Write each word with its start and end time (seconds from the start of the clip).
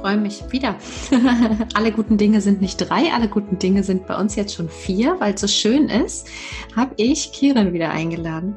Freue 0.00 0.16
mich 0.16 0.42
wieder. 0.50 0.76
alle 1.74 1.92
guten 1.92 2.16
Dinge 2.16 2.40
sind 2.40 2.62
nicht 2.62 2.78
drei, 2.78 3.12
alle 3.12 3.28
guten 3.28 3.58
Dinge 3.58 3.82
sind 3.82 4.06
bei 4.06 4.16
uns 4.16 4.34
jetzt 4.34 4.54
schon 4.54 4.70
vier, 4.70 5.20
weil 5.20 5.34
es 5.34 5.42
so 5.42 5.46
schön 5.46 5.90
ist, 5.90 6.26
habe 6.74 6.94
ich 6.96 7.32
Kiran 7.32 7.74
wieder 7.74 7.90
eingeladen. 7.90 8.56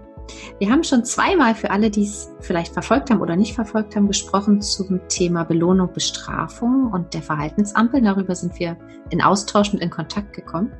Wir 0.60 0.72
haben 0.72 0.86
schon 0.86 1.04
zweimal 1.04 1.54
für 1.54 1.70
alle, 1.70 1.90
die 1.90 2.04
es 2.04 2.32
vielleicht 2.40 2.72
verfolgt 2.72 3.10
haben 3.10 3.20
oder 3.20 3.36
nicht 3.36 3.56
verfolgt 3.56 3.94
haben, 3.98 4.08
gesprochen 4.08 4.62
zum 4.62 5.02
Thema 5.10 5.44
Belohnung, 5.44 5.92
Bestrafung 5.92 6.90
und 6.94 7.14
der 7.14 7.22
Verhaltensampel. 7.22 8.02
Darüber 8.02 8.36
sind 8.36 8.58
wir 8.58 8.78
in 9.10 9.22
Austausch 9.22 9.74
und 9.74 9.82
in 9.82 9.90
Kontakt 9.90 10.32
gekommen. 10.32 10.72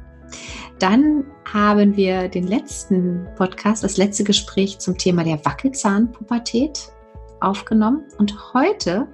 Dann 0.80 1.26
haben 1.52 1.98
wir 1.98 2.30
den 2.30 2.48
letzten 2.48 3.28
Podcast, 3.36 3.84
das 3.84 3.98
letzte 3.98 4.24
Gespräch 4.24 4.80
zum 4.80 4.98
Thema 4.98 5.26
der 5.26 5.44
Wackelzahnpubertät 5.44 6.90
aufgenommen. 7.42 8.06
Und 8.18 8.54
heute 8.54 9.10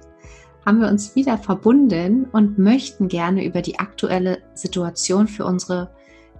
haben 0.64 0.80
wir 0.80 0.88
uns 0.88 1.14
wieder 1.14 1.38
verbunden 1.38 2.26
und 2.32 2.58
möchten 2.58 3.08
gerne 3.08 3.44
über 3.44 3.62
die 3.62 3.78
aktuelle 3.78 4.38
Situation 4.54 5.26
für 5.26 5.44
unsere 5.44 5.90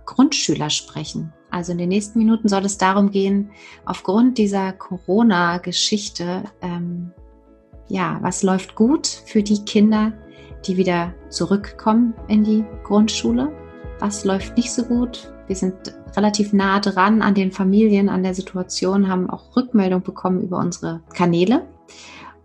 Grundschüler 0.05 0.71
sprechen. 0.71 1.33
Also 1.51 1.73
in 1.73 1.79
den 1.79 1.89
nächsten 1.89 2.19
Minuten 2.19 2.49
soll 2.49 2.65
es 2.65 2.79
darum 2.79 3.11
gehen, 3.11 3.51
aufgrund 3.85 4.39
dieser 4.39 4.73
Corona-Geschichte, 4.73 6.45
ähm, 6.63 7.13
ja, 7.89 8.19
was 8.23 8.43
läuft 8.43 8.77
gut 8.77 9.07
für 9.07 9.43
die 9.43 9.65
Kinder, 9.65 10.13
die 10.67 10.77
wieder 10.77 11.15
zurückkommen 11.29 12.15
in 12.29 12.45
die 12.45 12.65
Grundschule? 12.85 13.51
Was 13.99 14.25
läuft 14.25 14.57
nicht 14.57 14.73
so 14.73 14.85
gut? 14.85 15.33
Wir 15.47 15.57
sind 15.57 15.75
relativ 16.17 16.53
nah 16.53 16.79
dran 16.79 17.23
an 17.23 17.35
den 17.35 17.51
Familien, 17.51 18.09
an 18.09 18.23
der 18.23 18.35
Situation, 18.35 19.09
haben 19.09 19.29
auch 19.29 19.57
Rückmeldung 19.57 20.03
bekommen 20.03 20.43
über 20.43 20.59
unsere 20.59 21.03
Kanäle 21.13 21.67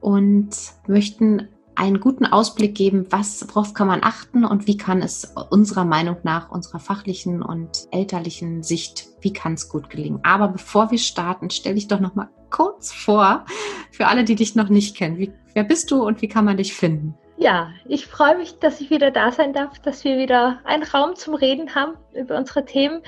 und 0.01 0.49
möchten 0.87 1.47
einen 1.75 1.99
guten 1.99 2.25
Ausblick 2.25 2.75
geben, 2.75 3.07
was, 3.09 3.45
worauf 3.49 3.73
kann 3.73 3.87
man 3.87 4.03
achten 4.03 4.45
und 4.45 4.67
wie 4.67 4.77
kann 4.77 5.01
es 5.01 5.33
unserer 5.49 5.85
Meinung 5.85 6.17
nach, 6.23 6.49
unserer 6.49 6.79
fachlichen 6.79 7.41
und 7.41 7.87
elterlichen 7.91 8.63
Sicht, 8.63 9.07
wie 9.21 9.33
kann 9.33 9.53
es 9.53 9.69
gut 9.69 9.89
gelingen. 9.89 10.19
Aber 10.23 10.47
bevor 10.47 10.91
wir 10.91 10.97
starten, 10.97 11.49
stell 11.49 11.75
dich 11.75 11.87
doch 11.87 11.99
noch 11.99 12.15
mal 12.15 12.29
kurz 12.49 12.93
vor, 12.93 13.45
für 13.91 14.07
alle, 14.07 14.23
die 14.23 14.35
dich 14.35 14.55
noch 14.55 14.69
nicht 14.69 14.95
kennen. 14.95 15.17
Wie, 15.17 15.33
wer 15.53 15.63
bist 15.63 15.91
du 15.91 16.03
und 16.05 16.21
wie 16.21 16.27
kann 16.27 16.45
man 16.45 16.57
dich 16.57 16.73
finden? 16.73 17.15
Ja, 17.37 17.73
ich 17.85 18.05
freue 18.05 18.37
mich, 18.37 18.59
dass 18.59 18.79
ich 18.79 18.89
wieder 18.89 19.11
da 19.11 19.29
sein 19.29 19.51
darf, 19.51 19.79
dass 19.79 20.05
wir 20.05 20.17
wieder 20.17 20.61
einen 20.63 20.83
Raum 20.83 21.15
zum 21.15 21.35
Reden 21.35 21.75
haben 21.75 21.97
über 22.13 22.37
unsere 22.37 22.63
Themen. 22.63 23.01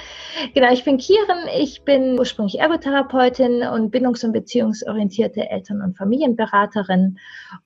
Genau, 0.53 0.69
ich 0.73 0.83
bin 0.83 0.97
Kieren, 0.97 1.47
ich 1.57 1.83
bin 1.85 2.19
ursprünglich 2.19 2.59
Ergotherapeutin 2.59 3.63
und 3.63 3.89
bindungs- 3.89 4.25
und 4.25 4.33
beziehungsorientierte 4.33 5.49
Eltern- 5.49 5.81
und 5.81 5.97
Familienberaterin 5.97 7.19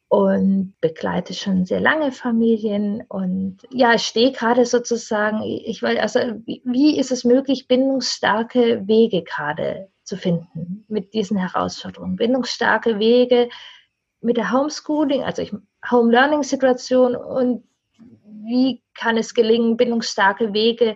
und 0.08 0.76
begleite 0.81 1.34
schon 1.34 1.66
sehr 1.66 1.80
lange 1.80 2.12
Familien 2.12 3.03
und 3.09 3.58
ja, 3.72 3.98
stehe 3.98 4.31
gerade 4.31 4.68
sozusagen, 4.68 5.41
ich 5.41 5.81
will 5.81 5.97
also, 5.97 6.19
wie 6.46 7.00
ist 7.00 7.12
es 7.12 7.24
möglich, 7.24 7.68
bindungsstarke 7.68 8.88
Wege 8.88 9.24
gerade 9.24 9.90
zu 10.03 10.16
finden 10.16 10.86
mit 10.88 11.16
diesen 11.16 11.38
Herausforderungen? 11.38 12.18
Bindungsstarke 12.18 13.00
Wege 13.00 13.50
mit 14.22 14.38
der 14.38 14.52
Homeschooling, 14.52 15.24
also 15.24 15.41
ich 15.41 15.52
Home 15.90 16.12
Learning 16.12 16.44
Situation 16.44 17.16
und 17.16 17.64
wie 18.24 18.81
kann 18.94 19.18
es 19.18 19.34
gelingen, 19.34 19.78
bindungsstarke 19.78 20.53
Wege 20.53 20.96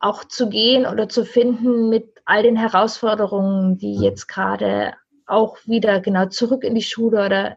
auch 0.00 0.24
zu 0.24 0.48
gehen 0.48 0.86
oder 0.86 1.08
zu 1.08 1.24
finden 1.24 1.88
mit 1.88 2.20
all 2.24 2.42
den 2.42 2.56
Herausforderungen, 2.56 3.78
die 3.78 3.94
jetzt 3.96 4.26
gerade 4.28 4.94
auch 5.26 5.56
wieder 5.64 6.00
genau 6.00 6.26
zurück 6.26 6.64
in 6.64 6.74
die 6.74 6.82
Schule 6.82 7.24
oder 7.24 7.56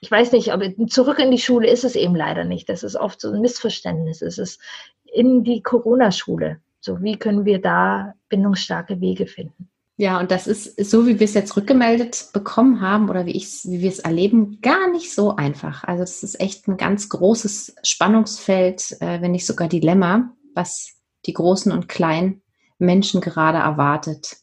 ich 0.00 0.10
weiß 0.10 0.32
nicht, 0.32 0.52
aber 0.52 0.70
zurück 0.86 1.18
in 1.18 1.32
die 1.32 1.38
Schule 1.38 1.68
ist 1.68 1.84
es 1.84 1.96
eben 1.96 2.14
leider 2.14 2.44
nicht. 2.44 2.68
Das 2.68 2.84
ist 2.84 2.94
oft 2.94 3.20
so 3.20 3.32
ein 3.32 3.40
Missverständnis. 3.40 4.22
Es 4.22 4.38
ist 4.38 4.60
in 5.04 5.42
die 5.42 5.60
Corona-Schule. 5.60 6.60
So, 6.80 7.02
wie 7.02 7.18
können 7.18 7.44
wir 7.44 7.60
da 7.60 8.14
bindungsstarke 8.28 9.00
Wege 9.00 9.26
finden? 9.26 9.68
Ja, 10.00 10.20
und 10.20 10.30
das 10.30 10.46
ist 10.46 10.78
so, 10.88 11.08
wie 11.08 11.18
wir 11.18 11.24
es 11.24 11.34
jetzt 11.34 11.56
rückgemeldet 11.56 12.28
bekommen 12.32 12.80
haben 12.80 13.10
oder 13.10 13.26
wie, 13.26 13.32
ich, 13.32 13.64
wie 13.64 13.80
wir 13.80 13.88
es 13.88 13.98
erleben, 13.98 14.60
gar 14.60 14.88
nicht 14.92 15.12
so 15.12 15.34
einfach. 15.34 15.82
Also 15.82 16.04
es 16.04 16.22
ist 16.22 16.40
echt 16.40 16.68
ein 16.68 16.76
ganz 16.76 17.08
großes 17.08 17.74
Spannungsfeld, 17.82 18.96
äh, 19.00 19.20
wenn 19.20 19.32
nicht 19.32 19.44
sogar 19.44 19.66
Dilemma, 19.66 20.32
was 20.54 20.94
die 21.26 21.32
großen 21.32 21.72
und 21.72 21.88
kleinen 21.88 22.42
Menschen 22.78 23.20
gerade 23.20 23.58
erwartet. 23.58 24.36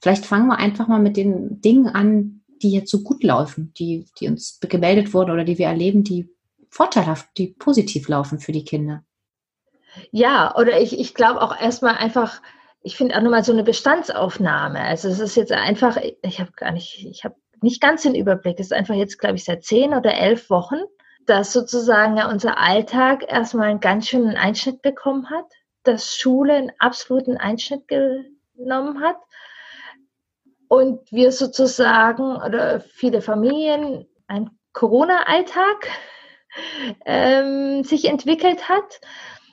Vielleicht 0.00 0.24
fangen 0.24 0.46
wir 0.46 0.58
einfach 0.58 0.86
mal 0.86 1.00
mit 1.00 1.16
den 1.16 1.60
Dingen 1.60 1.88
an, 1.88 2.42
die 2.62 2.70
jetzt 2.70 2.92
so 2.92 3.02
gut 3.02 3.24
laufen, 3.24 3.74
die, 3.76 4.06
die 4.20 4.28
uns 4.28 4.60
gemeldet 4.60 5.12
wurden 5.12 5.32
oder 5.32 5.42
die 5.42 5.58
wir 5.58 5.66
erleben, 5.66 6.04
die 6.04 6.30
vorteilhaft, 6.70 7.26
die 7.38 7.48
positiv 7.48 8.06
laufen 8.06 8.38
für 8.38 8.52
die 8.52 8.64
Kinder. 8.64 9.04
Ja, 10.12 10.56
oder 10.56 10.80
ich, 10.80 10.96
ich 10.96 11.12
glaube 11.14 11.42
auch 11.42 11.60
erstmal 11.60 11.96
einfach, 11.96 12.40
ich 12.82 12.96
finde 12.96 13.16
auch 13.16 13.22
nochmal 13.22 13.44
so 13.44 13.52
eine 13.52 13.62
Bestandsaufnahme. 13.62 14.80
Also 14.80 15.08
es 15.08 15.20
ist 15.20 15.36
jetzt 15.36 15.52
einfach, 15.52 15.96
ich 16.22 16.40
habe 16.40 16.52
gar 16.52 16.72
nicht, 16.72 17.06
ich 17.08 17.24
habe 17.24 17.36
nicht 17.60 17.80
ganz 17.80 18.02
den 18.02 18.14
Überblick. 18.14 18.58
Es 18.58 18.66
ist 18.66 18.72
einfach 18.72 18.94
jetzt, 18.94 19.18
glaube 19.18 19.36
ich, 19.36 19.44
seit 19.44 19.64
zehn 19.64 19.94
oder 19.94 20.14
elf 20.14 20.50
Wochen, 20.50 20.80
dass 21.26 21.52
sozusagen 21.52 22.16
ja 22.16 22.28
unser 22.28 22.58
Alltag 22.58 23.24
erstmal 23.28 23.70
einen 23.70 23.80
ganz 23.80 24.08
schönen 24.08 24.36
Einschnitt 24.36 24.82
bekommen 24.82 25.30
hat, 25.30 25.46
dass 25.84 26.16
Schule 26.16 26.54
einen 26.54 26.72
absoluten 26.78 27.36
Einschnitt 27.36 27.86
genommen 27.86 29.00
hat 29.00 29.16
und 30.66 31.12
wir 31.12 31.30
sozusagen 31.30 32.36
oder 32.36 32.80
viele 32.80 33.22
Familien 33.22 34.06
ein 34.26 34.50
Corona-Alltag 34.72 35.88
ähm, 37.04 37.84
sich 37.84 38.06
entwickelt 38.06 38.68
hat. 38.68 39.00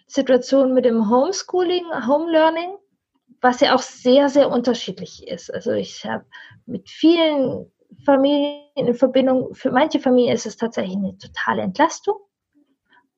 Situation 0.08 0.74
mit 0.74 0.86
dem 0.86 1.12
Homeschooling, 1.12 1.86
Home 2.08 2.32
Learning 2.32 2.72
was 3.42 3.62
ja 3.62 3.76
auch 3.76 3.82
sehr, 3.82 4.30
sehr 4.30 4.50
unterschiedlich 4.50 5.28
ist. 5.28 5.54
Also 5.54 5.72
ich 5.72 6.06
habe 6.06 6.26
mit 6.66 6.90
vielen 6.90 7.72
Familien 8.06 8.64
in 8.76 8.94
Verbindung, 8.94 9.54
für 9.54 9.72
manche 9.72 10.00
Familien 10.00 10.36
ist 10.36 10.46
es 10.46 10.58
tatsächlich 10.58 10.96
eine 10.96 11.18
totale 11.18 11.62
Entlastung 11.62 12.18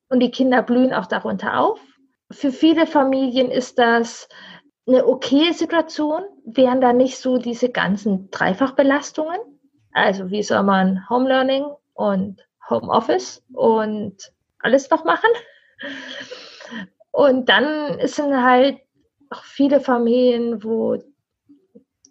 und 0.10 0.20
die 0.20 0.32
Kinder 0.32 0.62
blühen 0.64 0.94
auch 0.94 1.08
darunter 1.08 1.60
auf. 1.60 1.80
Für 2.32 2.52
viele 2.52 2.88
Familien 2.88 3.52
ist 3.52 3.78
das 3.78 4.28
eine 4.88 5.06
okaye 5.06 5.54
Situation, 5.54 6.24
wären 6.46 6.82
da 6.82 6.94
nicht 6.94 7.18
so 7.18 7.38
diese 7.38 7.70
ganzen 7.70 8.30
Dreifachbelastungen. 8.32 9.40
Also 9.94 10.30
wie 10.32 10.44
soll 10.44 10.64
man 10.64 11.08
Home 11.10 11.28
Learning 11.28 11.66
und 11.94 12.42
Home 12.70 12.90
Office 12.90 13.44
und 13.54 14.32
alles 14.60 14.90
noch 14.90 15.04
machen? 15.04 15.30
Und 17.12 17.50
dann 17.50 18.00
sind 18.08 18.36
halt 18.42 18.80
auch 19.32 19.44
viele 19.44 19.82
Familien, 19.82 20.64
wo 20.64 21.02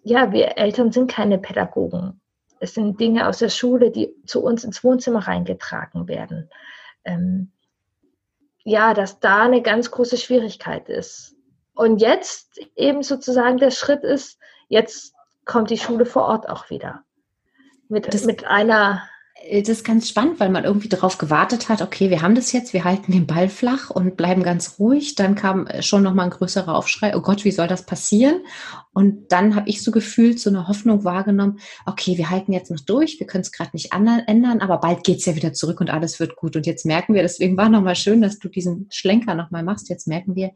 ja, 0.03 0.31
wir 0.31 0.57
Eltern 0.57 0.91
sind 0.91 1.09
keine 1.09 1.37
Pädagogen. 1.37 2.19
Es 2.59 2.73
sind 2.73 2.99
Dinge 2.99 3.27
aus 3.27 3.39
der 3.39 3.49
Schule, 3.49 3.91
die 3.91 4.15
zu 4.25 4.43
uns 4.43 4.63
ins 4.63 4.83
Wohnzimmer 4.83 5.27
reingetragen 5.27 6.07
werden. 6.07 6.49
Ähm, 7.05 7.51
ja, 8.63 8.93
dass 8.93 9.19
da 9.19 9.43
eine 9.43 9.61
ganz 9.61 9.91
große 9.91 10.17
Schwierigkeit 10.17 10.89
ist. 10.89 11.35
Und 11.73 12.01
jetzt 12.01 12.59
eben 12.75 13.01
sozusagen 13.01 13.57
der 13.57 13.71
Schritt 13.71 14.03
ist, 14.03 14.39
jetzt 14.67 15.15
kommt 15.45 15.69
die 15.69 15.77
Schule 15.77 16.05
vor 16.05 16.23
Ort 16.23 16.49
auch 16.49 16.69
wieder. 16.69 17.03
Mit, 17.87 18.13
das, 18.13 18.25
mit 18.25 18.45
einer 18.45 19.07
das 19.49 19.69
ist 19.69 19.83
ganz 19.83 20.07
spannend, 20.07 20.39
weil 20.39 20.49
man 20.49 20.63
irgendwie 20.63 20.87
darauf 20.87 21.17
gewartet 21.17 21.67
hat, 21.67 21.81
okay, 21.81 22.09
wir 22.09 22.21
haben 22.21 22.35
das 22.35 22.51
jetzt, 22.51 22.73
wir 22.73 22.83
halten 22.83 23.11
den 23.11 23.27
Ball 23.27 23.49
flach 23.49 23.89
und 23.89 24.15
bleiben 24.15 24.43
ganz 24.43 24.77
ruhig. 24.77 25.15
Dann 25.15 25.35
kam 25.35 25.67
schon 25.79 26.03
nochmal 26.03 26.25
ein 26.25 26.31
größerer 26.31 26.75
Aufschrei, 26.75 27.15
oh 27.15 27.21
Gott, 27.21 27.43
wie 27.43 27.51
soll 27.51 27.67
das 27.67 27.85
passieren? 27.85 28.41
Und 28.93 29.31
dann 29.31 29.55
habe 29.55 29.69
ich 29.69 29.83
so 29.83 29.91
gefühlt 29.91 30.39
so 30.39 30.49
eine 30.49 30.67
Hoffnung 30.67 31.03
wahrgenommen, 31.03 31.59
okay, 31.85 32.17
wir 32.17 32.29
halten 32.29 32.53
jetzt 32.53 32.69
noch 32.71 32.79
durch, 32.81 33.19
wir 33.19 33.27
können 33.27 33.41
es 33.41 33.51
gerade 33.51 33.71
nicht 33.73 33.91
ändern, 33.93 34.59
aber 34.61 34.77
bald 34.77 35.03
geht 35.03 35.19
es 35.19 35.25
ja 35.25 35.35
wieder 35.35 35.53
zurück 35.53 35.81
und 35.81 35.89
alles 35.89 36.19
wird 36.19 36.35
gut. 36.35 36.55
Und 36.55 36.65
jetzt 36.65 36.85
merken 36.85 37.13
wir, 37.13 37.21
deswegen 37.21 37.57
war 37.57 37.69
nochmal 37.69 37.95
schön, 37.95 38.21
dass 38.21 38.37
du 38.37 38.47
diesen 38.47 38.87
Schlenker 38.91 39.33
nochmal 39.33 39.63
machst. 39.63 39.89
Jetzt 39.89 40.07
merken 40.07 40.35
wir, 40.35 40.51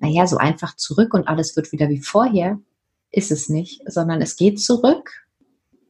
naja, 0.00 0.26
so 0.26 0.36
einfach 0.36 0.76
zurück 0.76 1.12
und 1.12 1.28
alles 1.28 1.56
wird 1.56 1.72
wieder 1.72 1.88
wie 1.88 2.00
vorher, 2.00 2.58
ist 3.10 3.32
es 3.32 3.48
nicht, 3.48 3.82
sondern 3.86 4.22
es 4.22 4.36
geht 4.36 4.60
zurück, 4.60 5.26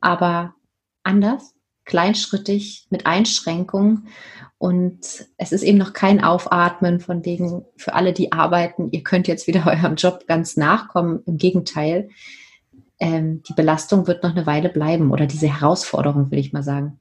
aber 0.01 0.55
anders 1.03 1.55
kleinschrittig 1.89 2.87
mit 2.91 3.07
Einschränkungen. 3.07 4.09
Und 4.59 5.27
es 5.37 5.53
ist 5.53 5.63
eben 5.63 5.79
noch 5.79 5.93
kein 5.93 6.23
Aufatmen 6.23 7.01
von 7.01 7.25
wegen 7.25 7.65
für 7.77 7.95
alle, 7.95 8.13
die 8.13 8.31
arbeiten, 8.33 8.91
ihr 8.93 9.03
könnt 9.03 9.27
jetzt 9.27 9.47
wieder 9.49 9.67
eurem 9.67 9.97
Job 9.97 10.27
ganz 10.29 10.57
nachkommen. 10.57 11.23
Im 11.27 11.39
Gegenteil, 11.39 12.11
ähm, 13.01 13.43
die 13.49 13.55
Belastung 13.55 14.07
wird 14.07 14.23
noch 14.23 14.37
eine 14.37 14.47
Weile 14.47 14.69
bleiben 14.69 15.11
oder 15.11 15.27
diese 15.27 15.49
Herausforderung, 15.49 16.31
will 16.31 16.39
ich 16.39 16.53
mal 16.53 16.63
sagen. 16.63 16.99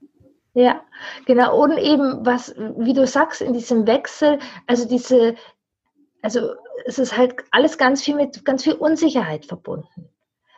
Ja, 0.54 0.80
genau. 1.26 1.62
Und 1.62 1.76
eben, 1.78 2.24
was, 2.24 2.54
wie 2.78 2.94
du 2.94 3.06
sagst, 3.06 3.42
in 3.42 3.52
diesem 3.52 3.86
Wechsel, 3.86 4.38
also 4.66 4.88
diese, 4.88 5.34
also 6.22 6.50
es 6.86 6.98
ist 6.98 7.16
halt 7.16 7.34
alles 7.50 7.78
ganz 7.78 8.02
viel 8.02 8.16
mit 8.16 8.44
ganz 8.44 8.64
viel 8.64 8.72
Unsicherheit 8.72 9.44
verbunden. 9.44 10.08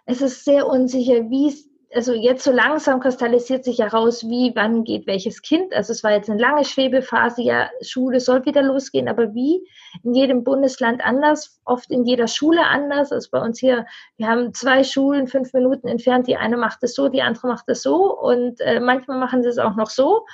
Es 0.07 0.23
ist 0.23 0.45
sehr 0.45 0.67
unsicher, 0.67 1.29
wie 1.31 1.49
es 1.49 1.70
also 1.93 2.13
jetzt 2.15 2.45
so 2.45 2.53
langsam 2.53 3.01
kristallisiert 3.01 3.65
sich 3.65 3.81
heraus, 3.81 4.23
wie, 4.29 4.53
wann 4.55 4.85
geht 4.85 5.09
welches 5.09 5.43
Kind. 5.43 5.75
Also 5.75 5.93
es 5.93 6.05
war 6.05 6.13
jetzt 6.13 6.31
eine 6.31 6.41
lange 6.41 6.65
Schwebephase, 6.65 7.43
ja, 7.43 7.69
Schule 7.83 8.21
soll 8.21 8.45
wieder 8.45 8.63
losgehen, 8.63 9.09
aber 9.09 9.35
wie? 9.35 9.67
In 10.05 10.15
jedem 10.15 10.45
Bundesland 10.45 11.05
anders, 11.05 11.61
oft 11.65 11.91
in 11.91 12.05
jeder 12.05 12.29
Schule 12.29 12.65
anders. 12.65 13.11
Also 13.11 13.29
bei 13.33 13.41
uns 13.41 13.59
hier, 13.59 13.87
wir 14.19 14.29
haben 14.29 14.55
zwei 14.55 14.85
Schulen 14.85 15.27
fünf 15.27 15.53
Minuten 15.53 15.89
entfernt, 15.89 16.29
die 16.29 16.37
eine 16.37 16.57
macht 16.57 16.83
es 16.83 16.95
so, 16.95 17.09
die 17.09 17.23
andere 17.23 17.49
macht 17.49 17.69
es 17.69 17.83
so 17.83 18.17
und 18.17 18.61
äh, 18.61 18.79
manchmal 18.79 19.19
machen 19.19 19.43
sie 19.43 19.49
es 19.49 19.59
auch 19.59 19.75
noch 19.75 19.91
so. 19.91 20.27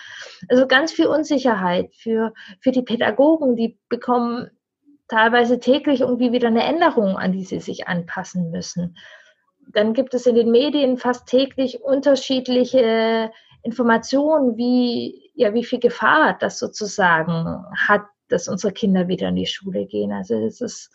Also 0.51 0.67
ganz 0.67 0.93
viel 0.93 1.07
Unsicherheit 1.07 1.95
für, 1.95 2.35
für 2.61 2.71
die 2.71 2.83
Pädagogen, 2.83 3.57
die 3.57 3.79
bekommen 3.89 4.51
teilweise 5.09 5.59
täglich 5.59 6.01
irgendwie 6.01 6.33
wieder 6.33 6.49
eine 6.49 6.65
Änderung, 6.65 7.17
an 7.17 7.33
die 7.33 7.45
sie 7.45 7.61
sich 7.61 7.89
anpassen 7.89 8.51
müssen 8.51 8.97
dann 9.73 9.93
gibt 9.93 10.15
es 10.15 10.27
in 10.27 10.35
den 10.35 10.51
Medien 10.51 10.97
fast 10.97 11.27
täglich 11.27 11.83
unterschiedliche 11.83 13.31
Informationen, 13.63 14.57
wie, 14.57 15.31
ja, 15.35 15.53
wie 15.55 15.65
viel 15.65 15.81
Gefahr 15.81 16.37
das 16.39 16.59
sozusagen 16.59 17.65
hat, 17.77 18.03
dass 18.29 18.49
unsere 18.49 18.73
Kinder 18.73 19.09
wieder 19.09 19.29
in 19.29 19.37
die 19.37 19.47
Schule 19.47 19.87
gehen. 19.87 20.13
Also 20.13 20.35
es 20.35 20.61
ist, 20.61 20.91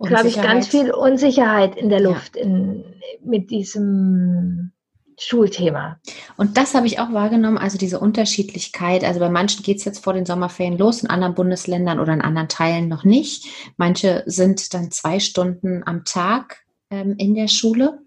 glaube 0.00 0.28
ich, 0.28 0.40
ganz 0.40 0.68
viel 0.68 0.92
Unsicherheit 0.92 1.76
in 1.76 1.88
der 1.88 2.00
Luft 2.00 2.36
ja. 2.36 2.42
in, 2.42 2.84
mit 3.22 3.50
diesem 3.50 4.72
Schulthema. 5.20 5.98
Und 6.36 6.56
das 6.56 6.74
habe 6.74 6.86
ich 6.86 7.00
auch 7.00 7.12
wahrgenommen, 7.12 7.58
also 7.58 7.76
diese 7.76 7.98
Unterschiedlichkeit. 7.98 9.02
Also 9.02 9.18
bei 9.18 9.28
manchen 9.28 9.64
geht 9.64 9.78
es 9.78 9.84
jetzt 9.84 10.04
vor 10.04 10.12
den 10.12 10.26
Sommerferien 10.26 10.78
los, 10.78 11.02
in 11.02 11.10
anderen 11.10 11.34
Bundesländern 11.34 11.98
oder 11.98 12.12
in 12.12 12.22
anderen 12.22 12.48
Teilen 12.48 12.88
noch 12.88 13.02
nicht. 13.02 13.46
Manche 13.76 14.22
sind 14.26 14.72
dann 14.74 14.92
zwei 14.92 15.18
Stunden 15.18 15.82
am 15.84 16.04
Tag 16.04 16.62
ähm, 16.90 17.14
in 17.18 17.34
der 17.34 17.48
Schule, 17.48 18.02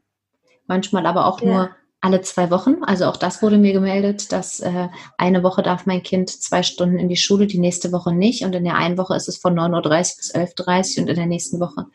manchmal 0.67 1.05
aber 1.05 1.25
auch 1.25 1.41
ja. 1.41 1.47
nur 1.47 1.69
alle 2.01 2.21
zwei 2.21 2.49
Wochen. 2.49 2.83
Also 2.83 3.05
auch 3.05 3.17
das 3.17 3.41
wurde 3.43 3.59
mir 3.59 3.73
gemeldet, 3.73 4.31
dass 4.31 4.59
äh, 4.59 4.89
eine 5.17 5.43
Woche 5.43 5.61
darf 5.61 5.85
mein 5.85 6.01
Kind 6.01 6.29
zwei 6.29 6.63
Stunden 6.63 6.97
in 6.97 7.09
die 7.09 7.17
Schule, 7.17 7.45
die 7.45 7.59
nächste 7.59 7.91
Woche 7.91 8.11
nicht. 8.11 8.43
Und 8.43 8.55
in 8.55 8.63
der 8.63 8.75
einen 8.75 8.97
Woche 8.97 9.15
ist 9.15 9.29
es 9.29 9.37
von 9.37 9.57
9.30 9.57 9.75
Uhr 9.75 10.17
bis 10.17 10.35
11.30 10.35 10.97
Uhr 10.97 11.03
und 11.03 11.09
in 11.09 11.15
der 11.15 11.25
nächsten 11.27 11.59
Woche 11.59 11.85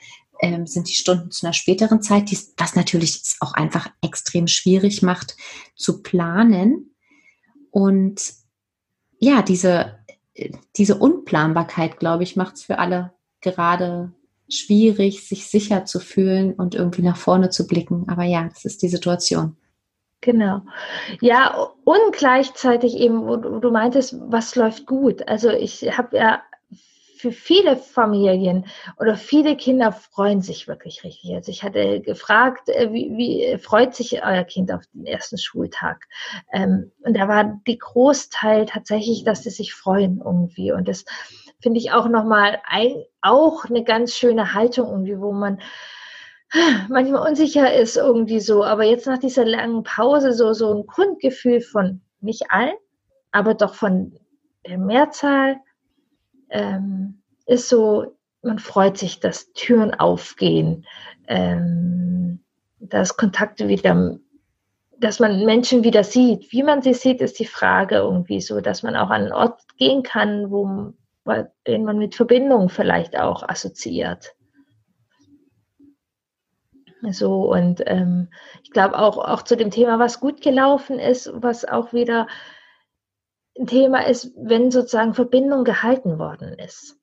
ähm, 0.40 0.66
sind 0.66 0.88
die 0.88 0.94
Stunden 0.94 1.32
zu 1.32 1.44
einer 1.44 1.52
späteren 1.52 2.02
Zeit, 2.02 2.30
die, 2.30 2.38
was 2.56 2.76
natürlich 2.76 3.20
auch 3.40 3.54
einfach 3.54 3.90
extrem 4.00 4.46
schwierig 4.46 5.02
macht 5.02 5.36
zu 5.74 6.02
planen. 6.02 6.94
Und 7.70 8.32
ja, 9.18 9.42
diese, 9.42 9.98
diese 10.76 10.96
Unplanbarkeit, 10.96 11.98
glaube 11.98 12.22
ich, 12.22 12.36
macht 12.36 12.56
es 12.56 12.62
für 12.62 12.78
alle 12.78 13.12
gerade 13.40 14.12
schwierig, 14.48 15.26
sich 15.26 15.46
sicher 15.46 15.84
zu 15.84 16.00
fühlen 16.00 16.54
und 16.54 16.75
irgendwie 16.75 17.02
nach 17.02 17.16
vorne 17.16 17.50
zu 17.50 17.66
blicken. 17.66 18.06
Aber 18.08 18.25
ja, 18.25 18.48
das 18.48 18.64
ist 18.64 18.82
die 18.82 18.88
Situation. 18.88 19.56
Genau. 20.20 20.62
Ja, 21.20 21.69
und 21.84 22.12
gleichzeitig 22.12 22.96
eben, 22.96 23.26
wo 23.26 23.37
du 23.37 23.70
meintest, 23.70 24.16
was 24.28 24.56
läuft 24.56 24.87
gut. 24.87 25.28
Also 25.28 25.50
ich 25.50 25.96
habe 25.96 26.16
ja 26.16 26.43
für 27.16 27.32
viele 27.32 27.76
Familien 27.76 28.66
oder 28.98 29.16
viele 29.16 29.56
Kinder 29.56 29.93
freuen 29.93 30.43
sich 30.43 30.69
wirklich 30.69 31.02
richtig. 31.02 31.34
Also 31.34 31.50
ich 31.50 31.62
hatte 31.62 32.00
gefragt, 32.00 32.69
äh, 32.69 32.93
wie, 32.93 33.10
wie 33.16 33.58
freut 33.58 33.94
sich 33.94 34.22
euer 34.25 34.44
Kind 34.44 34.70
auf 34.72 34.82
den 34.93 35.06
ersten 35.06 35.38
Schultag? 35.38 36.04
Ähm, 36.52 36.93
und 37.00 37.16
da 37.16 37.26
war 37.28 37.60
die 37.66 37.78
Großteil 37.78 38.66
tatsächlich, 38.66 39.25
dass 39.25 39.43
sie 39.43 39.50
sich 39.50 39.75
freuen 39.75 40.20
irgendwie. 40.25 40.72
Und 40.72 40.88
das 40.88 41.04
finde 41.61 41.79
ich 41.79 41.93
auch 41.93 42.08
nochmal 42.08 42.61
ein, 42.64 43.03
auch 43.23 43.64
eine 43.64 43.85
ganz 43.85 44.14
schöne 44.14 44.55
Haltung 44.55 44.91
irgendwie, 44.91 45.20
wo 45.20 45.32
man 45.32 45.61
manchmal 46.88 47.26
unsicher 47.29 47.75
ist 47.75 47.97
irgendwie 47.97 48.41
so, 48.41 48.64
aber 48.64 48.85
jetzt 48.85 49.06
nach 49.06 49.19
dieser 49.19 49.44
langen 49.44 49.82
Pause 49.82 50.32
so, 50.32 50.53
so 50.53 50.75
ein 50.75 50.87
Grundgefühl 50.87 51.61
von 51.61 52.00
nicht 52.20 52.50
allen, 52.50 52.76
aber 53.32 53.55
doch 53.55 53.75
von 53.75 54.19
der 54.67 54.79
Mehrzahl 54.79 55.56
ähm, 56.50 57.23
ist 57.47 57.69
so, 57.69 58.17
man 58.43 58.58
freut 58.58 58.99
sich, 58.99 59.20
dass 59.20 59.53
Türen 59.53 59.94
aufgehen, 59.94 60.87
ähm, 61.26 62.41
dass 62.79 63.17
Kontakte 63.17 63.69
wieder, 63.69 64.19
dass 64.99 65.19
man 65.19 65.44
Menschen 65.44 65.85
wieder 65.85 66.05
sieht. 66.05 66.53
Wie 66.53 66.62
man 66.62 66.82
sie 66.82 66.94
sieht, 66.94 67.20
ist 67.20 67.38
die 67.38 67.47
Frage 67.47 67.97
irgendwie 67.97 68.41
so, 68.41 68.61
dass 68.61 68.82
man 68.82 68.97
auch 68.97 69.11
an 69.11 69.23
einen 69.23 69.32
Ort 69.32 69.61
gehen 69.76 70.03
kann, 70.03 70.50
wo 70.50 70.94
den 71.67 71.84
man 71.84 71.99
mit 71.99 72.14
Verbindung 72.14 72.69
vielleicht 72.69 73.19
auch 73.19 73.43
assoziiert. 73.43 74.34
So, 77.11 77.52
und 77.52 77.82
ähm, 77.87 78.28
ich 78.62 78.70
glaube 78.70 78.99
auch, 78.99 79.19
auch 79.19 79.43
zu 79.43 79.56
dem 79.56 79.70
Thema, 79.70 79.99
was 79.99 80.19
gut 80.19 80.40
gelaufen 80.40 80.99
ist, 80.99 81.31
was 81.34 81.64
auch 81.64 81.93
wieder 81.93 82.26
ein 83.58 83.67
Thema 83.67 84.06
ist, 84.06 84.32
wenn 84.37 84.70
sozusagen 84.70 85.14
Verbindung 85.14 85.64
gehalten 85.64 86.19
worden 86.19 86.55
ist. 86.55 86.99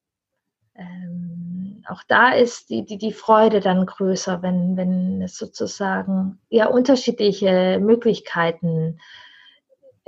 Ähm, 0.76 1.84
auch 1.88 2.04
da 2.08 2.32
ist 2.32 2.70
die, 2.70 2.86
die, 2.86 2.98
die 2.98 3.14
Freude 3.14 3.60
dann 3.60 3.86
größer, 3.86 4.42
wenn, 4.42 4.78
wenn 4.78 5.22
es 5.22 5.38
sozusagen 5.38 6.40
ja 6.50 6.68
unterschiedliche 6.68 7.80
Möglichkeiten 7.80 8.94
gibt 8.94 9.02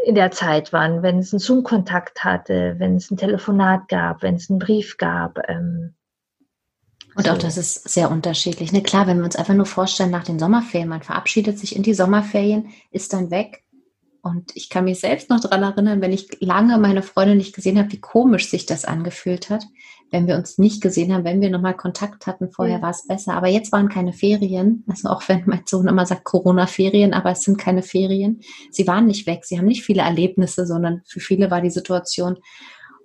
in 0.04 0.16
der 0.16 0.32
Zeit 0.32 0.74
waren, 0.74 1.04
wenn 1.04 1.20
es 1.20 1.34
einen 1.34 1.40
Zoom-Kontakt 1.40 2.24
hatte, 2.24 2.76
wenn 2.78 2.96
es 2.96 3.10
ein 3.12 3.18
Telefonat 3.18 3.88
gab, 3.88 4.22
wenn 4.22 4.36
es 4.36 4.50
einen 4.50 4.60
Brief 4.60 4.98
gab. 4.98 5.40
Ähm, 5.48 5.96
und 7.16 7.26
so. 7.26 7.32
auch 7.32 7.38
das 7.38 7.58
ist 7.58 7.88
sehr 7.90 8.12
unterschiedlich. 8.12 8.72
Ne, 8.72 8.84
klar, 8.84 9.08
wenn 9.08 9.18
wir 9.18 9.26
uns 9.26 9.36
einfach 9.36 9.54
nur 9.54 9.66
vorstellen, 9.66 10.12
nach 10.12 10.26
den 10.26 10.40
Sommerferien, 10.40 10.90
man 10.90 11.02
verabschiedet 11.02 11.58
sich 11.58 11.76
in 11.76 11.84
die 11.84 11.94
Sommerferien, 11.94 12.70
ist 12.92 13.14
dann 13.14 13.32
weg. 13.32 13.64
Und 14.22 14.56
ich 14.56 14.70
kann 14.70 14.86
mich 14.86 15.00
selbst 15.00 15.30
noch 15.30 15.40
daran 15.40 15.64
erinnern, 15.64 16.02
wenn 16.02 16.12
ich 16.12 16.42
lange 16.42 16.78
meine 16.78 17.04
Freunde 17.04 17.36
nicht 17.36 17.56
gesehen 17.56 17.78
habe, 17.78 17.92
wie 17.92 18.02
komisch 18.02 18.50
sich 18.50 18.66
das 18.66 18.84
angefühlt 18.84 19.50
hat 19.50 19.66
wenn 20.16 20.28
wir 20.28 20.38
uns 20.38 20.58
nicht 20.58 20.82
gesehen 20.82 21.14
haben, 21.14 21.26
wenn 21.26 21.42
wir 21.42 21.50
nochmal 21.50 21.76
Kontakt 21.76 22.26
hatten, 22.26 22.50
vorher 22.50 22.78
ja. 22.78 22.82
war 22.82 22.92
es 22.92 23.06
besser. 23.06 23.34
Aber 23.34 23.48
jetzt 23.48 23.74
waren 23.74 23.90
keine 23.90 24.14
Ferien. 24.14 24.86
Also 24.88 25.10
auch 25.10 25.28
wenn 25.28 25.44
mein 25.46 25.64
Sohn 25.66 25.90
immer 25.90 26.06
sagt 26.06 26.24
Corona-Ferien, 26.24 27.14
aber 27.14 27.32
es 27.32 27.42
sind 27.42 27.58
keine 27.58 27.84
Ferien. 27.84 28.40
Sie 28.72 28.88
waren 28.88 29.08
nicht 29.08 29.28
weg. 29.28 29.44
Sie 29.44 29.58
haben 29.58 29.66
nicht 29.66 29.84
viele 29.84 30.04
Erlebnisse, 30.04 30.66
sondern 30.66 31.02
für 31.06 31.20
viele 31.20 31.52
war 31.52 31.60
die 31.60 31.70
Situation 31.70 32.38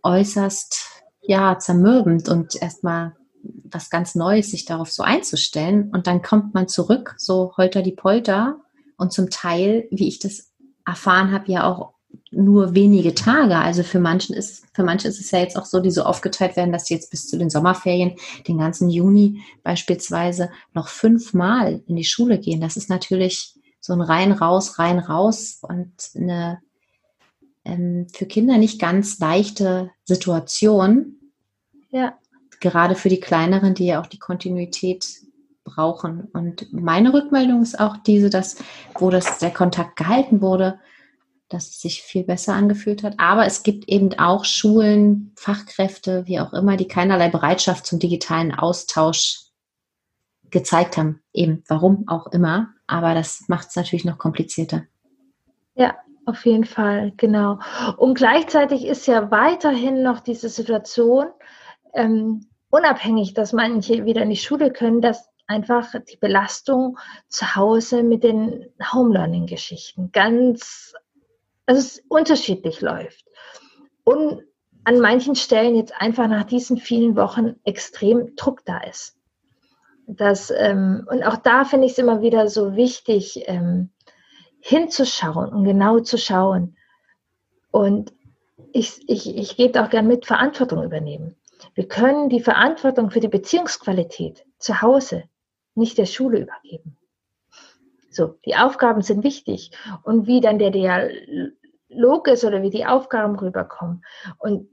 äußerst, 0.04 1.02
ja, 1.22 1.58
zermürbend 1.58 2.28
und 2.28 2.54
erstmal 2.62 3.16
was 3.42 3.90
ganz 3.90 4.14
Neues, 4.14 4.52
sich 4.52 4.64
darauf 4.64 4.92
so 4.92 5.02
einzustellen. 5.02 5.90
Und 5.92 6.06
dann 6.06 6.22
kommt 6.22 6.54
man 6.54 6.68
zurück, 6.68 7.16
so 7.18 7.54
holter 7.56 7.82
die 7.82 7.90
Polter. 7.90 8.60
Und 8.96 9.12
zum 9.12 9.30
Teil, 9.30 9.88
wie 9.90 10.06
ich 10.06 10.20
das 10.20 10.52
erfahren 10.86 11.32
habe, 11.32 11.50
ja 11.50 11.64
auch 11.64 11.94
nur 12.30 12.74
wenige 12.74 13.14
Tage. 13.14 13.56
Also 13.56 13.82
für 13.82 14.00
manchen 14.00 14.34
ist, 14.34 14.64
für 14.72 14.84
manche 14.84 15.08
ist 15.08 15.20
es 15.20 15.30
ja 15.30 15.40
jetzt 15.40 15.56
auch 15.56 15.64
so, 15.64 15.80
die 15.80 15.90
so 15.90 16.04
aufgeteilt 16.04 16.56
werden, 16.56 16.72
dass 16.72 16.86
sie 16.86 16.94
jetzt 16.94 17.10
bis 17.10 17.28
zu 17.28 17.38
den 17.38 17.50
Sommerferien, 17.50 18.16
den 18.46 18.58
ganzen 18.58 18.88
Juni 18.88 19.42
beispielsweise, 19.62 20.50
noch 20.72 20.88
fünfmal 20.88 21.82
in 21.86 21.96
die 21.96 22.04
Schule 22.04 22.38
gehen. 22.38 22.60
Das 22.60 22.76
ist 22.76 22.88
natürlich 22.88 23.54
so 23.80 23.92
ein 23.92 24.00
rein 24.00 24.32
raus, 24.32 24.78
rein 24.78 24.98
raus 24.98 25.58
und 25.62 25.92
eine 26.14 26.60
ähm, 27.64 28.06
für 28.12 28.26
Kinder 28.26 28.58
nicht 28.58 28.80
ganz 28.80 29.18
leichte 29.18 29.90
Situation. 30.04 31.16
Ja. 31.90 32.14
Gerade 32.60 32.94
für 32.94 33.08
die 33.08 33.20
Kleineren, 33.20 33.74
die 33.74 33.86
ja 33.86 34.00
auch 34.00 34.06
die 34.06 34.18
Kontinuität 34.18 35.06
brauchen. 35.64 36.28
Und 36.32 36.72
meine 36.72 37.12
Rückmeldung 37.12 37.62
ist 37.62 37.80
auch 37.80 37.96
diese, 37.96 38.28
dass, 38.28 38.56
wo 38.98 39.10
das 39.10 39.38
der 39.38 39.50
Kontakt 39.50 39.96
gehalten 39.96 40.42
wurde, 40.42 40.78
dass 41.50 41.68
es 41.68 41.80
sich 41.80 42.02
viel 42.02 42.24
besser 42.24 42.54
angefühlt 42.54 43.02
hat. 43.02 43.14
Aber 43.18 43.44
es 43.44 43.62
gibt 43.62 43.88
eben 43.88 44.18
auch 44.18 44.44
Schulen, 44.44 45.32
Fachkräfte, 45.36 46.26
wie 46.26 46.40
auch 46.40 46.52
immer, 46.52 46.76
die 46.76 46.88
keinerlei 46.88 47.28
Bereitschaft 47.28 47.86
zum 47.86 47.98
digitalen 47.98 48.54
Austausch 48.54 49.40
gezeigt 50.50 50.96
haben. 50.96 51.22
Eben, 51.32 51.62
warum 51.68 52.08
auch 52.08 52.28
immer. 52.28 52.70
Aber 52.86 53.14
das 53.14 53.44
macht 53.48 53.68
es 53.68 53.76
natürlich 53.76 54.04
noch 54.04 54.18
komplizierter. 54.18 54.84
Ja, 55.74 55.96
auf 56.26 56.46
jeden 56.46 56.64
Fall, 56.64 57.12
genau. 57.16 57.58
Und 57.96 58.14
gleichzeitig 58.14 58.84
ist 58.86 59.06
ja 59.06 59.30
weiterhin 59.30 60.02
noch 60.02 60.20
diese 60.20 60.48
Situation, 60.48 61.26
ähm, 61.94 62.46
unabhängig, 62.70 63.34
dass 63.34 63.52
manche 63.52 64.04
wieder 64.04 64.22
in 64.22 64.30
die 64.30 64.36
Schule 64.36 64.72
können, 64.72 65.00
dass 65.00 65.28
einfach 65.48 65.92
die 66.08 66.16
Belastung 66.16 66.96
zu 67.28 67.56
Hause 67.56 68.04
mit 68.04 68.22
den 68.22 68.66
Home 68.92 69.12
Learning 69.12 69.46
Geschichten 69.46 70.10
ganz 70.12 70.94
also 71.70 71.82
es 71.82 72.02
unterschiedlich 72.08 72.80
läuft. 72.80 73.24
Und 74.02 74.42
an 74.82 74.98
manchen 74.98 75.36
Stellen 75.36 75.76
jetzt 75.76 75.94
einfach 75.96 76.26
nach 76.26 76.42
diesen 76.42 76.78
vielen 76.78 77.14
Wochen 77.14 77.54
extrem 77.62 78.34
Druck 78.34 78.64
da 78.64 78.78
ist. 78.78 79.16
Das, 80.08 80.50
ähm, 80.50 81.06
und 81.08 81.22
auch 81.22 81.36
da 81.36 81.64
finde 81.64 81.86
ich 81.86 81.92
es 81.92 81.98
immer 81.98 82.22
wieder 82.22 82.48
so 82.48 82.74
wichtig, 82.74 83.44
ähm, 83.46 83.90
hinzuschauen 84.58 85.52
und 85.52 85.62
genau 85.62 86.00
zu 86.00 86.18
schauen. 86.18 86.76
Und 87.70 88.12
ich, 88.72 89.08
ich, 89.08 89.36
ich 89.36 89.56
gebe 89.56 89.80
auch 89.80 89.90
gern 89.90 90.08
mit 90.08 90.26
Verantwortung 90.26 90.82
übernehmen. 90.82 91.36
Wir 91.74 91.86
können 91.86 92.30
die 92.30 92.40
Verantwortung 92.40 93.12
für 93.12 93.20
die 93.20 93.28
Beziehungsqualität 93.28 94.44
zu 94.58 94.82
Hause 94.82 95.22
nicht 95.76 95.98
der 95.98 96.06
Schule 96.06 96.40
übergeben. 96.40 96.96
So, 98.10 98.34
die 98.44 98.56
Aufgaben 98.56 99.02
sind 99.02 99.22
wichtig 99.22 99.70
und 100.02 100.26
wie 100.26 100.40
dann 100.40 100.58
der 100.58 100.70
Dialog 100.70 101.59
ist 101.90 102.44
oder 102.44 102.62
wie 102.62 102.70
die 102.70 102.86
Aufgaben 102.86 103.36
rüberkommen. 103.36 104.04
Und, 104.38 104.68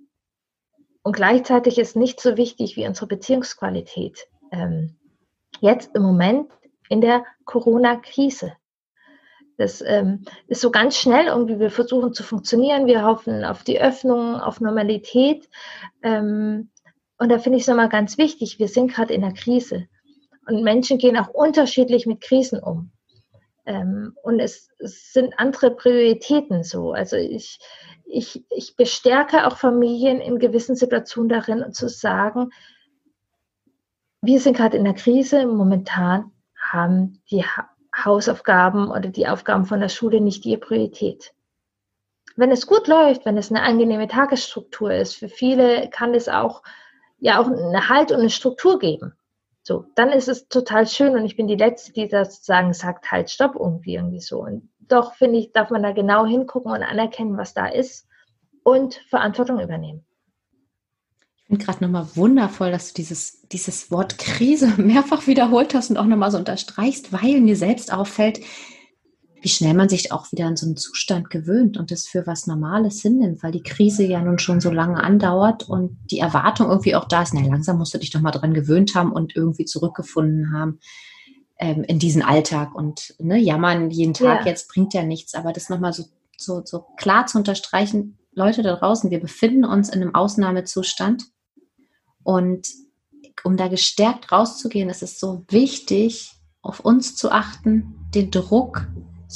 und 1.04 1.16
gleichzeitig 1.16 1.78
ist 1.78 1.96
nicht 1.96 2.20
so 2.20 2.38
wichtig 2.38 2.76
wie 2.78 2.88
unsere 2.88 3.08
Beziehungsqualität. 3.08 4.28
Ähm, 4.52 4.96
jetzt 5.60 5.96
im 5.96 6.04
Moment 6.04 6.52
in 6.90 7.02
der 7.02 7.26
Corona-Krise. 7.46 8.54
Das 9.58 9.82
ähm, 9.82 10.24
ist 10.48 10.62
so 10.62 10.70
ganz 10.70 10.96
schnell 10.98 11.28
irgendwie, 11.28 11.60
wir 11.60 11.72
versuchen 11.72 12.14
zu 12.14 12.24
funktionieren, 12.24 12.86
wir 12.86 13.04
hoffen 13.04 13.44
auf 13.44 13.64
die 13.64 13.82
Öffnung, 13.82 14.36
auf 14.36 14.62
Normalität. 14.62 15.50
Ähm, 16.04 16.70
und 17.18 17.30
da 17.30 17.40
finde 17.40 17.58
ich 17.58 17.64
es 17.64 17.68
nochmal 17.68 17.90
ganz 17.90 18.20
wichtig, 18.20 18.60
wir 18.60 18.68
sind 18.68 18.94
gerade 18.94 19.14
in 19.14 19.22
der 19.22 19.34
Krise. 19.34 19.88
Und 20.48 20.64
Menschen 20.64 21.00
gehen 21.00 21.18
auch 21.18 21.30
unterschiedlich 21.30 22.06
mit 22.06 22.22
Krisen 22.22 22.60
um. 22.60 22.92
Ähm, 23.68 24.16
und 24.24 24.40
es, 24.40 24.70
es, 24.80 25.12
sind 25.12 25.38
andere 25.38 25.72
Prioritäten 25.72 26.64
so. 26.64 26.94
Also 26.94 27.18
ich, 27.18 27.60
ich, 28.06 28.46
ich 28.50 28.78
bestärke 28.78 29.46
auch 29.46 29.58
Familien 29.58 30.22
in 30.22 30.40
gewissen 30.40 30.78
Situationen 30.78 31.30
darin, 31.30 31.74
zu 31.74 31.90
sagen, 31.90 32.50
wir 34.22 34.40
sind 34.40 34.56
gerade 34.56 34.78
in 34.78 34.86
der 34.86 34.94
Krise, 34.94 35.46
momentan 35.46 36.32
haben 36.58 37.22
die 37.30 37.44
Hausaufgaben 37.94 38.90
oder 38.90 39.10
die 39.10 39.28
Aufgaben 39.28 39.66
von 39.66 39.82
der 39.82 39.90
Schule 39.90 40.22
nicht 40.22 40.46
die 40.46 40.58
Priorität. 40.58 41.34
Wenn 42.38 42.52
es 42.52 42.68
gut 42.68 42.88
läuft, 42.88 43.26
wenn 43.26 43.38
es 43.38 43.52
eine 43.52 43.64
angenehme 43.64 44.08
Tagesstruktur 44.08 44.94
ist, 44.94 45.16
für 45.16 45.28
viele 45.28 45.90
kann 45.90 46.14
es 46.14 46.30
auch 46.30 46.64
ja 47.20 47.40
auch 47.40 47.48
eine 47.48 47.90
Halt 47.90 48.12
und 48.12 48.20
eine 48.20 48.30
Struktur 48.30 48.80
geben. 48.80 49.14
So, 49.68 49.84
dann 49.96 50.12
ist 50.14 50.30
es 50.30 50.48
total 50.48 50.88
schön 50.88 51.14
und 51.16 51.26
ich 51.26 51.36
bin 51.36 51.48
die 51.48 51.58
Letzte, 51.58 51.92
die 51.92 52.08
das 52.08 52.36
sozusagen 52.36 52.72
sagt, 52.72 53.12
halt, 53.12 53.30
stopp, 53.30 53.56
irgendwie, 53.60 53.96
irgendwie 53.96 54.22
so. 54.22 54.42
Und 54.42 54.70
doch, 54.80 55.16
finde 55.16 55.40
ich, 55.40 55.52
darf 55.52 55.72
man 55.72 55.84
da 55.84 55.92
genau 55.92 56.26
hingucken 56.26 56.72
und 56.72 56.84
anerkennen, 56.84 57.36
was 57.36 57.54
da 57.54 57.68
ist 57.68 58.08
und 58.64 59.02
Verantwortung 59.10 59.60
übernehmen. 59.60 60.06
Ich 61.36 61.48
finde 61.48 61.66
gerade 61.66 61.84
nochmal 61.84 62.08
wundervoll, 62.16 62.72
dass 62.72 62.94
du 62.94 63.02
dieses, 63.02 63.42
dieses 63.50 63.92
Wort 63.92 64.18
Krise 64.18 64.68
mehrfach 64.78 65.28
wiederholt 65.28 65.76
hast 65.76 65.90
und 65.90 65.98
auch 65.98 66.06
nochmal 66.06 66.32
so 66.32 66.38
unterstreichst, 66.38 67.12
weil 67.12 67.42
mir 67.42 67.58
selbst 67.58 67.92
auffällt, 67.92 68.40
wie 69.42 69.50
schnell 69.50 69.74
man 69.74 69.90
sich 69.90 70.12
auch 70.12 70.32
wieder 70.32 70.46
an 70.46 70.58
so 70.58 70.66
einen 70.66 70.78
Zustand 70.78 71.30
gewöhnt 71.30 71.78
und 71.78 71.92
das 71.92 72.08
für 72.08 72.26
was 72.26 72.48
Normales 72.48 73.02
hinnimmt, 73.02 73.44
weil 73.44 73.52
die 73.52 73.64
Krise 73.64 74.04
ja 74.04 74.22
nun 74.22 74.40
schon 74.40 74.62
so 74.62 74.72
lange 74.72 75.04
andauert 75.04 75.70
und 75.70 75.98
die 76.10 76.20
Erwartung 76.20 76.70
irgendwie 76.70 76.96
auch 76.96 77.06
da 77.06 77.22
ist, 77.22 77.34
na 77.34 77.42
langsam 77.42 77.78
musst 77.78 77.94
du 77.94 78.00
dich 78.00 78.10
doch 78.10 78.22
mal 78.22 78.32
dran 78.32 78.54
gewöhnt 78.54 78.96
haben 78.96 79.12
und 79.12 79.36
irgendwie 79.36 79.66
zurückgefunden 79.66 80.54
haben 80.54 80.80
ähm, 81.60 81.84
in 81.84 82.00
diesen 82.00 82.22
Alltag 82.22 82.74
und 82.76 83.16
ne, 83.20 83.38
jammern 83.38 83.92
jeden 83.92 84.14
Tag 84.14 84.42
ja. 84.42 84.48
jetzt 84.48 84.70
bringt 84.70 84.94
ja 84.94 85.04
nichts, 85.04 85.36
aber 85.36 85.54
das 85.54 85.70
nochmal 85.70 85.94
so, 85.94 86.06
so, 86.38 86.62
so 86.66 86.86
klar 86.98 87.28
zu 87.28 87.38
unterstreichen, 87.38 88.18
Leute 88.34 88.62
da 88.62 88.76
draußen, 88.76 89.10
wir 89.10 89.20
befinden 89.20 89.66
uns 89.66 89.90
in 89.90 90.02
einem 90.02 90.16
Ausnahmezustand 90.16 91.26
und 92.24 92.68
um 93.44 93.58
da 93.58 93.68
gestärkt 93.68 94.32
rauszugehen, 94.32 94.90
ist 94.90 95.04
es 95.04 95.20
so 95.20 95.44
wichtig, 95.50 96.34
auf 96.62 96.80
uns 96.80 97.16
zu 97.16 97.32
achten, 97.32 97.96
den 98.14 98.30
Druck, 98.32 98.88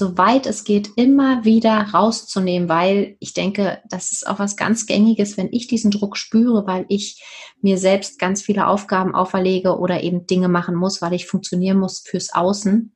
soweit 0.02 0.48
es 0.48 0.64
geht, 0.64 0.90
immer 0.96 1.46
wieder 1.46 1.90
rauszunehmen, 1.94 2.68
weil 2.68 3.18
ich 3.20 3.36
denke, 3.36 3.84
das 3.88 4.12
ist 4.12 4.26
auch 4.26 4.40
was 4.40 4.58
ganz 4.58 4.88
Gängiges, 4.88 5.38
wenn 5.38 5.50
ich 5.52 5.68
diesen 5.68 5.92
Druck 5.92 6.18
spüre, 6.18 6.66
weil 6.66 6.86
ich 6.90 7.24
mir 7.62 7.78
selbst 7.78 8.18
ganz 8.18 8.42
viele 8.42 8.66
Aufgaben 8.66 9.14
auferlege 9.14 9.78
oder 9.78 10.02
eben 10.02 10.26
Dinge 10.26 10.48
machen 10.48 10.74
muss, 10.74 11.04
weil 11.04 11.14
ich 11.14 11.28
funktionieren 11.28 11.78
muss 11.78 12.00
fürs 12.00 12.34
Außen, 12.34 12.96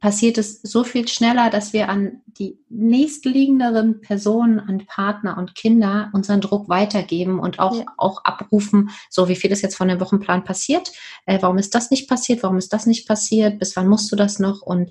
passiert 0.00 0.38
es 0.38 0.60
so 0.60 0.82
viel 0.82 1.06
schneller, 1.06 1.50
dass 1.50 1.72
wir 1.72 1.88
an 1.88 2.22
die 2.26 2.58
nächstliegenderen 2.68 4.00
Personen, 4.00 4.58
an 4.58 4.84
Partner 4.84 5.38
und 5.38 5.54
Kinder 5.54 6.10
unseren 6.12 6.40
Druck 6.40 6.68
weitergeben 6.68 7.38
und 7.38 7.60
auch, 7.60 7.76
ja. 7.76 7.84
auch 7.96 8.24
abrufen, 8.24 8.90
so 9.08 9.28
wie 9.28 9.36
viel 9.36 9.52
ist 9.52 9.62
jetzt 9.62 9.76
von 9.76 9.86
dem 9.86 10.00
Wochenplan 10.00 10.42
passiert, 10.42 10.90
äh, 11.26 11.38
warum 11.40 11.58
ist 11.58 11.76
das 11.76 11.92
nicht 11.92 12.08
passiert, 12.08 12.42
warum 12.42 12.58
ist 12.58 12.72
das 12.72 12.86
nicht 12.86 13.06
passiert, 13.06 13.60
bis 13.60 13.76
wann 13.76 13.86
musst 13.86 14.10
du 14.10 14.16
das 14.16 14.40
noch? 14.40 14.62
Und 14.62 14.90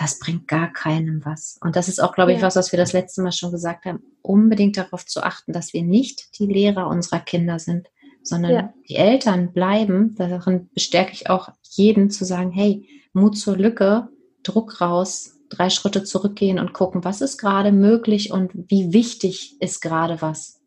das 0.00 0.18
bringt 0.18 0.48
gar 0.48 0.72
keinem 0.72 1.22
was. 1.26 1.58
Und 1.60 1.76
das 1.76 1.86
ist 1.86 2.02
auch, 2.02 2.14
glaube 2.14 2.32
ich, 2.32 2.38
ja. 2.38 2.46
was, 2.46 2.56
was 2.56 2.72
wir 2.72 2.78
das 2.78 2.94
letzte 2.94 3.20
Mal 3.20 3.32
schon 3.32 3.52
gesagt 3.52 3.84
haben, 3.84 4.02
unbedingt 4.22 4.78
darauf 4.78 5.04
zu 5.04 5.22
achten, 5.22 5.52
dass 5.52 5.74
wir 5.74 5.82
nicht 5.82 6.38
die 6.38 6.46
Lehrer 6.46 6.88
unserer 6.88 7.20
Kinder 7.20 7.58
sind, 7.58 7.88
sondern 8.22 8.50
ja. 8.50 8.74
die 8.88 8.96
Eltern 8.96 9.52
bleiben. 9.52 10.14
Darin 10.16 10.70
bestärke 10.72 11.12
ich 11.12 11.28
auch 11.28 11.50
jeden 11.64 12.08
zu 12.08 12.24
sagen, 12.24 12.50
hey, 12.50 12.88
Mut 13.12 13.36
zur 13.36 13.58
Lücke, 13.58 14.08
Druck 14.42 14.80
raus, 14.80 15.36
drei 15.50 15.68
Schritte 15.68 16.02
zurückgehen 16.02 16.58
und 16.58 16.72
gucken, 16.72 17.04
was 17.04 17.20
ist 17.20 17.36
gerade 17.36 17.70
möglich 17.70 18.32
und 18.32 18.52
wie 18.54 18.94
wichtig 18.94 19.60
ist 19.60 19.82
gerade 19.82 20.22
was. 20.22 20.62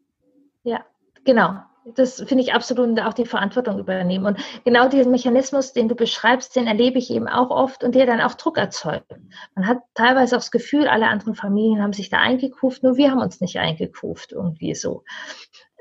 Ja, 0.64 0.86
genau. 1.24 1.56
Das 1.96 2.16
finde 2.16 2.44
ich 2.44 2.54
absolut 2.54 3.00
auch 3.02 3.14
die 3.14 3.26
Verantwortung 3.26 3.78
übernehmen. 3.78 4.26
Und 4.26 4.38
genau 4.64 4.88
diesen 4.88 5.12
Mechanismus, 5.12 5.74
den 5.74 5.90
du 5.90 5.96
beschreibst, 5.96 6.56
den 6.56 6.68
erlebe 6.68 6.98
ich 6.98 7.12
eben 7.12 7.28
auch 7.28 7.50
oft 7.50 7.84
und 7.84 7.96
der 7.96 8.06
dann 8.06 8.22
auch 8.22 8.36
Druck 8.36 8.58
erzeugt. 8.58 9.12
Man 9.56 9.68
hat 9.68 9.80
teilweise 9.94 10.36
auch 10.36 10.42
das 10.42 10.52
Gefühl, 10.52 10.88
alle 10.88 11.08
anderen 11.08 11.36
Familien 11.36 11.82
haben 11.82 11.94
sich 11.94 12.10
da 12.10 12.20
eingekuft, 12.20 12.84
nur 12.84 12.96
wir 12.96 13.12
haben 13.12 13.22
uns 13.22 13.42
nicht 13.42 13.58
eingekuft, 13.58 14.32
irgendwie 14.32 14.76
so. 14.76 15.04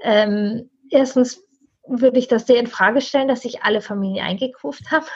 Ähm, 0.02 0.71
erstens 0.90 1.44
würde 1.87 2.18
ich 2.18 2.28
das 2.28 2.47
sehr 2.47 2.59
in 2.59 2.66
Frage 2.66 3.00
stellen, 3.00 3.28
dass 3.28 3.42
sich 3.42 3.62
alle 3.62 3.80
Familien 3.80 4.25
eingekuft 4.25 4.90
haben. 4.90 5.06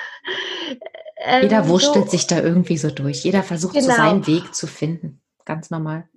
Ähm, 1.18 1.42
Jeder 1.42 1.68
wurschtelt 1.68 2.06
so, 2.06 2.10
sich 2.10 2.26
da 2.26 2.40
irgendwie 2.40 2.76
so 2.76 2.90
durch. 2.90 3.24
Jeder 3.24 3.42
versucht 3.42 3.74
genau. 3.74 3.86
so 3.86 3.92
seinen 3.92 4.26
Weg 4.26 4.54
zu 4.54 4.66
finden. 4.66 5.20
Ganz 5.44 5.70
normal. 5.70 6.08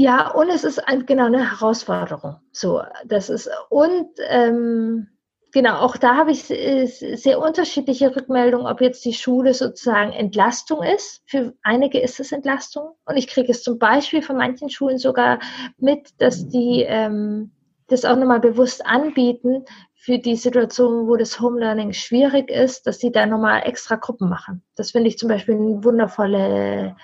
Ja, 0.00 0.30
und 0.30 0.48
es 0.48 0.62
ist 0.62 0.78
ein, 0.86 1.06
genau 1.06 1.24
eine 1.26 1.50
Herausforderung. 1.50 2.36
So, 2.52 2.82
das 3.04 3.28
ist 3.28 3.50
und 3.68 4.06
ähm, 4.28 5.08
genau 5.50 5.80
auch 5.80 5.96
da 5.96 6.14
habe 6.14 6.30
ich 6.30 6.44
sehr 6.44 7.40
unterschiedliche 7.40 8.14
Rückmeldungen, 8.14 8.68
ob 8.68 8.80
jetzt 8.80 9.04
die 9.04 9.12
Schule 9.12 9.54
sozusagen 9.54 10.12
Entlastung 10.12 10.84
ist. 10.84 11.24
Für 11.26 11.52
einige 11.64 11.98
ist 11.98 12.20
es 12.20 12.30
Entlastung 12.30 12.90
und 13.06 13.16
ich 13.16 13.26
kriege 13.26 13.50
es 13.50 13.64
zum 13.64 13.80
Beispiel 13.80 14.22
von 14.22 14.36
manchen 14.36 14.70
Schulen 14.70 14.98
sogar 14.98 15.40
mit, 15.78 16.10
dass 16.18 16.46
die 16.46 16.84
ähm, 16.86 17.50
das 17.88 18.04
auch 18.04 18.16
nochmal 18.16 18.38
bewusst 18.38 18.86
anbieten, 18.86 19.64
für 19.96 20.20
die 20.20 20.36
Situation, 20.36 21.08
wo 21.08 21.16
das 21.16 21.40
Home 21.40 21.58
Learning 21.58 21.92
schwierig 21.92 22.52
ist, 22.52 22.86
dass 22.86 23.00
sie 23.00 23.10
da 23.10 23.26
nochmal 23.26 23.62
extra 23.64 23.96
Gruppen 23.96 24.28
machen. 24.28 24.62
Das 24.76 24.92
finde 24.92 25.08
ich 25.08 25.18
zum 25.18 25.28
Beispiel 25.28 25.56
eine 25.56 25.82
wundervolle, 25.82 26.94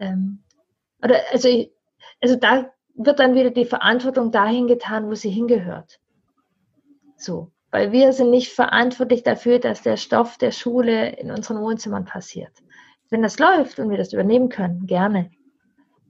ähm, 0.00 0.42
oder 1.04 1.20
also, 1.30 1.48
also 2.22 2.36
da 2.36 2.70
wird 2.94 3.18
dann 3.18 3.34
wieder 3.34 3.50
die 3.50 3.64
Verantwortung 3.64 4.30
dahin 4.30 4.66
getan, 4.66 5.08
wo 5.08 5.14
sie 5.14 5.30
hingehört. 5.30 6.00
So, 7.16 7.50
weil 7.70 7.92
wir 7.92 8.12
sind 8.12 8.30
nicht 8.30 8.52
verantwortlich 8.52 9.22
dafür, 9.22 9.58
dass 9.58 9.82
der 9.82 9.96
Stoff 9.96 10.38
der 10.38 10.52
Schule 10.52 11.16
in 11.16 11.30
unseren 11.30 11.60
Wohnzimmern 11.60 12.04
passiert. 12.04 12.52
Wenn 13.10 13.22
das 13.22 13.38
läuft 13.38 13.78
und 13.78 13.90
wir 13.90 13.98
das 13.98 14.12
übernehmen 14.12 14.48
können, 14.48 14.86
gerne 14.86 15.30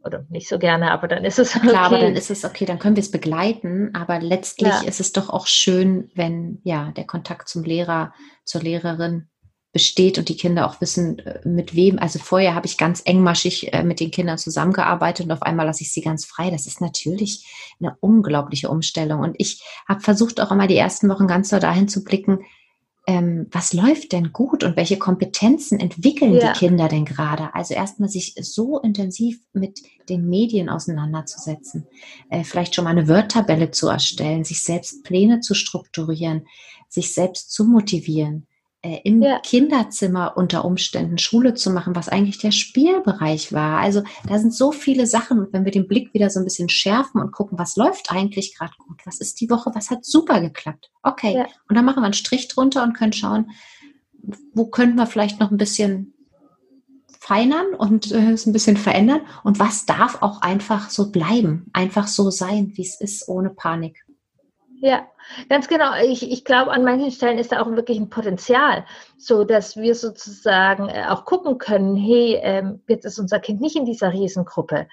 oder 0.05 0.25
nicht 0.31 0.49
so 0.49 0.59
gerne, 0.59 0.91
aber 0.91 1.09
dann 1.09 1.25
ist 1.25 1.39
es 1.39 1.55
okay. 1.57 1.69
Klar, 1.69 1.85
aber 1.85 1.99
dann 1.99 2.15
ist 2.15 2.31
es 2.31 2.45
okay, 2.45 2.65
dann 2.65 2.79
können 2.79 2.97
wir 2.97 3.03
es 3.03 3.11
begleiten, 3.11 3.95
aber 3.95 4.21
letztlich 4.21 4.73
ja. 4.73 4.83
ist 4.83 5.01
es 5.01 5.13
doch 5.13 5.31
auch 5.31 5.47
schön, 5.47 6.11
wenn 6.15 6.61
ja 6.65 6.91
der 6.93 7.07
Kontakt 7.07 7.49
zum 7.49 7.63
Lehrer, 7.63 8.13
zur 8.45 8.63
Lehrerin 8.63 9.29
besteht 9.73 10.19
und 10.19 10.29
die 10.29 10.37
Kinder 10.37 10.67
auch 10.67 10.81
wissen, 10.81 11.19
äh, 11.21 11.41
mit 11.47 11.75
wem. 11.75 11.99
Also 11.99 12.19
vorher 12.19 12.55
habe 12.55 12.67
ich 12.67 12.77
ganz 12.77 13.03
engmaschig 13.05 13.73
äh, 13.73 13.83
mit 13.83 14.01
den 14.01 14.11
Kindern 14.11 14.39
zusammengearbeitet 14.39 15.27
und 15.27 15.33
auf 15.33 15.43
einmal 15.43 15.67
lasse 15.67 15.83
ich 15.83 15.93
sie 15.93 16.03
ganz 16.03 16.25
frei. 16.25 16.51
Das 16.51 16.67
ist 16.67 16.81
natürlich 16.81 17.47
eine 17.81 17.97
unglaubliche 18.01 18.69
Umstellung. 18.69 19.21
Und 19.21 19.35
ich 19.39 19.63
habe 19.89 20.01
versucht, 20.01 20.41
auch 20.41 20.51
immer 20.51 20.67
die 20.67 20.77
ersten 20.77 21.09
Wochen 21.09 21.27
ganz 21.27 21.49
so 21.49 21.59
dahin 21.59 21.89
zu 21.89 22.05
blicken, 22.05 22.41
ähm, 23.07 23.49
was 23.51 23.73
läuft 23.73 24.13
denn 24.13 24.33
gut 24.33 24.63
und 24.63 24.77
welche 24.77 24.97
Kompetenzen 24.97 25.81
entwickeln 25.81 26.35
ja. 26.35 26.53
die 26.53 26.59
Kinder 26.59 26.89
denn 26.89 27.05
gerade? 27.05 27.53
Also 27.55 27.75
erstmal 27.75 28.09
sich 28.09 28.35
so 28.41 28.79
intensiv 28.79 29.41
mit 29.53 29.81
den 30.09 30.29
Medien 30.29 30.69
auseinanderzusetzen, 30.69 31.89
äh, 32.31 32.45
vielleicht 32.45 32.75
schon 32.75 32.85
mal 32.85 32.91
eine 32.91 33.09
Wordtabelle 33.09 33.73
zu 33.73 33.89
erstellen, 33.89 34.45
sich 34.45 34.63
selbst 34.63 35.03
Pläne 35.03 35.41
zu 35.41 35.55
strukturieren, 35.55 36.47
sich 36.89 37.13
selbst 37.13 37.51
zu 37.51 37.65
motivieren. 37.65 38.47
Äh, 38.83 39.01
im 39.05 39.23
ja. 39.23 39.39
Kinderzimmer 39.39 40.37
unter 40.37 40.65
Umständen 40.65 41.17
Schule 41.19 41.55
zu 41.55 41.71
machen, 41.71 41.95
was 41.95 42.09
eigentlich 42.09 42.39
der 42.39 42.51
Spielbereich 42.51 43.53
war. 43.53 43.79
Also 43.79 44.03
da 44.29 44.39
sind 44.39 44.53
so 44.53 44.73
viele 44.73 45.07
Sachen. 45.07 45.39
Und 45.39 45.53
wenn 45.53 45.65
wir 45.65 45.73
den 45.73 45.87
Blick 45.87 46.13
wieder 46.13 46.31
so 46.31 46.41
ein 46.41 46.45
bisschen 46.45 46.69
schärfen 46.69 47.21
und 47.21 47.33
gucken, 47.33 47.59
was 47.59 47.77
läuft 47.77 48.11
eigentlich 48.11 48.57
gerade 48.57 48.73
gut, 48.79 49.01
was 49.05 49.21
ist 49.21 49.41
die 49.41 49.49
Woche, 49.49 49.71
was 49.75 49.91
hat 49.91 50.05
super 50.05 50.41
geklappt. 50.41 50.91
Okay. 51.03 51.37
Ja. 51.37 51.47
Und 51.69 51.77
dann 51.77 51.85
machen 51.85 52.01
wir 52.01 52.07
einen 52.07 52.13
Strich 52.13 52.49
drunter 52.49 52.83
und 52.83 52.95
können 52.95 53.13
schauen, 53.13 53.51
wo 54.53 54.67
könnten 54.67 54.97
wir 54.97 55.07
vielleicht 55.07 55.41
noch 55.41 55.51
ein 55.51 55.59
bisschen 55.59 56.15
feinern 57.21 57.75
und 57.79 58.11
äh, 58.11 58.33
es 58.33 58.47
ein 58.47 58.53
bisschen 58.53 58.77
verändern 58.77 59.21
und 59.45 59.61
was 59.61 59.87
darf 59.87 60.23
auch 60.23 60.43
einfach 60.43 60.91
so 60.91 61.13
bleiben, 61.13 61.71
einfach 61.73 62.09
so 62.09 62.31
sein, 62.31 62.73
wie 62.75 62.83
es 62.83 63.01
ist, 63.01 63.29
ohne 63.29 63.51
Panik. 63.51 64.05
Ja, 64.81 65.07
ganz 65.49 65.69
genau. 65.69 65.95
Ich, 66.05 66.31
ich 66.31 66.45
glaube, 66.45 66.71
an 66.73 66.85
manchen 66.85 67.11
Stellen 67.11 67.39
ist 67.39 67.53
da 67.53 67.61
auch 67.61 67.71
wirklich 67.71 67.99
ein 67.99 68.11
Potenzial, 68.11 68.85
so 69.17 69.45
dass 69.45 69.77
wir 69.77 69.95
sozusagen 69.95 70.89
äh, 70.89 71.07
auch 71.09 71.25
gucken 71.25 71.59
können, 71.59 71.97
hey, 71.97 72.39
ähm, 72.43 72.83
jetzt 72.89 73.05
ist 73.05 73.19
unser 73.19 73.39
Kind 73.41 73.61
nicht 73.61 73.77
in 73.77 73.85
dieser 73.85 74.13
Riesengruppe. 74.13 74.89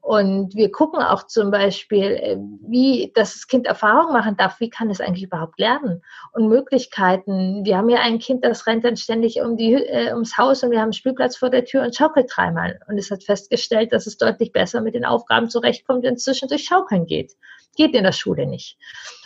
Und 0.00 0.54
wir 0.54 0.70
gucken 0.70 1.02
auch 1.02 1.26
zum 1.26 1.50
Beispiel, 1.50 2.02
äh, 2.04 2.36
wie 2.68 3.12
das 3.14 3.46
Kind 3.46 3.66
Erfahrung 3.66 4.12
machen 4.12 4.36
darf, 4.36 4.60
wie 4.60 4.70
kann 4.70 4.90
es 4.90 5.00
eigentlich 5.00 5.24
überhaupt 5.24 5.58
lernen? 5.58 6.02
Und 6.32 6.48
Möglichkeiten. 6.48 7.64
Wir 7.64 7.76
haben 7.76 7.88
ja 7.88 8.00
ein 8.00 8.18
Kind, 8.18 8.44
das 8.44 8.66
rennt 8.66 8.84
dann 8.84 8.96
ständig 8.96 9.40
um 9.40 9.56
die, 9.56 9.74
äh, 9.74 10.12
ums 10.12 10.38
Haus 10.38 10.62
und 10.62 10.70
wir 10.70 10.78
haben 10.78 10.84
einen 10.84 10.92
Spielplatz 10.92 11.36
vor 11.36 11.50
der 11.50 11.64
Tür 11.64 11.82
und 11.82 11.94
schaukelt 11.94 12.30
dreimal. 12.34 12.80
Und 12.88 12.98
es 12.98 13.10
hat 13.10 13.24
festgestellt, 13.24 13.92
dass 13.92 14.06
es 14.06 14.16
deutlich 14.16 14.52
besser 14.52 14.80
mit 14.80 14.94
den 14.94 15.04
Aufgaben 15.04 15.50
zurechtkommt, 15.50 16.04
wenn 16.04 16.14
es 16.14 16.24
zwischendurch 16.24 16.64
schaukeln 16.64 17.06
geht. 17.06 17.32
Geht 17.76 17.94
in 17.94 18.04
der 18.04 18.12
Schule 18.12 18.46
nicht. 18.46 18.76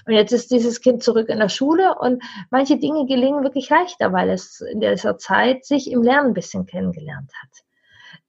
Und 0.06 0.14
jetzt 0.14 0.32
ist 0.32 0.45
dieses 0.48 0.80
Kind 0.80 1.02
zurück 1.02 1.28
in 1.28 1.38
der 1.38 1.48
Schule 1.48 1.94
und 1.98 2.22
manche 2.50 2.78
Dinge 2.78 3.06
gelingen 3.06 3.42
wirklich 3.42 3.68
leichter, 3.68 4.12
weil 4.12 4.30
es 4.30 4.60
in 4.60 4.80
dieser 4.80 5.18
Zeit 5.18 5.64
sich 5.64 5.90
im 5.90 6.02
Lernen 6.02 6.28
ein 6.28 6.34
bisschen 6.34 6.66
kennengelernt 6.66 7.30
hat. 7.42 7.64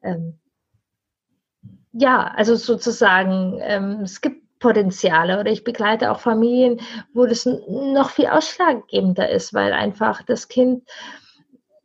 Ähm, 0.03 0.39
ja, 1.93 2.27
also 2.36 2.55
sozusagen, 2.55 3.59
ähm, 3.62 4.01
es 4.01 4.21
gibt 4.21 4.59
Potenziale 4.59 5.39
oder 5.39 5.51
ich 5.51 5.63
begleite 5.63 6.12
auch 6.12 6.19
Familien, 6.19 6.81
wo 7.13 7.25
das 7.25 7.45
noch 7.45 8.09
viel 8.09 8.27
ausschlaggebender 8.27 9.29
ist, 9.29 9.53
weil 9.53 9.74
einfach 9.74 10.24
das 10.24 10.47
Kind 10.47 10.83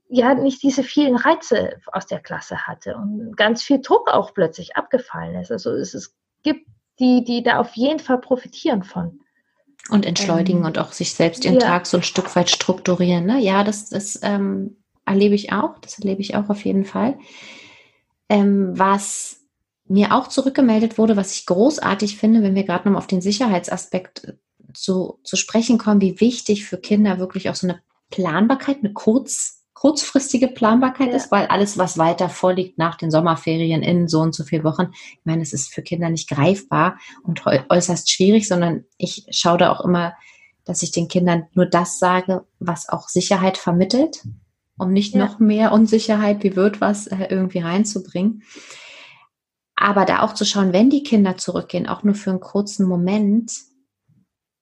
ja 0.08 0.34
nicht 0.34 0.62
diese 0.62 0.82
vielen 0.82 1.16
Reize 1.16 1.78
aus 1.86 2.06
der 2.06 2.20
Klasse 2.20 2.66
hatte 2.66 2.96
und 2.96 3.36
ganz 3.36 3.62
viel 3.62 3.80
Druck 3.80 4.10
auch 4.10 4.34
plötzlich 4.34 4.76
abgefallen 4.76 5.36
ist. 5.36 5.50
Also 5.50 5.72
es, 5.72 5.94
es 5.94 6.14
gibt 6.42 6.66
die, 6.98 7.24
die 7.24 7.42
da 7.42 7.58
auf 7.58 7.74
jeden 7.74 7.98
Fall 7.98 8.18
profitieren 8.18 8.82
von. 8.82 9.20
Und 9.90 10.06
entschleunigen 10.06 10.60
ähm, 10.60 10.66
und 10.66 10.78
auch 10.78 10.92
sich 10.92 11.12
selbst 11.12 11.44
ihren 11.44 11.54
ja. 11.56 11.60
Tag 11.60 11.86
so 11.86 11.96
ein 11.96 12.02
Stück 12.02 12.34
weit 12.36 12.50
strukturieren. 12.50 13.26
Ne? 13.26 13.40
Ja, 13.40 13.64
das, 13.64 13.88
das 13.90 14.18
ähm, 14.22 14.76
erlebe 15.04 15.34
ich 15.34 15.52
auch. 15.52 15.78
Das 15.80 15.98
erlebe 15.98 16.20
ich 16.20 16.36
auch 16.36 16.48
auf 16.48 16.64
jeden 16.64 16.84
Fall. 16.84 17.18
Ähm, 18.28 18.78
was 18.78 19.40
mir 19.86 20.14
auch 20.14 20.28
zurückgemeldet 20.28 20.98
wurde, 20.98 21.16
was 21.16 21.34
ich 21.34 21.46
großartig 21.46 22.16
finde, 22.16 22.42
wenn 22.42 22.54
wir 22.54 22.64
gerade 22.64 22.88
noch 22.88 22.96
auf 22.96 23.06
den 23.06 23.20
Sicherheitsaspekt 23.20 24.24
äh, 24.24 24.32
zu, 24.72 25.18
zu 25.24 25.36
sprechen 25.36 25.78
kommen, 25.78 26.00
wie 26.00 26.20
wichtig 26.20 26.64
für 26.64 26.78
Kinder 26.78 27.18
wirklich 27.18 27.50
auch 27.50 27.54
so 27.54 27.66
eine 27.66 27.80
Planbarkeit, 28.10 28.78
eine 28.78 28.92
kurz 28.92 29.61
kurzfristige 29.82 30.46
Planbarkeit 30.46 31.08
ja. 31.08 31.16
ist, 31.16 31.32
weil 31.32 31.46
alles, 31.46 31.76
was 31.76 31.98
weiter 31.98 32.28
vorliegt 32.28 32.78
nach 32.78 32.94
den 32.94 33.10
Sommerferien 33.10 33.82
in 33.82 34.06
so 34.06 34.20
und 34.20 34.32
so 34.32 34.44
vier 34.44 34.62
Wochen, 34.62 34.90
ich 34.92 35.24
meine, 35.24 35.42
es 35.42 35.52
ist 35.52 35.74
für 35.74 35.82
Kinder 35.82 36.08
nicht 36.08 36.28
greifbar 36.28 37.00
und 37.24 37.44
äußerst 37.44 38.08
schwierig, 38.08 38.46
sondern 38.46 38.84
ich 38.96 39.26
schaue 39.30 39.58
da 39.58 39.72
auch 39.72 39.84
immer, 39.84 40.14
dass 40.64 40.84
ich 40.84 40.92
den 40.92 41.08
Kindern 41.08 41.48
nur 41.54 41.66
das 41.66 41.98
sage, 41.98 42.46
was 42.60 42.88
auch 42.88 43.08
Sicherheit 43.08 43.58
vermittelt, 43.58 44.22
um 44.78 44.92
nicht 44.92 45.16
ja. 45.16 45.26
noch 45.26 45.40
mehr 45.40 45.72
Unsicherheit, 45.72 46.44
wie 46.44 46.54
wird 46.54 46.80
was, 46.80 47.08
äh, 47.08 47.26
irgendwie 47.28 47.58
reinzubringen. 47.58 48.44
Aber 49.74 50.04
da 50.04 50.22
auch 50.22 50.34
zu 50.34 50.44
schauen, 50.44 50.72
wenn 50.72 50.90
die 50.90 51.02
Kinder 51.02 51.38
zurückgehen, 51.38 51.88
auch 51.88 52.04
nur 52.04 52.14
für 52.14 52.30
einen 52.30 52.38
kurzen 52.38 52.86
Moment, 52.86 53.52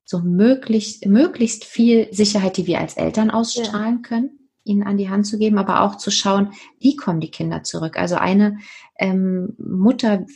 so 0.06 0.20
möglichst, 0.20 1.04
möglichst 1.04 1.66
viel 1.66 2.08
Sicherheit, 2.10 2.56
die 2.56 2.66
wir 2.66 2.80
als 2.80 2.94
Eltern 2.94 3.30
ausstrahlen 3.30 4.00
ja. 4.02 4.08
können 4.08 4.39
ihnen 4.64 4.82
an 4.82 4.96
die 4.98 5.08
Hand 5.08 5.26
zu 5.26 5.38
geben, 5.38 5.58
aber 5.58 5.82
auch 5.82 5.96
zu 5.96 6.10
schauen, 6.10 6.52
wie 6.78 6.96
kommen 6.96 7.20
die 7.20 7.30
Kinder 7.30 7.62
zurück. 7.62 7.96
Also 7.98 8.16
eine 8.16 8.58
ähm, 8.98 9.54
Mutter 9.58 10.26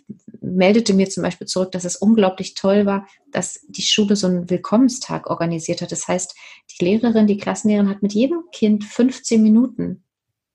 meldete 0.41 0.95
mir 0.95 1.09
zum 1.09 1.23
Beispiel 1.23 1.47
zurück, 1.47 1.73
dass 1.73 1.85
es 1.85 1.97
unglaublich 1.97 2.55
toll 2.55 2.87
war, 2.87 3.07
dass 3.31 3.61
die 3.69 3.83
Schule 3.83 4.17
so 4.17 4.27
einen 4.27 4.51
Willkommenstag 4.51 5.29
organisiert 5.29 5.83
hat. 5.83 5.93
Das 5.93 6.09
heißt, 6.09 6.35
die 6.71 6.85
Lehrerin, 6.85 7.27
die 7.27 7.37
Klassenlehrerin 7.37 7.91
hat 7.91 8.03
mit 8.03 8.13
jedem 8.13 8.43
Kind 8.53 8.85
15 8.85 9.43
Minuten 9.43 10.05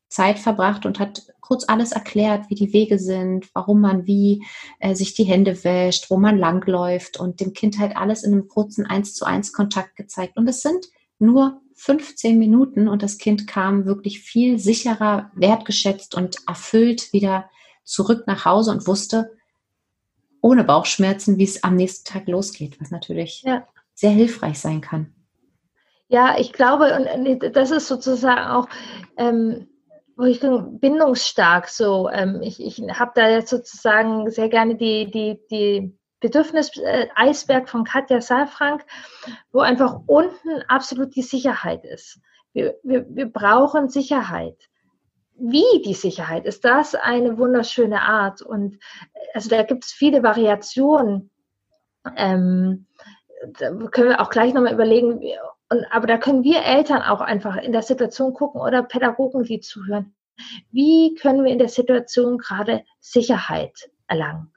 Zeit 0.10 0.40
verbracht 0.40 0.86
und 0.86 1.00
hat 1.00 1.28
kurz 1.40 1.66
alles 1.68 1.92
erklärt, 1.92 2.50
wie 2.50 2.56
die 2.56 2.74
Wege 2.74 3.00
sind, 3.00 3.48
warum 3.54 3.82
man 3.82 4.08
wie 4.08 4.44
äh, 4.80 4.96
sich 4.96 5.14
die 5.14 5.24
Hände 5.24 5.64
wäscht, 5.64 6.10
wo 6.10 6.18
man 6.18 6.38
langläuft 6.38 7.20
und 7.20 7.40
dem 7.40 7.54
Kind 7.54 7.80
halt 7.80 7.96
alles 7.96 8.24
in 8.24 8.34
einem 8.34 8.48
kurzen 8.48 8.86
1 8.86 9.14
zu 9.14 9.26
1 9.26 9.54
Kontakt 9.54 9.96
gezeigt. 9.96 10.38
Und 10.38 10.48
es 10.48 10.62
sind 10.62 10.88
nur 11.20 11.62
15 11.80 12.38
Minuten 12.38 12.90
und 12.90 13.04
das 13.04 13.18
Kind 13.18 13.48
kam 13.48 13.86
wirklich 13.86 14.20
viel 14.20 14.60
sicherer, 14.60 15.32
wertgeschätzt 15.34 16.14
und 16.14 16.38
erfüllt 16.46 17.14
wieder 17.14 17.50
zurück 17.86 18.26
nach 18.28 18.44
Hause 18.44 18.72
und 18.72 18.86
wusste 18.86 19.32
ohne 20.42 20.66
Bauchschmerzen, 20.66 21.38
wie 21.38 21.46
es 21.46 21.64
am 21.64 21.76
nächsten 21.76 22.12
Tag 22.12 22.28
losgeht, 22.28 22.80
was 22.82 22.92
natürlich 22.92 23.44
ja. 23.44 23.66
sehr 23.94 24.12
hilfreich 24.12 24.60
sein 24.60 24.82
kann. 24.82 25.14
Ja, 26.10 26.38
ich 26.38 26.52
glaube, 26.52 26.96
und 26.96 27.56
das 27.56 27.72
ist 27.72 27.88
sozusagen 27.88 28.52
auch, 28.52 28.68
ähm, 29.16 29.68
wo 30.18 30.24
ich 30.24 30.42
bin, 30.42 30.80
bindungsstark 30.80 31.70
so. 31.70 32.10
Ähm, 32.10 32.42
ich 32.42 32.62
ich 32.62 32.82
habe 32.92 33.12
da 33.16 33.30
jetzt 33.30 33.52
sozusagen 33.52 34.30
sehr 34.32 34.50
gerne 34.50 34.76
die, 34.76 35.10
die, 35.10 35.40
die 35.50 35.99
Bedürfnis-Eisberg 36.20 37.64
äh, 37.64 37.68
von 37.68 37.84
Katja 37.84 38.22
Saalfrank, 38.22 38.86
wo 39.52 39.60
einfach 39.60 40.00
unten 40.06 40.62
absolut 40.68 41.16
die 41.16 41.22
Sicherheit 41.22 41.86
ist. 41.86 42.20
Wir, 42.54 42.76
wir, 42.84 43.06
wir 43.10 43.28
brauchen 43.28 43.90
Sicherheit. 43.90 44.58
Wie 45.36 45.82
die 45.86 45.94
Sicherheit? 45.94 46.46
Ist 46.46 46.66
das 46.66 46.96
eine 46.96 47.38
wunderschöne 47.38 48.02
Art? 48.02 48.42
Und 48.42 48.80
also 49.34 49.50
da 49.50 49.64
gibt 49.64 49.86
es 49.86 49.92
viele 49.92 50.22
Variationen. 50.24 51.30
Ähm, 52.18 52.88
da 53.58 53.72
können 53.72 54.10
wir 54.10 54.22
auch 54.22 54.30
gleich 54.30 54.54
nochmal 54.54 54.74
überlegen. 54.74 55.22
Und, 55.70 55.86
aber 55.92 56.08
da 56.08 56.18
können 56.18 56.44
wir 56.44 56.64
Eltern 56.64 57.02
auch 57.02 57.22
einfach 57.22 57.56
in 57.56 57.72
der 57.72 57.84
Situation 57.84 58.34
gucken 58.34 58.60
oder 58.60 58.84
Pädagogen, 58.84 59.44
die 59.44 59.62
zuhören. 59.62 60.14
Wie 60.72 61.16
können 61.16 61.44
wir 61.44 61.52
in 61.52 61.60
der 61.60 61.70
Situation 61.70 62.38
gerade 62.38 62.84
Sicherheit 63.00 63.90
erlangen? 64.08 64.52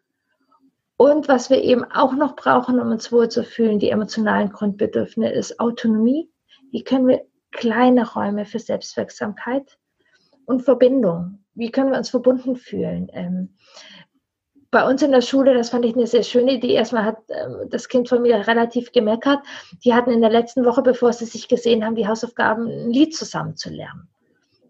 Und 1.03 1.27
was 1.27 1.51
wir 1.51 1.61
eben 1.61 1.83
auch 1.83 2.13
noch 2.13 2.37
brauchen, 2.37 2.79
um 2.79 2.93
uns 2.93 3.11
wohlzufühlen, 3.11 3.81
die 3.81 3.91
emotionalen 3.91 4.53
Grundbedürfnisse, 4.53 5.33
ist 5.33 5.59
Autonomie. 5.59 6.31
Wie 6.71 6.85
können 6.85 7.09
wir 7.09 7.25
kleine 7.51 8.09
Räume 8.09 8.45
für 8.45 8.61
Selbstwirksamkeit 8.61 9.79
und 10.45 10.63
Verbindung? 10.63 11.41
Wie 11.55 11.73
können 11.73 11.91
wir 11.91 11.99
uns 11.99 12.11
verbunden 12.11 12.55
fühlen? 12.55 13.11
Ähm, 13.15 13.57
bei 14.71 14.89
uns 14.89 15.03
in 15.03 15.11
der 15.11 15.23
Schule, 15.23 15.55
das 15.55 15.71
fand 15.71 15.85
ich 15.87 15.97
eine 15.97 16.07
sehr 16.07 16.23
schöne 16.23 16.53
Idee. 16.53 16.75
Erstmal 16.75 17.05
hat 17.05 17.19
ähm, 17.31 17.69
das 17.69 17.89
Kind 17.89 18.09
von 18.09 18.23
mir 18.23 18.47
relativ 18.47 18.93
gemeckert. 18.93 19.41
Die 19.85 19.95
hatten 19.95 20.13
in 20.13 20.21
der 20.21 20.31
letzten 20.31 20.65
Woche, 20.65 20.83
bevor 20.83 21.13
sie 21.13 21.25
sich 21.25 21.49
gesehen 21.49 21.85
haben, 21.85 21.97
die 21.97 22.07
Hausaufgaben, 22.07 22.69
ein 22.69 22.93
Lied 22.93 23.17
zusammen 23.17 23.57
zu 23.57 23.71
lernen. 23.71 24.09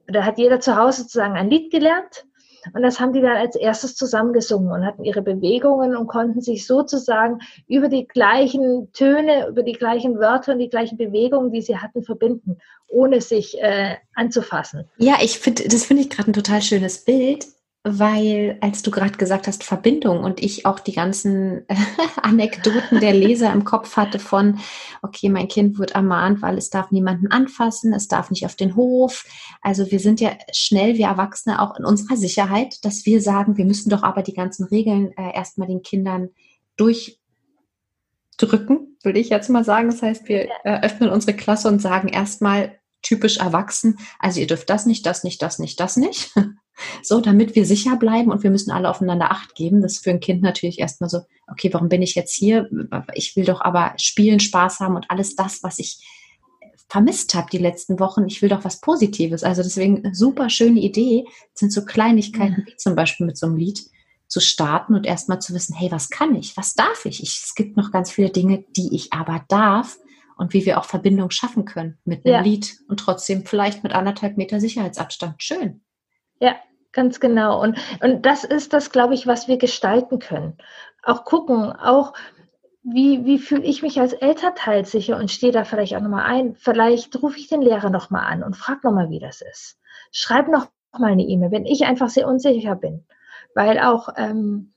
Da 0.06 0.24
hat 0.24 0.38
jeder 0.38 0.60
zu 0.60 0.78
Hause 0.78 1.02
sozusagen 1.02 1.34
ein 1.34 1.50
Lied 1.50 1.70
gelernt 1.70 2.24
und 2.72 2.82
das 2.82 3.00
haben 3.00 3.12
die 3.12 3.20
dann 3.20 3.36
als 3.36 3.56
erstes 3.56 3.94
zusammengesungen 3.96 4.70
und 4.72 4.84
hatten 4.84 5.04
ihre 5.04 5.22
Bewegungen 5.22 5.96
und 5.96 6.06
konnten 6.06 6.40
sich 6.40 6.66
sozusagen 6.66 7.40
über 7.68 7.88
die 7.88 8.06
gleichen 8.06 8.92
Töne, 8.92 9.48
über 9.48 9.62
die 9.62 9.72
gleichen 9.72 10.18
Wörter 10.18 10.52
und 10.52 10.58
die 10.58 10.68
gleichen 10.68 10.96
Bewegungen, 10.96 11.52
die 11.52 11.62
sie 11.62 11.78
hatten, 11.78 12.02
verbinden, 12.02 12.58
ohne 12.88 13.20
sich 13.20 13.60
äh, 13.60 13.96
anzufassen. 14.14 14.84
Ja, 14.98 15.16
ich 15.22 15.38
finde, 15.38 15.68
das 15.68 15.84
finde 15.84 16.02
ich 16.02 16.10
gerade 16.10 16.30
ein 16.30 16.34
total 16.34 16.62
schönes 16.62 17.04
Bild, 17.04 17.46
weil 17.84 18.58
als 18.60 18.82
du 18.82 18.92
gerade 18.92 19.18
gesagt 19.18 19.48
hast 19.48 19.64
Verbindung 19.64 20.22
und 20.22 20.40
ich 20.40 20.66
auch 20.66 20.78
die 20.78 20.92
ganzen 20.92 21.66
Anekdoten 22.22 23.00
der 23.00 23.12
Leser 23.12 23.52
im 23.52 23.64
Kopf 23.64 23.96
hatte 23.96 24.20
von, 24.20 24.60
okay, 25.02 25.28
mein 25.28 25.48
Kind 25.48 25.78
wird 25.78 25.90
ermahnt, 25.92 26.42
weil 26.42 26.58
es 26.58 26.70
darf 26.70 26.92
niemanden 26.92 27.32
anfassen, 27.32 27.92
es 27.92 28.06
darf 28.06 28.30
nicht 28.30 28.46
auf 28.46 28.54
den 28.54 28.76
Hof. 28.76 29.24
Also 29.62 29.90
wir 29.90 29.98
sind 29.98 30.20
ja 30.20 30.30
schnell, 30.52 30.96
wir 30.96 31.06
Erwachsene, 31.06 31.60
auch 31.60 31.76
in 31.76 31.84
unserer 31.84 32.16
Sicherheit, 32.16 32.84
dass 32.84 33.04
wir 33.04 33.20
sagen, 33.20 33.56
wir 33.56 33.64
müssen 33.64 33.90
doch 33.90 34.04
aber 34.04 34.22
die 34.22 34.34
ganzen 34.34 34.66
Regeln 34.66 35.10
äh, 35.16 35.34
erstmal 35.34 35.66
den 35.66 35.82
Kindern 35.82 36.28
durchdrücken, 36.76 38.96
würde 39.02 39.18
ich 39.18 39.28
jetzt 39.28 39.50
mal 39.50 39.64
sagen. 39.64 39.90
Das 39.90 40.02
heißt, 40.02 40.28
wir 40.28 40.48
äh, 40.62 40.82
öffnen 40.82 41.10
unsere 41.10 41.36
Klasse 41.36 41.66
und 41.66 41.82
sagen 41.82 42.06
erstmal 42.06 42.78
typisch 43.02 43.38
erwachsen, 43.38 43.98
also 44.20 44.38
ihr 44.38 44.46
dürft 44.46 44.70
das 44.70 44.86
nicht, 44.86 45.04
das 45.04 45.24
nicht, 45.24 45.42
das 45.42 45.58
nicht, 45.58 45.80
das 45.80 45.96
nicht. 45.96 46.32
So, 47.02 47.20
damit 47.20 47.54
wir 47.54 47.64
sicher 47.64 47.96
bleiben 47.96 48.30
und 48.30 48.42
wir 48.42 48.50
müssen 48.50 48.70
alle 48.70 48.88
aufeinander 48.88 49.30
Acht 49.30 49.54
geben. 49.54 49.82
Das 49.82 49.94
ist 49.94 50.04
für 50.04 50.10
ein 50.10 50.20
Kind 50.20 50.42
natürlich 50.42 50.78
erstmal 50.78 51.10
so, 51.10 51.20
okay, 51.50 51.72
warum 51.72 51.88
bin 51.88 52.02
ich 52.02 52.14
jetzt 52.14 52.34
hier? 52.34 52.68
Ich 53.14 53.36
will 53.36 53.44
doch 53.44 53.60
aber 53.60 53.94
spielen, 53.96 54.40
Spaß 54.40 54.80
haben 54.80 54.96
und 54.96 55.10
alles 55.10 55.36
das, 55.36 55.62
was 55.62 55.78
ich 55.78 56.06
vermisst 56.88 57.34
habe 57.34 57.48
die 57.50 57.58
letzten 57.58 57.98
Wochen. 58.00 58.26
Ich 58.26 58.42
will 58.42 58.50
doch 58.50 58.64
was 58.64 58.80
Positives. 58.80 59.44
Also 59.44 59.62
deswegen 59.62 60.14
super 60.14 60.50
schöne 60.50 60.80
Idee. 60.80 61.24
Das 61.52 61.60
sind 61.60 61.72
so 61.72 61.84
Kleinigkeiten, 61.86 62.64
wie 62.66 62.76
zum 62.76 62.94
Beispiel 62.94 63.26
mit 63.26 63.38
so 63.38 63.46
einem 63.46 63.56
Lied 63.56 63.80
zu 64.28 64.40
starten 64.40 64.94
und 64.94 65.06
erstmal 65.06 65.40
zu 65.40 65.54
wissen, 65.54 65.74
hey, 65.74 65.90
was 65.90 66.10
kann 66.10 66.34
ich? 66.34 66.56
Was 66.56 66.74
darf 66.74 67.04
ich? 67.06 67.22
ich? 67.22 67.42
Es 67.44 67.54
gibt 67.54 67.76
noch 67.76 67.92
ganz 67.92 68.10
viele 68.10 68.30
Dinge, 68.30 68.64
die 68.76 68.94
ich 68.94 69.12
aber 69.12 69.44
darf 69.48 69.98
und 70.36 70.52
wie 70.52 70.66
wir 70.66 70.78
auch 70.78 70.84
Verbindung 70.84 71.30
schaffen 71.30 71.64
können 71.64 71.98
mit 72.04 72.26
einem 72.26 72.34
ja. 72.34 72.40
Lied 72.40 72.76
und 72.88 72.98
trotzdem 72.98 73.46
vielleicht 73.46 73.82
mit 73.82 73.92
anderthalb 73.92 74.36
Meter 74.36 74.60
Sicherheitsabstand. 74.60 75.42
Schön. 75.42 75.82
Ja, 76.40 76.56
ganz 76.92 77.20
genau. 77.20 77.60
Und, 77.60 77.78
und 78.00 78.26
das 78.26 78.44
ist 78.44 78.72
das, 78.72 78.90
glaube 78.90 79.14
ich, 79.14 79.26
was 79.26 79.48
wir 79.48 79.58
gestalten 79.58 80.18
können. 80.18 80.56
Auch 81.02 81.24
gucken, 81.24 81.72
auch 81.72 82.12
wie, 82.82 83.24
wie 83.24 83.38
fühle 83.38 83.62
ich 83.62 83.82
mich 83.82 84.00
als 84.00 84.12
Elternteil 84.12 84.84
sicher 84.84 85.16
und 85.16 85.30
stehe 85.30 85.52
da 85.52 85.64
vielleicht 85.64 85.94
auch 85.96 86.00
nochmal 86.00 86.24
ein. 86.24 86.54
Vielleicht 86.56 87.22
rufe 87.22 87.38
ich 87.38 87.48
den 87.48 87.62
Lehrer 87.62 87.90
nochmal 87.90 88.24
an 88.26 88.42
und 88.42 88.56
frage 88.56 88.80
nochmal, 88.84 89.10
wie 89.10 89.20
das 89.20 89.40
ist. 89.40 89.78
Schreib 90.10 90.48
noch 90.48 90.68
mal 90.92 91.12
eine 91.12 91.22
E-Mail, 91.22 91.52
wenn 91.52 91.66
ich 91.66 91.84
einfach 91.84 92.08
sehr 92.08 92.28
unsicher 92.28 92.74
bin 92.74 93.04
weil 93.54 93.78
auch 93.78 94.08
ähm, 94.16 94.72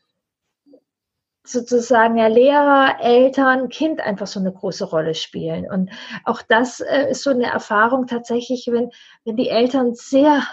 sozusagen 1.44 2.18
ja 2.18 2.28
Lehrer, 2.28 2.98
Eltern, 3.02 3.70
Kind 3.70 4.02
einfach 4.02 4.28
so 4.28 4.40
eine 4.40 4.52
große 4.52 4.86
Rolle 4.86 5.14
spielen. 5.14 5.70
Und 5.70 5.92
auch 6.24 6.42
das 6.42 6.80
äh, 6.80 7.12
ist 7.12 7.24
so 7.24 7.30
eine 7.30 7.46
Erfahrung 7.46 8.08
tatsächlich, 8.08 8.68
wenn, 8.72 8.90
wenn 9.26 9.36
die 9.36 9.50
Eltern 9.50 9.94
sehr 9.94 10.44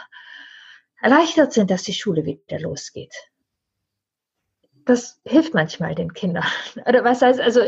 erleichtert 1.03 1.53
sind, 1.53 1.71
dass 1.71 1.83
die 1.83 1.93
Schule 1.93 2.25
wieder 2.25 2.61
losgeht. 2.61 3.15
Das 4.85 5.21
hilft 5.25 5.55
manchmal 5.55 5.95
den 5.95 6.13
Kindern. 6.13 6.45
Oder 6.87 7.05
was 7.05 7.23
heißt, 7.23 7.41
also 7.41 7.61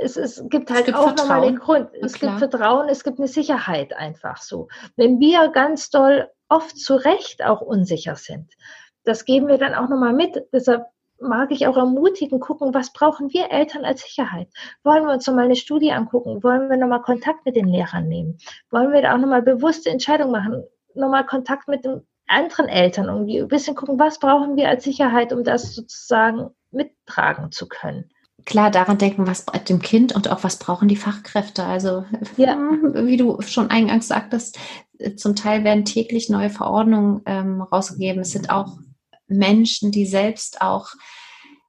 es, 0.00 0.16
es 0.16 0.42
gibt 0.48 0.70
halt 0.70 0.80
es 0.80 0.86
gibt 0.86 0.98
auch 0.98 1.14
nochmal 1.16 1.42
den 1.42 1.58
Grund. 1.58 1.90
Es 2.00 2.14
gibt 2.14 2.38
Vertrauen, 2.38 2.88
es 2.88 3.04
gibt 3.04 3.18
eine 3.18 3.28
Sicherheit 3.28 3.94
einfach 3.94 4.38
so. 4.40 4.68
Wenn 4.96 5.18
wir 5.18 5.48
ganz 5.48 5.90
doll 5.90 6.30
oft 6.48 6.78
zu 6.78 6.94
Recht 6.94 7.44
auch 7.44 7.60
unsicher 7.60 8.16
sind, 8.16 8.52
das 9.04 9.24
geben 9.24 9.48
wir 9.48 9.58
dann 9.58 9.74
auch 9.74 9.88
nochmal 9.88 10.14
mit. 10.14 10.46
Deshalb 10.52 10.84
mag 11.20 11.52
ich 11.52 11.66
auch 11.66 11.76
ermutigen, 11.76 12.40
gucken, 12.40 12.74
was 12.74 12.92
brauchen 12.92 13.32
wir 13.32 13.50
Eltern 13.50 13.84
als 13.84 14.02
Sicherheit? 14.02 14.48
Wollen 14.82 15.04
wir 15.04 15.12
uns 15.12 15.26
nochmal 15.26 15.44
eine 15.44 15.56
Studie 15.56 15.92
angucken? 15.92 16.42
Wollen 16.42 16.70
wir 16.70 16.76
nochmal 16.76 17.02
Kontakt 17.02 17.44
mit 17.44 17.56
den 17.56 17.68
Lehrern 17.68 18.08
nehmen? 18.08 18.38
Wollen 18.70 18.92
wir 18.92 19.02
da 19.02 19.14
auch 19.14 19.18
nochmal 19.18 19.42
bewusste 19.42 19.90
Entscheidungen 19.90 20.32
machen? 20.32 20.64
Nochmal 20.94 21.26
Kontakt 21.26 21.68
mit 21.68 21.84
den 21.84 22.06
anderen 22.34 22.68
Eltern 22.68 23.06
irgendwie 23.06 23.40
ein 23.40 23.48
bisschen 23.48 23.74
gucken, 23.74 23.98
was 23.98 24.18
brauchen 24.18 24.56
wir 24.56 24.68
als 24.68 24.84
Sicherheit, 24.84 25.32
um 25.32 25.44
das 25.44 25.74
sozusagen 25.74 26.50
mittragen 26.70 27.52
zu 27.52 27.66
können? 27.68 28.10
Klar, 28.44 28.70
daran 28.70 28.98
denken, 28.98 29.26
was 29.26 29.46
braucht 29.46 29.68
dem 29.68 29.80
Kind 29.80 30.14
und 30.14 30.30
auch 30.30 30.44
was 30.44 30.58
brauchen 30.58 30.88
die 30.88 30.96
Fachkräfte. 30.96 31.64
Also, 31.64 32.04
ja. 32.36 32.56
wie 32.94 33.16
du 33.16 33.40
schon 33.40 33.70
eingangs 33.70 34.08
sagtest, 34.08 34.58
zum 35.16 35.34
Teil 35.34 35.64
werden 35.64 35.84
täglich 35.84 36.28
neue 36.28 36.50
Verordnungen 36.50 37.22
ähm, 37.26 37.62
rausgegeben. 37.62 38.20
Es 38.20 38.32
sind 38.32 38.50
auch 38.50 38.76
Menschen, 39.26 39.92
die 39.92 40.06
selbst 40.06 40.60
auch 40.60 40.88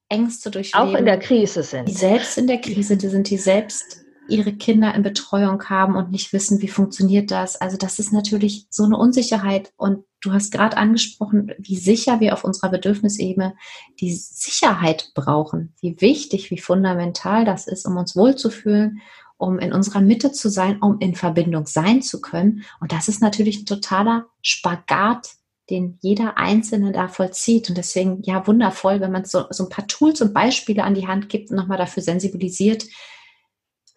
Ängste 0.09 0.51
durchleben. 0.51 0.89
Auch 0.89 0.97
in 0.97 1.05
der 1.05 1.19
Krise 1.19 1.63
sind. 1.63 1.87
Die 1.87 1.93
selbst 1.93 2.37
in 2.37 2.47
der 2.47 2.59
Krise 2.59 2.97
die 2.97 3.07
sind, 3.07 3.29
die 3.29 3.37
selbst 3.37 4.04
ihre 4.27 4.53
Kinder 4.53 4.93
in 4.93 5.03
Betreuung 5.03 5.63
haben 5.69 5.95
und 5.95 6.11
nicht 6.11 6.33
wissen, 6.33 6.61
wie 6.61 6.67
funktioniert 6.67 7.31
das. 7.31 7.55
Also 7.55 7.77
das 7.77 7.99
ist 7.99 8.13
natürlich 8.13 8.67
so 8.69 8.83
eine 8.83 8.97
Unsicherheit. 8.97 9.73
Und 9.77 10.03
du 10.21 10.33
hast 10.33 10.51
gerade 10.51 10.77
angesprochen, 10.77 11.51
wie 11.57 11.77
sicher 11.77 12.19
wir 12.19 12.33
auf 12.33 12.43
unserer 12.43 12.69
Bedürfnisebene 12.69 13.55
die 13.99 14.13
Sicherheit 14.13 15.11
brauchen. 15.15 15.73
Wie 15.81 15.99
wichtig, 16.01 16.51
wie 16.51 16.57
fundamental 16.57 17.45
das 17.45 17.67
ist, 17.67 17.85
um 17.85 17.97
uns 17.97 18.15
wohlzufühlen, 18.15 19.01
um 19.37 19.59
in 19.59 19.73
unserer 19.73 20.01
Mitte 20.01 20.31
zu 20.31 20.49
sein, 20.49 20.81
um 20.81 20.99
in 20.99 21.15
Verbindung 21.15 21.65
sein 21.65 22.01
zu 22.01 22.21
können. 22.21 22.63
Und 22.79 22.91
das 22.91 23.07
ist 23.07 23.21
natürlich 23.21 23.61
ein 23.61 23.65
totaler 23.65 24.25
Spagat 24.41 25.35
den 25.69 25.97
jeder 26.01 26.37
Einzelne 26.37 26.91
da 26.91 27.07
vollzieht. 27.07 27.69
Und 27.69 27.77
deswegen, 27.77 28.21
ja, 28.23 28.45
wundervoll, 28.45 29.01
wenn 29.01 29.11
man 29.11 29.25
so, 29.25 29.45
so 29.49 29.63
ein 29.63 29.69
paar 29.69 29.87
Tools 29.87 30.21
und 30.21 30.33
Beispiele 30.33 30.83
an 30.83 30.93
die 30.93 31.07
Hand 31.07 31.29
gibt 31.29 31.49
und 31.49 31.57
nochmal 31.57 31.77
dafür 31.77 32.03
sensibilisiert, 32.03 32.85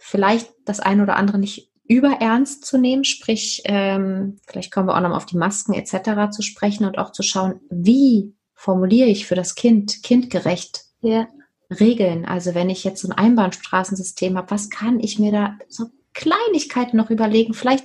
vielleicht 0.08 0.50
das 0.64 0.80
eine 0.80 1.02
oder 1.02 1.16
andere 1.16 1.38
nicht 1.38 1.70
überernst 1.86 2.64
zu 2.64 2.78
nehmen, 2.78 3.04
sprich, 3.04 3.62
ähm, 3.64 4.38
vielleicht 4.46 4.72
kommen 4.72 4.88
wir 4.88 4.96
auch 4.96 5.00
nochmal 5.00 5.16
auf 5.16 5.26
die 5.26 5.36
Masken 5.36 5.74
etc. 5.74 6.30
zu 6.30 6.42
sprechen 6.42 6.84
und 6.84 6.98
auch 6.98 7.12
zu 7.12 7.22
schauen, 7.22 7.60
wie 7.70 8.34
formuliere 8.54 9.08
ich 9.08 9.26
für 9.26 9.34
das 9.34 9.54
Kind 9.54 10.02
kindgerecht 10.02 10.84
ja. 11.00 11.28
Regeln. 11.70 12.24
Also 12.24 12.54
wenn 12.54 12.70
ich 12.70 12.84
jetzt 12.84 13.02
so 13.02 13.08
ein 13.08 13.16
Einbahnstraßensystem 13.16 14.36
habe, 14.36 14.50
was 14.50 14.70
kann 14.70 15.00
ich 15.00 15.18
mir 15.18 15.32
da 15.32 15.58
so 15.68 15.86
Kleinigkeiten 16.14 16.96
noch 16.96 17.10
überlegen. 17.10 17.54
Vielleicht 17.54 17.84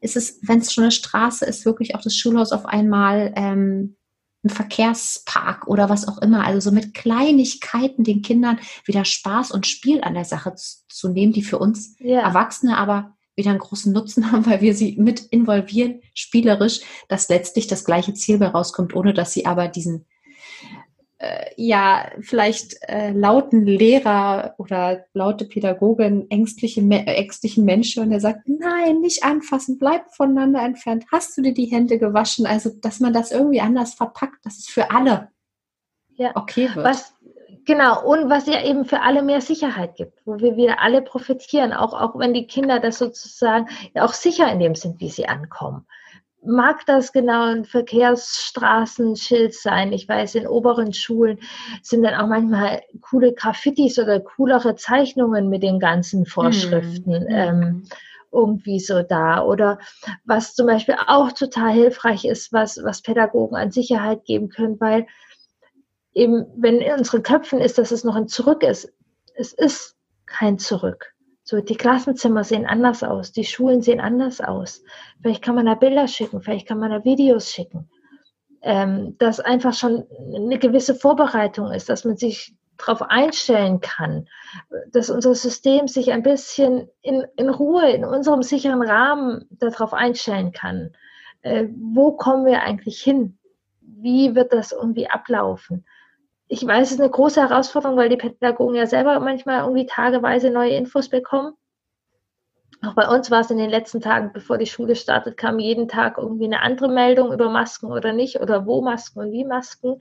ist 0.00 0.16
es, 0.16 0.38
wenn 0.42 0.60
es 0.60 0.72
schon 0.72 0.84
eine 0.84 0.90
Straße 0.90 1.44
ist, 1.44 1.66
wirklich 1.66 1.94
auch 1.94 2.00
das 2.00 2.16
Schulhaus 2.16 2.52
auf 2.52 2.64
einmal 2.64 3.32
ähm, 3.36 3.96
ein 4.44 4.50
Verkehrspark 4.50 5.66
oder 5.66 5.88
was 5.88 6.06
auch 6.06 6.18
immer. 6.18 6.44
Also 6.44 6.60
so 6.60 6.74
mit 6.74 6.94
Kleinigkeiten 6.94 8.04
den 8.04 8.22
Kindern 8.22 8.58
wieder 8.84 9.04
Spaß 9.04 9.50
und 9.50 9.66
Spiel 9.66 10.02
an 10.02 10.14
der 10.14 10.24
Sache 10.24 10.54
zu, 10.54 10.78
zu 10.88 11.08
nehmen, 11.08 11.32
die 11.32 11.42
für 11.42 11.58
uns 11.58 11.96
ja. 11.98 12.20
Erwachsene 12.20 12.76
aber 12.76 13.14
wieder 13.36 13.50
einen 13.50 13.58
großen 13.58 13.92
Nutzen 13.92 14.30
haben, 14.32 14.46
weil 14.46 14.60
wir 14.60 14.74
sie 14.74 14.96
mit 14.98 15.20
involvieren, 15.20 16.00
spielerisch, 16.14 16.80
dass 17.08 17.28
letztlich 17.28 17.66
das 17.66 17.84
gleiche 17.84 18.14
Ziel 18.14 18.38
bei 18.38 18.48
rauskommt, 18.48 18.94
ohne 18.94 19.14
dass 19.14 19.32
sie 19.32 19.46
aber 19.46 19.68
diesen 19.68 20.06
äh, 21.18 21.46
ja 21.56 22.10
vielleicht 22.20 22.76
äh, 22.88 23.12
lauten 23.12 23.66
Lehrer 23.66 24.54
oder 24.58 25.04
laute 25.12 25.44
Pädagogin 25.44 26.30
ängstliche, 26.30 26.80
ängstlichen 26.80 27.64
Menschen 27.64 28.02
und 28.02 28.10
der 28.10 28.20
sagt, 28.20 28.48
nein, 28.48 29.00
nicht 29.00 29.24
anfassen, 29.24 29.78
bleib 29.78 30.12
voneinander 30.14 30.62
entfernt, 30.62 31.04
hast 31.12 31.36
du 31.36 31.42
dir 31.42 31.54
die 31.54 31.66
Hände 31.66 31.98
gewaschen? 31.98 32.46
Also, 32.46 32.70
dass 32.70 33.00
man 33.00 33.12
das 33.12 33.30
irgendwie 33.30 33.60
anders 33.60 33.94
verpackt, 33.94 34.44
dass 34.44 34.58
es 34.58 34.66
für 34.66 34.90
alle 34.90 35.30
ja. 36.16 36.32
okay 36.34 36.68
wird. 36.74 36.86
Was, 36.86 37.14
genau, 37.64 38.04
und 38.04 38.28
was 38.28 38.46
ja 38.46 38.64
eben 38.64 38.84
für 38.84 39.00
alle 39.00 39.22
mehr 39.22 39.40
Sicherheit 39.40 39.96
gibt, 39.96 40.20
wo 40.24 40.38
wir 40.38 40.56
wieder 40.56 40.80
alle 40.80 41.02
profitieren, 41.02 41.72
auch, 41.72 41.92
auch 41.92 42.18
wenn 42.18 42.34
die 42.34 42.46
Kinder 42.46 42.80
das 42.80 42.98
sozusagen 42.98 43.68
ja 43.94 44.04
auch 44.04 44.14
sicher 44.14 44.50
in 44.50 44.58
dem 44.58 44.74
sind, 44.74 45.00
wie 45.00 45.10
sie 45.10 45.26
ankommen 45.26 45.86
mag 46.44 46.84
das 46.86 47.12
genau 47.12 47.44
ein 47.44 47.64
Verkehrsstraßenschild 47.64 49.54
sein. 49.54 49.92
Ich 49.92 50.08
weiß, 50.08 50.34
in 50.34 50.46
oberen 50.46 50.92
Schulen 50.92 51.38
sind 51.82 52.02
dann 52.02 52.14
auch 52.14 52.26
manchmal 52.26 52.82
coole 53.00 53.32
Graffitis 53.32 53.98
oder 53.98 54.20
coolere 54.20 54.76
Zeichnungen 54.76 55.48
mit 55.48 55.62
den 55.62 55.78
ganzen 55.80 56.26
Vorschriften. 56.26 57.24
Mhm. 57.24 57.28
Ähm, 57.28 57.82
irgendwie 58.32 58.80
so 58.80 59.02
da. 59.02 59.42
Oder 59.42 59.78
was 60.24 60.54
zum 60.54 60.66
Beispiel 60.66 60.96
auch 61.06 61.32
total 61.32 61.72
hilfreich 61.72 62.24
ist, 62.24 62.52
was, 62.52 62.82
was 62.82 63.00
Pädagogen 63.00 63.56
an 63.56 63.70
Sicherheit 63.70 64.24
geben 64.24 64.48
können, 64.48 64.80
weil 64.80 65.06
eben, 66.12 66.46
wenn 66.56 66.80
in 66.80 66.98
unseren 66.98 67.22
Köpfen 67.22 67.60
ist, 67.60 67.78
dass 67.78 67.92
es 67.92 68.04
noch 68.04 68.16
ein 68.16 68.28
Zurück 68.28 68.62
ist, 68.62 68.92
es 69.36 69.52
ist 69.52 69.96
kein 70.26 70.58
Zurück. 70.58 71.13
So, 71.46 71.60
die 71.60 71.76
Klassenzimmer 71.76 72.42
sehen 72.42 72.64
anders 72.64 73.02
aus, 73.02 73.30
die 73.30 73.44
Schulen 73.44 73.82
sehen 73.82 74.00
anders 74.00 74.40
aus. 74.40 74.82
Vielleicht 75.20 75.42
kann 75.42 75.54
man 75.54 75.66
da 75.66 75.74
Bilder 75.74 76.08
schicken, 76.08 76.40
vielleicht 76.40 76.66
kann 76.66 76.78
man 76.78 76.90
da 76.90 77.04
Videos 77.04 77.50
schicken. 77.50 77.90
Ähm, 78.62 79.16
dass 79.18 79.40
einfach 79.40 79.74
schon 79.74 80.06
eine 80.34 80.58
gewisse 80.58 80.94
Vorbereitung 80.94 81.70
ist, 81.70 81.90
dass 81.90 82.06
man 82.06 82.16
sich 82.16 82.56
darauf 82.78 83.02
einstellen 83.02 83.80
kann, 83.80 84.26
dass 84.90 85.10
unser 85.10 85.34
System 85.34 85.86
sich 85.86 86.12
ein 86.12 86.22
bisschen 86.22 86.88
in, 87.02 87.26
in 87.36 87.50
Ruhe, 87.50 87.90
in 87.90 88.06
unserem 88.06 88.42
sicheren 88.42 88.82
Rahmen 88.82 89.44
darauf 89.50 89.92
einstellen 89.92 90.52
kann. 90.52 90.96
Äh, 91.42 91.66
wo 91.76 92.12
kommen 92.12 92.46
wir 92.46 92.62
eigentlich 92.62 93.02
hin? 93.02 93.38
Wie 93.82 94.34
wird 94.34 94.54
das 94.54 94.72
irgendwie 94.72 95.10
ablaufen? 95.10 95.84
Ich 96.48 96.66
weiß, 96.66 96.88
es 96.88 96.92
ist 96.94 97.00
eine 97.00 97.10
große 97.10 97.40
Herausforderung, 97.40 97.96
weil 97.96 98.08
die 98.08 98.16
Pädagogen 98.16 98.74
ja 98.74 98.86
selber 98.86 99.18
manchmal 99.20 99.60
irgendwie 99.60 99.86
tageweise 99.86 100.50
neue 100.50 100.76
Infos 100.76 101.08
bekommen. 101.08 101.54
Auch 102.82 102.94
bei 102.94 103.08
uns 103.08 103.30
war 103.30 103.40
es 103.40 103.50
in 103.50 103.56
den 103.56 103.70
letzten 103.70 104.00
Tagen, 104.00 104.30
bevor 104.32 104.58
die 104.58 104.66
Schule 104.66 104.94
startet, 104.94 105.36
kam 105.36 105.58
jeden 105.58 105.88
Tag 105.88 106.18
irgendwie 106.18 106.44
eine 106.44 106.60
andere 106.60 106.88
Meldung 106.88 107.32
über 107.32 107.48
Masken 107.48 107.86
oder 107.86 108.12
nicht 108.12 108.40
oder 108.40 108.66
wo 108.66 108.82
Masken 108.82 109.20
und 109.20 109.32
wie 109.32 109.44
Masken. 109.44 109.96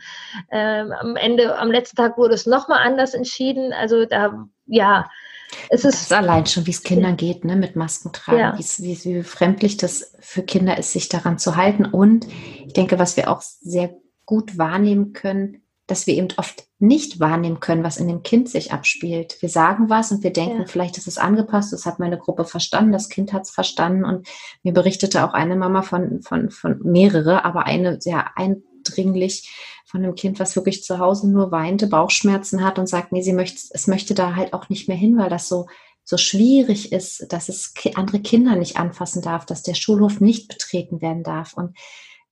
Ähm, 0.51 0.91
am 0.91 1.15
Ende, 1.15 1.57
am 1.57 1.71
letzten 1.71 1.95
Tag 1.95 2.17
wurde 2.17 2.33
es 2.33 2.45
nochmal 2.45 2.85
anders 2.85 3.13
entschieden. 3.13 3.71
Also 3.71 4.05
da, 4.05 4.47
ja, 4.65 5.09
es 5.69 5.85
ist. 5.85 6.01
Ist 6.01 6.13
allein 6.13 6.45
schon, 6.45 6.65
wie 6.67 6.71
es 6.71 6.83
Kindern 6.83 7.15
geht, 7.15 7.45
ne, 7.45 7.55
mit 7.55 7.75
Masken 7.75 8.11
tragen, 8.11 8.39
ja. 8.39 8.57
wie, 8.57 8.63
wie, 8.83 9.05
wie 9.05 9.17
befremdlich 9.19 9.77
das 9.77 10.15
für 10.19 10.43
Kinder 10.43 10.77
ist, 10.77 10.91
sich 10.91 11.09
daran 11.09 11.37
zu 11.37 11.55
halten. 11.55 11.85
Und 11.85 12.27
ich 12.65 12.73
denke, 12.73 12.99
was 12.99 13.15
wir 13.15 13.29
auch 13.29 13.41
sehr 13.41 13.95
gut 14.25 14.57
wahrnehmen 14.57 15.13
können, 15.13 15.62
dass 15.87 16.07
wir 16.07 16.15
eben 16.15 16.29
oft 16.37 16.65
nicht 16.79 17.19
wahrnehmen 17.19 17.59
können, 17.59 17.83
was 17.83 17.97
in 17.97 18.07
dem 18.07 18.23
Kind 18.23 18.49
sich 18.49 18.71
abspielt. 18.71 19.41
Wir 19.41 19.49
sagen 19.49 19.89
was 19.89 20.11
und 20.11 20.23
wir 20.23 20.31
denken, 20.31 20.61
ja. 20.61 20.65
vielleicht 20.65 20.97
ist 20.97 21.07
es 21.07 21.17
angepasst, 21.17 21.73
das 21.73 21.85
hat 21.85 21.99
meine 21.99 22.17
Gruppe 22.17 22.45
verstanden, 22.45 22.93
das 22.93 23.09
Kind 23.09 23.33
hat 23.33 23.43
es 23.43 23.51
verstanden. 23.51 24.05
Und 24.05 24.27
mir 24.63 24.73
berichtete 24.73 25.25
auch 25.25 25.33
eine 25.33 25.55
Mama 25.55 25.81
von, 25.81 26.21
von, 26.21 26.49
von 26.51 26.79
mehrere, 26.83 27.43
aber 27.43 27.65
eine 27.65 27.99
sehr 27.99 28.37
eindringlich 28.37 29.49
von 29.85 30.03
einem 30.03 30.15
Kind, 30.15 30.39
was 30.39 30.55
wirklich 30.55 30.83
zu 30.83 30.99
Hause 30.99 31.29
nur 31.29 31.51
weinte, 31.51 31.87
Bauchschmerzen 31.87 32.63
hat 32.63 32.79
und 32.79 32.87
sagt, 32.87 33.11
nee, 33.11 33.21
sie 33.21 33.33
möchte, 33.33 33.59
es 33.71 33.87
möchte 33.87 34.13
da 34.13 34.35
halt 34.35 34.53
auch 34.53 34.69
nicht 34.69 34.87
mehr 34.87 34.97
hin, 34.97 35.17
weil 35.17 35.29
das 35.29 35.47
so 35.47 35.67
so 36.05 36.17
schwierig 36.17 36.91
ist, 36.91 37.31
dass 37.31 37.49
es 37.49 37.73
andere 37.95 38.19
Kinder 38.19 38.55
nicht 38.55 38.77
anfassen 38.77 39.21
darf, 39.21 39.45
dass 39.45 39.63
der 39.63 39.73
Schulhof 39.73 40.19
nicht 40.19 40.49
betreten 40.49 41.01
werden 41.01 41.23
darf. 41.23 41.53
Und 41.53 41.77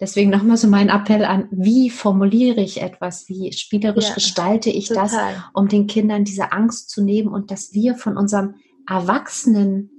deswegen 0.01 0.31
nochmal 0.31 0.57
so 0.57 0.67
mein 0.67 0.89
Appell 0.89 1.23
an, 1.23 1.47
wie 1.51 1.89
formuliere 1.89 2.59
ich 2.59 2.81
etwas, 2.81 3.29
wie 3.29 3.53
spielerisch 3.53 4.09
ja, 4.09 4.13
gestalte 4.15 4.69
ich 4.69 4.87
total. 4.87 5.03
das, 5.05 5.43
um 5.53 5.69
den 5.69 5.87
Kindern 5.87 6.25
diese 6.25 6.51
Angst 6.51 6.89
zu 6.89 7.03
nehmen 7.03 7.29
und 7.29 7.51
dass 7.51 7.73
wir 7.73 7.95
von 7.95 8.17
unserem 8.17 8.55
erwachsenen, 8.89 9.91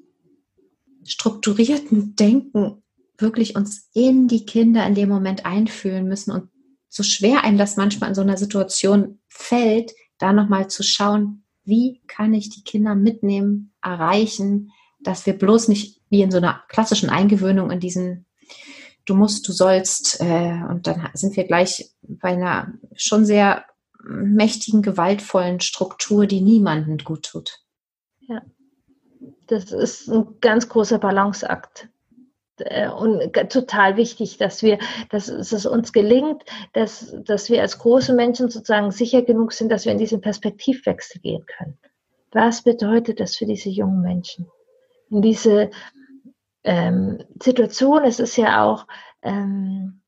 strukturierten 1.04 2.16
Denken 2.16 2.82
wirklich 3.16 3.56
uns 3.56 3.88
in 3.94 4.26
die 4.26 4.44
Kinder 4.44 4.84
in 4.86 4.94
dem 4.94 5.08
Moment 5.08 5.46
einfühlen 5.46 6.06
müssen 6.08 6.32
und 6.32 6.50
so 6.88 7.02
schwer 7.02 7.44
einem 7.44 7.56
das 7.56 7.76
manchmal 7.76 8.10
in 8.10 8.14
so 8.14 8.20
einer 8.20 8.36
Situation 8.36 9.20
fällt, 9.28 9.92
da 10.18 10.32
nochmal 10.32 10.68
zu 10.68 10.82
schauen, 10.82 11.44
wie 11.64 12.02
kann 12.08 12.34
ich 12.34 12.50
die 12.50 12.64
Kinder 12.64 12.94
mitnehmen, 12.94 13.72
erreichen, 13.82 14.70
dass 15.00 15.24
wir 15.26 15.38
bloß 15.38 15.68
nicht 15.68 16.00
wie 16.10 16.22
in 16.22 16.30
so 16.30 16.38
einer 16.38 16.62
klassischen 16.68 17.08
Eingewöhnung 17.08 17.70
in 17.70 17.80
diesen 17.80 18.26
du 19.04 19.14
musst, 19.14 19.46
du 19.48 19.52
sollst 19.52 20.20
äh, 20.20 20.60
und 20.68 20.86
dann 20.86 21.08
sind 21.14 21.36
wir 21.36 21.44
gleich 21.44 21.90
bei 22.02 22.30
einer 22.30 22.72
schon 22.94 23.24
sehr 23.24 23.64
mächtigen, 24.04 24.82
gewaltvollen 24.82 25.60
Struktur, 25.60 26.26
die 26.26 26.40
niemandem 26.40 26.98
gut 26.98 27.24
tut. 27.24 27.60
Ja, 28.20 28.42
das 29.46 29.72
ist 29.72 30.08
ein 30.08 30.40
ganz 30.40 30.68
großer 30.68 30.98
Balanceakt. 30.98 31.88
Äh, 32.58 32.88
und 32.88 33.32
total 33.50 33.96
wichtig, 33.96 34.38
dass 34.38 34.62
wir, 34.62 34.78
dass 35.10 35.28
es 35.28 35.66
uns 35.66 35.92
gelingt, 35.92 36.42
dass, 36.72 37.14
dass 37.24 37.48
wir 37.50 37.62
als 37.62 37.78
große 37.78 38.14
Menschen 38.14 38.50
sozusagen 38.50 38.90
sicher 38.90 39.22
genug 39.22 39.52
sind, 39.52 39.70
dass 39.70 39.84
wir 39.84 39.92
in 39.92 39.98
diesen 39.98 40.20
Perspektivwechsel 40.20 41.20
gehen 41.20 41.44
können. 41.46 41.78
Was 42.32 42.62
bedeutet 42.62 43.20
das 43.20 43.36
für 43.36 43.46
diese 43.46 43.68
jungen 43.68 44.00
Menschen? 44.00 44.46
In 45.10 45.20
diese 45.22 45.70
ähm, 46.64 47.22
Situation, 47.42 48.04
es 48.04 48.20
ist 48.20 48.36
ja 48.36 48.64
auch 48.64 48.86
ähm, 49.22 50.02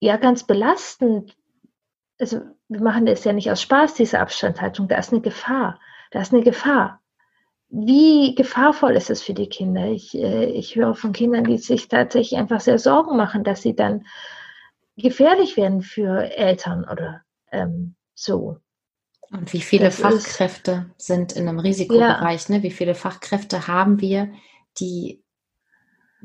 ja 0.00 0.16
ganz 0.16 0.44
belastend. 0.44 1.36
Also 2.20 2.40
wir 2.68 2.82
machen 2.82 3.06
das 3.06 3.24
ja 3.24 3.32
nicht 3.32 3.50
aus 3.50 3.62
Spaß, 3.62 3.94
diese 3.94 4.18
Abstandhaltung. 4.20 4.88
Da 4.88 4.98
ist 4.98 5.12
eine 5.12 5.22
Gefahr. 5.22 5.80
Da 6.10 6.20
ist 6.20 6.32
eine 6.32 6.42
Gefahr 6.42 7.00
wie 7.70 8.34
gefahrvoll 8.34 8.96
ist 8.96 9.10
es 9.10 9.22
für 9.22 9.34
die 9.34 9.48
Kinder? 9.48 9.86
Ich, 9.86 10.16
äh, 10.16 10.46
ich 10.46 10.76
höre 10.76 10.94
von 10.94 11.12
Kindern, 11.12 11.44
die 11.44 11.58
sich 11.58 11.88
tatsächlich 11.88 12.38
einfach 12.38 12.60
sehr 12.60 12.78
Sorgen 12.78 13.16
machen, 13.16 13.44
dass 13.44 13.62
sie 13.62 13.76
dann 13.76 14.06
gefährlich 14.96 15.56
werden 15.56 15.82
für 15.82 16.34
Eltern 16.34 16.86
oder 16.90 17.22
ähm, 17.52 17.94
so. 18.14 18.58
Und 19.30 19.52
wie 19.52 19.60
viele 19.60 19.86
das 19.86 20.00
Fachkräfte 20.00 20.86
ist, 20.96 21.06
sind 21.06 21.32
in 21.32 21.46
einem 21.46 21.58
Risikobereich? 21.58 22.48
Ja. 22.48 22.56
Ne? 22.56 22.62
Wie 22.62 22.70
viele 22.70 22.94
Fachkräfte 22.94 23.68
haben 23.68 24.00
wir, 24.00 24.32
die 24.80 25.22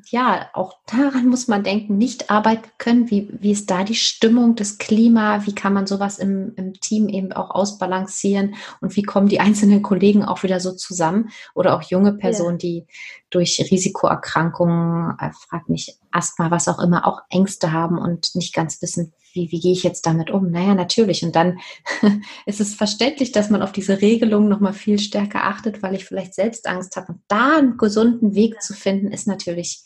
ja, 0.09 0.49
auch 0.53 0.77
daran 0.87 1.27
muss 1.27 1.47
man 1.47 1.63
denken, 1.63 1.97
nicht 1.97 2.31
arbeiten 2.31 2.69
können. 2.77 3.11
Wie, 3.11 3.29
wie 3.31 3.51
ist 3.51 3.69
da 3.69 3.83
die 3.83 3.95
Stimmung, 3.95 4.55
das 4.55 4.77
Klima? 4.77 5.45
Wie 5.45 5.53
kann 5.53 5.73
man 5.73 5.87
sowas 5.87 6.19
im, 6.19 6.53
im 6.55 6.73
Team 6.73 7.09
eben 7.09 7.31
auch 7.31 7.51
ausbalancieren? 7.51 8.55
Und 8.81 8.95
wie 8.95 9.03
kommen 9.03 9.27
die 9.27 9.39
einzelnen 9.39 9.83
Kollegen 9.83 10.23
auch 10.23 10.43
wieder 10.43 10.59
so 10.59 10.71
zusammen? 10.71 11.29
Oder 11.53 11.75
auch 11.75 11.83
junge 11.83 12.13
Personen, 12.13 12.57
ja. 12.57 12.69
die 12.69 12.87
durch 13.29 13.59
Risikoerkrankungen, 13.71 15.15
äh, 15.19 15.31
frag 15.31 15.69
mich, 15.69 15.97
Asthma, 16.11 16.49
was 16.49 16.67
auch 16.67 16.79
immer, 16.79 17.07
auch 17.07 17.21
Ängste 17.29 17.71
haben 17.71 17.97
und 17.97 18.35
nicht 18.35 18.53
ganz 18.53 18.81
wissen, 18.81 19.13
wie, 19.33 19.51
wie 19.51 19.59
gehe 19.59 19.73
ich 19.73 19.83
jetzt 19.83 20.05
damit 20.05 20.31
um? 20.31 20.51
Naja, 20.51 20.75
natürlich. 20.75 21.23
Und 21.23 21.35
dann 21.35 21.59
ist 22.45 22.61
es 22.61 22.75
verständlich, 22.75 23.31
dass 23.31 23.49
man 23.49 23.61
auf 23.61 23.71
diese 23.71 24.01
Regelung 24.01 24.47
nochmal 24.47 24.73
viel 24.73 24.99
stärker 24.99 25.43
achtet, 25.43 25.83
weil 25.83 25.95
ich 25.95 26.05
vielleicht 26.05 26.33
selbst 26.33 26.67
Angst 26.67 26.95
habe. 26.95 27.13
Und 27.13 27.21
da 27.27 27.57
einen 27.57 27.77
gesunden 27.77 28.35
Weg 28.35 28.61
zu 28.61 28.73
finden, 28.73 29.11
ist 29.11 29.27
natürlich, 29.27 29.83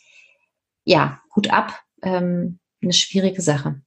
ja, 0.83 1.21
gut 1.29 1.49
ab, 1.49 1.81
ähm, 2.03 2.59
eine 2.81 2.93
schwierige 2.93 3.41
Sache. 3.41 3.81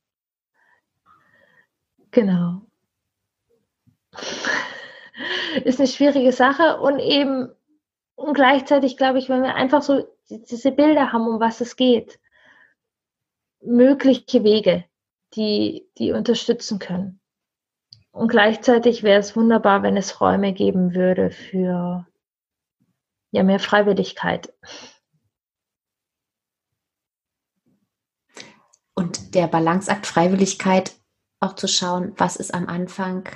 Genau. 2.11 2.63
Ist 5.65 5.79
eine 5.79 5.89
schwierige 5.89 6.33
Sache 6.33 6.81
und 6.81 6.99
eben 6.99 7.51
und 8.21 8.35
gleichzeitig 8.35 8.97
glaube 8.97 9.19
ich, 9.19 9.29
wenn 9.29 9.43
wir 9.43 9.55
einfach 9.55 9.83
so 9.83 10.07
diese 10.29 10.73
Bilder 10.73 11.13
haben, 11.13 11.27
um 11.27 11.41
was 11.41 11.61
es 11.61 11.77
geht, 11.77 12.21
mögliche 13.63 14.45
Wege, 14.45 14.85
die, 15.35 15.89
die 15.99 16.13
unterstützen 16.13 16.79
können. 16.79 17.21
Und 18.13 18.29
gleichzeitig 18.29 19.03
wäre 19.03 19.21
es 19.21 19.37
wunderbar, 19.37 19.83
wenn 19.83 19.97
es 19.97 20.21
Räume 20.21 20.53
geben 20.53 20.95
würde 20.95 21.31
für 21.31 22.07
ja, 23.31 23.43
mehr 23.43 23.61
Freiwilligkeit. 23.61 24.53
Und 28.95 29.35
der 29.35 29.47
Balanceakt 29.47 30.07
Freiwilligkeit 30.07 30.93
auch 31.39 31.55
zu 31.55 31.69
schauen, 31.69 32.13
was 32.19 32.37
ist 32.37 32.53
am 32.53 32.67
Anfang, 32.67 33.29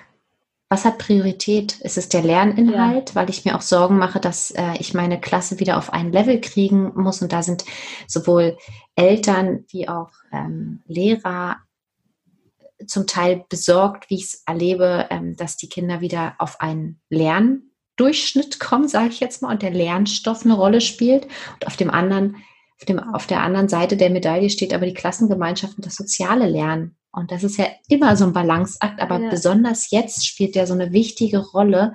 was 0.68 0.84
hat 0.84 0.98
Priorität? 0.98 1.80
Ist 1.80 1.96
es 1.96 2.08
der 2.08 2.22
Lerninhalt, 2.22 3.10
ja. 3.10 3.14
weil 3.14 3.30
ich 3.30 3.44
mir 3.44 3.56
auch 3.56 3.62
Sorgen 3.62 3.96
mache, 3.96 4.20
dass 4.20 4.50
äh, 4.50 4.74
ich 4.78 4.92
meine 4.92 5.20
Klasse 5.20 5.60
wieder 5.60 5.78
auf 5.78 5.92
ein 5.92 6.12
Level 6.12 6.40
kriegen 6.40 6.92
muss 7.00 7.22
und 7.22 7.32
da 7.32 7.42
sind 7.42 7.64
sowohl 8.08 8.58
Eltern 8.96 9.64
wie 9.68 9.88
auch 9.88 10.10
ähm, 10.32 10.82
Lehrer 10.86 11.58
zum 12.86 13.06
Teil 13.06 13.44
besorgt, 13.48 14.10
wie 14.10 14.16
ich 14.16 14.24
es 14.24 14.42
erlebe, 14.46 15.06
ähm, 15.10 15.36
dass 15.36 15.56
die 15.56 15.68
Kinder 15.68 16.00
wieder 16.00 16.34
auf 16.38 16.60
einen 16.60 17.00
Lerndurchschnitt 17.08 18.60
kommen, 18.60 18.88
sage 18.88 19.08
ich 19.08 19.20
jetzt 19.20 19.42
mal, 19.42 19.52
und 19.52 19.62
der 19.62 19.70
Lernstoff 19.70 20.44
eine 20.44 20.54
Rolle 20.54 20.80
spielt. 20.80 21.26
Und 21.54 21.66
auf 21.66 21.76
dem 21.76 21.90
anderen, 21.90 22.36
auf, 22.78 22.84
dem, 22.86 22.98
auf 22.98 23.26
der 23.26 23.42
anderen 23.42 23.68
Seite 23.68 23.96
der 23.96 24.10
Medaille 24.10 24.50
steht 24.50 24.74
aber 24.74 24.86
die 24.86 24.94
Klassengemeinschaft 24.94 25.76
und 25.76 25.86
das 25.86 25.94
soziale 25.94 26.48
Lernen. 26.48 26.96
Und 27.12 27.30
das 27.30 27.44
ist 27.44 27.58
ja 27.58 27.66
immer 27.88 28.16
so 28.16 28.24
ein 28.24 28.32
Balanceakt, 28.32 29.00
aber 29.00 29.20
ja. 29.20 29.30
besonders 29.30 29.90
jetzt 29.90 30.26
spielt 30.26 30.56
der 30.56 30.66
so 30.66 30.74
eine 30.74 30.92
wichtige 30.92 31.38
Rolle, 31.38 31.94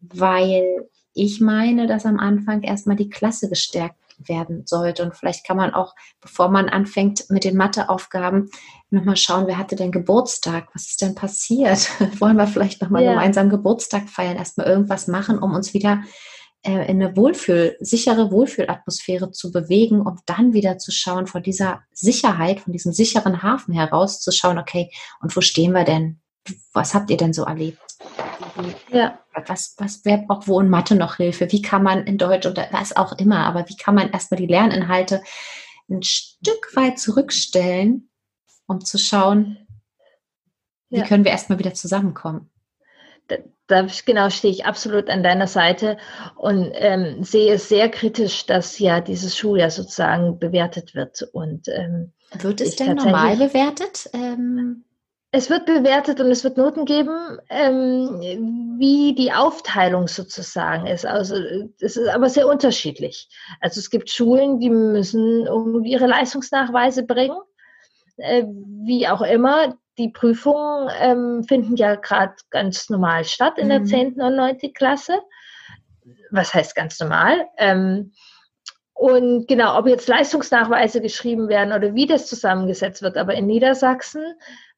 weil 0.00 0.88
ich 1.12 1.40
meine, 1.40 1.88
dass 1.88 2.06
am 2.06 2.20
Anfang 2.20 2.62
erstmal 2.62 2.94
die 2.94 3.10
Klasse 3.10 3.48
gestärkt 3.48 3.97
werden 4.18 4.66
sollte. 4.66 5.04
Und 5.04 5.16
vielleicht 5.16 5.46
kann 5.46 5.56
man 5.56 5.74
auch, 5.74 5.94
bevor 6.20 6.48
man 6.48 6.68
anfängt 6.68 7.24
mit 7.30 7.44
den 7.44 7.56
Matheaufgaben, 7.56 8.50
nochmal 8.90 9.16
schauen, 9.16 9.46
wer 9.46 9.58
hatte 9.58 9.76
denn 9.76 9.92
Geburtstag? 9.92 10.68
Was 10.74 10.90
ist 10.90 11.02
denn 11.02 11.14
passiert? 11.14 11.88
Wollen 12.20 12.36
wir 12.36 12.46
vielleicht 12.46 12.82
nochmal 12.82 13.04
ja. 13.04 13.12
gemeinsam 13.12 13.50
Geburtstag 13.50 14.08
feiern? 14.08 14.36
Erstmal 14.36 14.66
irgendwas 14.66 15.08
machen, 15.08 15.38
um 15.38 15.54
uns 15.54 15.74
wieder 15.74 16.02
äh, 16.62 16.90
in 16.90 17.02
eine 17.02 17.16
Wohlfühl, 17.16 17.76
sichere 17.80 18.32
Wohlfühlatmosphäre 18.32 19.30
zu 19.30 19.52
bewegen, 19.52 20.00
um 20.00 20.18
dann 20.26 20.52
wieder 20.52 20.78
zu 20.78 20.90
schauen, 20.90 21.26
von 21.26 21.42
dieser 21.42 21.82
Sicherheit, 21.92 22.60
von 22.60 22.72
diesem 22.72 22.92
sicheren 22.92 23.42
Hafen 23.42 23.74
heraus 23.74 24.20
zu 24.20 24.32
schauen, 24.32 24.58
okay, 24.58 24.90
und 25.20 25.34
wo 25.36 25.40
stehen 25.40 25.72
wir 25.72 25.84
denn? 25.84 26.20
Was 26.72 26.94
habt 26.94 27.10
ihr 27.10 27.16
denn 27.16 27.32
so 27.32 27.44
erlebt? 27.44 27.80
Ja. 28.90 29.18
Was, 29.46 29.74
was, 29.78 30.04
wer 30.04 30.18
braucht 30.18 30.48
wo 30.48 30.60
in 30.60 30.68
Mathe 30.68 30.94
noch 30.94 31.16
Hilfe? 31.16 31.50
Wie 31.52 31.62
kann 31.62 31.82
man 31.82 32.06
in 32.06 32.18
Deutsch 32.18 32.46
oder 32.46 32.66
was 32.72 32.96
auch 32.96 33.12
immer, 33.18 33.46
aber 33.46 33.68
wie 33.68 33.76
kann 33.76 33.94
man 33.94 34.10
erstmal 34.10 34.40
die 34.40 34.46
Lerninhalte 34.46 35.22
ein 35.88 36.02
Stück 36.02 36.74
weit 36.74 36.98
zurückstellen, 36.98 38.10
um 38.66 38.84
zu 38.84 38.98
schauen, 38.98 39.66
wie 40.90 40.98
ja. 40.98 41.04
können 41.04 41.24
wir 41.24 41.32
erstmal 41.32 41.58
wieder 41.58 41.74
zusammenkommen? 41.74 42.50
Da, 43.28 43.36
da, 43.66 43.86
genau 44.06 44.30
stehe 44.30 44.52
ich 44.52 44.64
absolut 44.64 45.10
an 45.10 45.22
deiner 45.22 45.46
Seite 45.46 45.98
und 46.36 46.70
ähm, 46.74 47.22
sehe 47.22 47.54
es 47.54 47.68
sehr 47.68 47.90
kritisch, 47.90 48.46
dass 48.46 48.78
ja 48.78 49.00
dieses 49.00 49.36
Schuljahr 49.36 49.70
sozusagen 49.70 50.38
bewertet 50.38 50.94
wird. 50.94 51.22
Und 51.32 51.68
ähm, 51.68 52.12
wird 52.40 52.60
es 52.62 52.76
denn 52.76 52.96
normal 52.96 53.36
bewertet? 53.36 54.08
Ähm, 54.14 54.84
es 55.30 55.50
wird 55.50 55.66
bewertet 55.66 56.20
und 56.20 56.30
es 56.30 56.42
wird 56.42 56.56
Noten 56.56 56.86
geben, 56.86 57.38
ähm, 57.50 58.76
wie 58.78 59.14
die 59.14 59.32
Aufteilung 59.32 60.08
sozusagen 60.08 60.86
ist. 60.86 61.04
Also 61.04 61.36
es 61.80 61.96
ist 61.96 62.08
aber 62.08 62.30
sehr 62.30 62.48
unterschiedlich. 62.48 63.28
Also 63.60 63.78
es 63.78 63.90
gibt 63.90 64.10
Schulen, 64.10 64.58
die 64.58 64.70
müssen 64.70 65.46
irgendwie 65.46 65.92
ihre 65.92 66.06
Leistungsnachweise 66.06 67.04
bringen, 67.04 67.38
äh, 68.16 68.44
wie 68.46 69.06
auch 69.06 69.20
immer. 69.20 69.76
Die 69.98 70.08
Prüfungen 70.08 70.88
ähm, 70.98 71.44
finden 71.44 71.76
ja 71.76 71.96
gerade 71.96 72.34
ganz 72.50 72.88
normal 72.88 73.24
statt 73.24 73.58
in 73.58 73.66
mhm. 73.66 73.70
der 73.70 73.84
10. 73.84 74.20
und 74.22 74.36
9. 74.36 74.58
Klasse. 74.72 75.20
Was 76.30 76.54
heißt 76.54 76.74
ganz 76.74 76.98
normal? 77.00 77.46
Ähm, 77.58 78.12
und 78.94 79.46
genau, 79.46 79.78
ob 79.78 79.86
jetzt 79.86 80.08
Leistungsnachweise 80.08 81.00
geschrieben 81.00 81.48
werden 81.48 81.72
oder 81.72 81.94
wie 81.94 82.06
das 82.06 82.26
zusammengesetzt 82.26 83.00
wird. 83.00 83.16
Aber 83.16 83.34
in 83.34 83.46
Niedersachsen, 83.46 84.24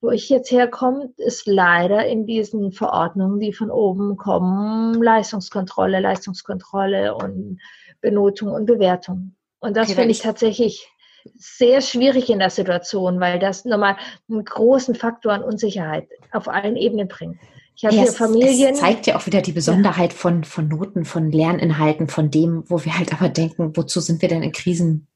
wo 0.01 0.11
ich 0.11 0.29
jetzt 0.31 0.51
herkomme, 0.51 1.13
ist 1.17 1.47
leider 1.47 2.07
in 2.07 2.27
diesen 2.27 2.73
Verordnungen, 2.73 3.39
die 3.39 3.53
von 3.53 3.71
oben 3.71 4.17
kommen, 4.17 4.95
Leistungskontrolle, 4.95 6.01
Leistungskontrolle 6.01 7.15
und 7.15 7.61
Benotung 8.01 8.51
und 8.51 8.67
Bewertung. 8.67 9.35
Und 9.61 9.77
das 9.77 9.89
okay, 9.89 9.97
finde 9.97 10.13
ich 10.13 10.21
tatsächlich 10.21 10.89
sehr 11.37 11.83
schwierig 11.83 12.31
in 12.31 12.39
der 12.39 12.49
Situation, 12.49 13.21
weil 13.21 13.39
das 13.39 13.67
nochmal 13.67 13.97
einen 14.29 14.45
großen 14.45 14.95
Faktor 14.95 15.33
an 15.33 15.43
Unsicherheit 15.43 16.09
auf 16.33 16.49
allen 16.49 16.77
Ebenen 16.77 17.09
bringt. 17.09 17.37
Ich 17.77 17.85
habe 17.85 17.95
ja, 17.95 18.03
hier 18.03 18.13
Familien. 18.13 18.75
Es 18.75 18.81
zeigt 18.81 19.07
ja 19.07 19.17
auch 19.17 19.27
wieder 19.27 19.43
die 19.43 19.53
Besonderheit 19.53 20.13
von, 20.13 20.45
von 20.45 20.69
Noten, 20.69 21.05
von 21.05 21.31
Lerninhalten, 21.31 22.09
von 22.09 22.31
dem, 22.31 22.65
wo 22.69 22.85
wir 22.85 22.99
halt 22.99 23.13
aber 23.13 23.29
denken, 23.29 23.77
wozu 23.77 24.01
sind 24.01 24.23
wir 24.23 24.29
denn 24.29 24.43
in 24.43 24.53
Krisen 24.53 25.07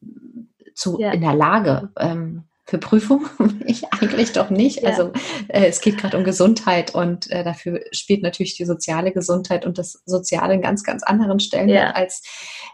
zu, 0.74 0.98
ja. 0.98 1.12
in 1.12 1.22
der 1.22 1.34
Lage? 1.34 1.90
Ähm, 1.98 2.44
für 2.64 2.78
Prüfung? 2.78 3.26
ich 3.66 3.84
eigentlich 3.92 4.32
doch 4.32 4.50
nicht. 4.50 4.82
Ja. 4.82 4.90
Also 4.90 5.12
äh, 5.48 5.66
es 5.66 5.80
geht 5.80 5.98
gerade 5.98 6.16
um 6.16 6.24
Gesundheit 6.24 6.94
und 6.94 7.30
äh, 7.30 7.44
dafür 7.44 7.80
spielt 7.92 8.22
natürlich 8.22 8.56
die 8.56 8.64
soziale 8.64 9.12
Gesundheit 9.12 9.66
und 9.66 9.78
das 9.78 10.02
Soziale 10.06 10.54
einen 10.54 10.62
ganz, 10.62 10.82
ganz 10.84 11.02
anderen 11.02 11.40
Stellen 11.40 11.68
ja. 11.68 11.90
als 11.90 12.22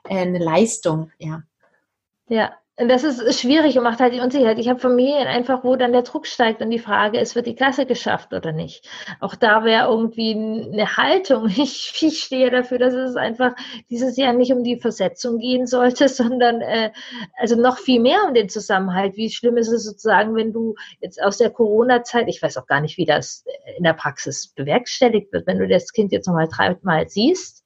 äh, 0.09 0.19
eine 0.19 0.39
Leistung. 0.39 1.11
Ja. 1.19 1.43
Ja, 2.29 2.53
das 2.89 3.05
ist 3.05 3.41
schwierig 3.41 3.77
und 3.77 3.85
macht 3.85 4.01
halt 4.01 4.15
die 4.15 4.21
Unsicherheit. 4.21 4.59
Ich 4.59 4.69
habe 4.69 4.79
Familien 4.79 5.27
einfach, 5.27 5.65
wo 5.65 5.77
dann 5.77 5.93
der 5.93 6.03
Druck 6.03 6.27
steigt 6.27 6.63
und 6.63 6.71
die 6.71 6.79
Frage 6.79 7.19
ist, 7.19 7.35
wird 7.35 7.47
die 7.47 7.55
Klasse 7.55 7.85
geschafft 7.85 8.33
oder 8.33 8.53
nicht? 8.53 8.89
Auch 9.21 9.35
da 9.35 9.65
wäre 9.65 9.89
irgendwie 9.89 10.33
eine 10.33 10.97
Haltung. 10.97 11.49
Ich, 11.61 11.95
ich 12.01 12.23
stehe 12.23 12.51
dafür, 12.51 12.79
dass 12.79 12.95
es 12.95 13.17
einfach 13.17 13.53
dieses 13.91 14.17
Jahr 14.17 14.33
nicht 14.33 14.53
um 14.53 14.65
die 14.65 14.81
Versetzung 14.81 15.39
gehen 15.39 15.67
sollte, 15.67 16.09
sondern 16.21 16.63
äh, 16.63 16.91
also 17.39 17.55
noch 17.55 17.79
viel 17.79 18.01
mehr 18.01 18.25
um 18.27 18.35
den 18.35 18.49
Zusammenhalt. 18.49 19.17
Wie 19.17 19.31
schlimm 19.31 19.59
ist 19.59 19.69
es 19.69 19.85
sozusagen, 19.85 20.35
wenn 20.35 20.53
du 20.53 20.75
jetzt 21.01 21.23
aus 21.23 21.37
der 21.37 21.51
Corona-Zeit, 21.51 22.29
ich 22.29 22.41
weiß 22.41 22.57
auch 22.57 22.67
gar 22.67 22.81
nicht, 22.81 22.97
wie 22.97 23.05
das 23.05 23.45
in 23.77 23.85
der 23.85 23.93
Praxis 23.93 24.49
bewerkstelligt 24.49 25.33
wird, 25.33 25.47
wenn 25.47 25.59
du 25.59 25.69
das 25.69 25.93
Kind 25.93 26.13
jetzt 26.13 26.27
nochmal 26.27 26.49
dreimal 26.49 27.09
siehst, 27.09 27.60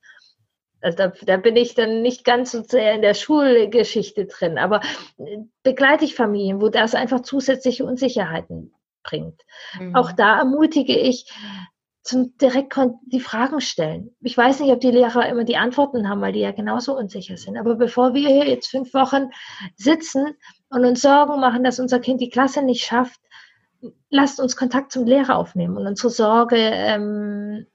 also 0.84 0.98
da, 0.98 1.12
da 1.22 1.36
bin 1.38 1.56
ich 1.56 1.74
dann 1.74 2.02
nicht 2.02 2.24
ganz 2.24 2.52
so 2.52 2.62
sehr 2.62 2.94
in 2.94 3.02
der 3.02 3.14
Schulgeschichte 3.14 4.26
drin, 4.26 4.58
aber 4.58 4.82
äh, 5.16 5.38
begleite 5.62 6.04
ich 6.04 6.14
Familien, 6.14 6.60
wo 6.60 6.68
das 6.68 6.94
einfach 6.94 7.20
zusätzliche 7.20 7.84
Unsicherheiten 7.86 8.74
bringt. 9.02 9.40
Mhm. 9.80 9.96
Auch 9.96 10.12
da 10.12 10.38
ermutige 10.38 10.96
ich 10.96 11.32
zum 12.02 12.36
direkt 12.36 12.78
die 13.06 13.20
Fragen 13.20 13.62
stellen. 13.62 14.14
Ich 14.20 14.36
weiß 14.36 14.60
nicht, 14.60 14.70
ob 14.70 14.80
die 14.80 14.90
Lehrer 14.90 15.26
immer 15.26 15.44
die 15.44 15.56
Antworten 15.56 16.06
haben, 16.06 16.20
weil 16.20 16.34
die 16.34 16.40
ja 16.40 16.52
genauso 16.52 16.94
unsicher 16.94 17.38
sind. 17.38 17.56
Aber 17.56 17.76
bevor 17.76 18.12
wir 18.12 18.28
hier 18.28 18.46
jetzt 18.46 18.68
fünf 18.68 18.92
Wochen 18.92 19.30
sitzen 19.76 20.36
und 20.68 20.84
uns 20.84 21.00
Sorgen 21.00 21.40
machen, 21.40 21.64
dass 21.64 21.80
unser 21.80 22.00
Kind 22.00 22.20
die 22.20 22.28
Klasse 22.28 22.60
nicht 22.60 22.84
schafft, 22.84 23.20
lasst 24.10 24.38
uns 24.38 24.54
Kontakt 24.54 24.92
zum 24.92 25.06
Lehrer 25.06 25.36
aufnehmen 25.36 25.78
und 25.78 25.86
unsere 25.86 26.10
Sorge 26.10 26.58
ähm, 26.58 27.66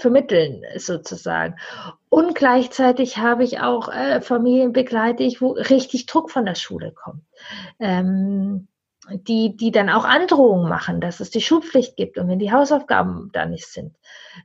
vermitteln 0.00 0.62
sozusagen. 0.76 1.56
Und 2.08 2.34
gleichzeitig 2.34 3.18
habe 3.18 3.44
ich 3.44 3.60
auch 3.60 3.88
äh, 3.88 4.20
Familien 4.20 4.72
begleitet, 4.72 5.40
wo 5.40 5.52
richtig 5.52 6.06
Druck 6.06 6.30
von 6.30 6.44
der 6.44 6.54
Schule 6.54 6.92
kommt. 6.92 7.22
Ähm, 7.78 8.68
die, 9.12 9.56
die 9.56 9.70
dann 9.72 9.88
auch 9.90 10.04
Androhungen 10.04 10.68
machen, 10.68 11.00
dass 11.00 11.20
es 11.20 11.30
die 11.30 11.40
Schulpflicht 11.40 11.96
gibt 11.96 12.18
und 12.18 12.28
wenn 12.28 12.38
die 12.38 12.52
Hausaufgaben 12.52 13.30
da 13.32 13.46
nicht 13.46 13.66
sind. 13.66 13.96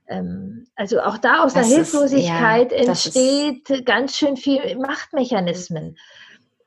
Ähm, 0.07 0.67
also 0.75 1.01
auch 1.01 1.17
da 1.17 1.43
aus 1.43 1.53
das 1.53 1.67
der 1.67 1.77
Hilflosigkeit 1.77 2.71
ist, 2.71 2.81
ja, 2.81 2.87
entsteht 2.87 3.85
ganz 3.85 4.17
schön 4.17 4.37
viel 4.37 4.77
Machtmechanismen. 4.77 5.97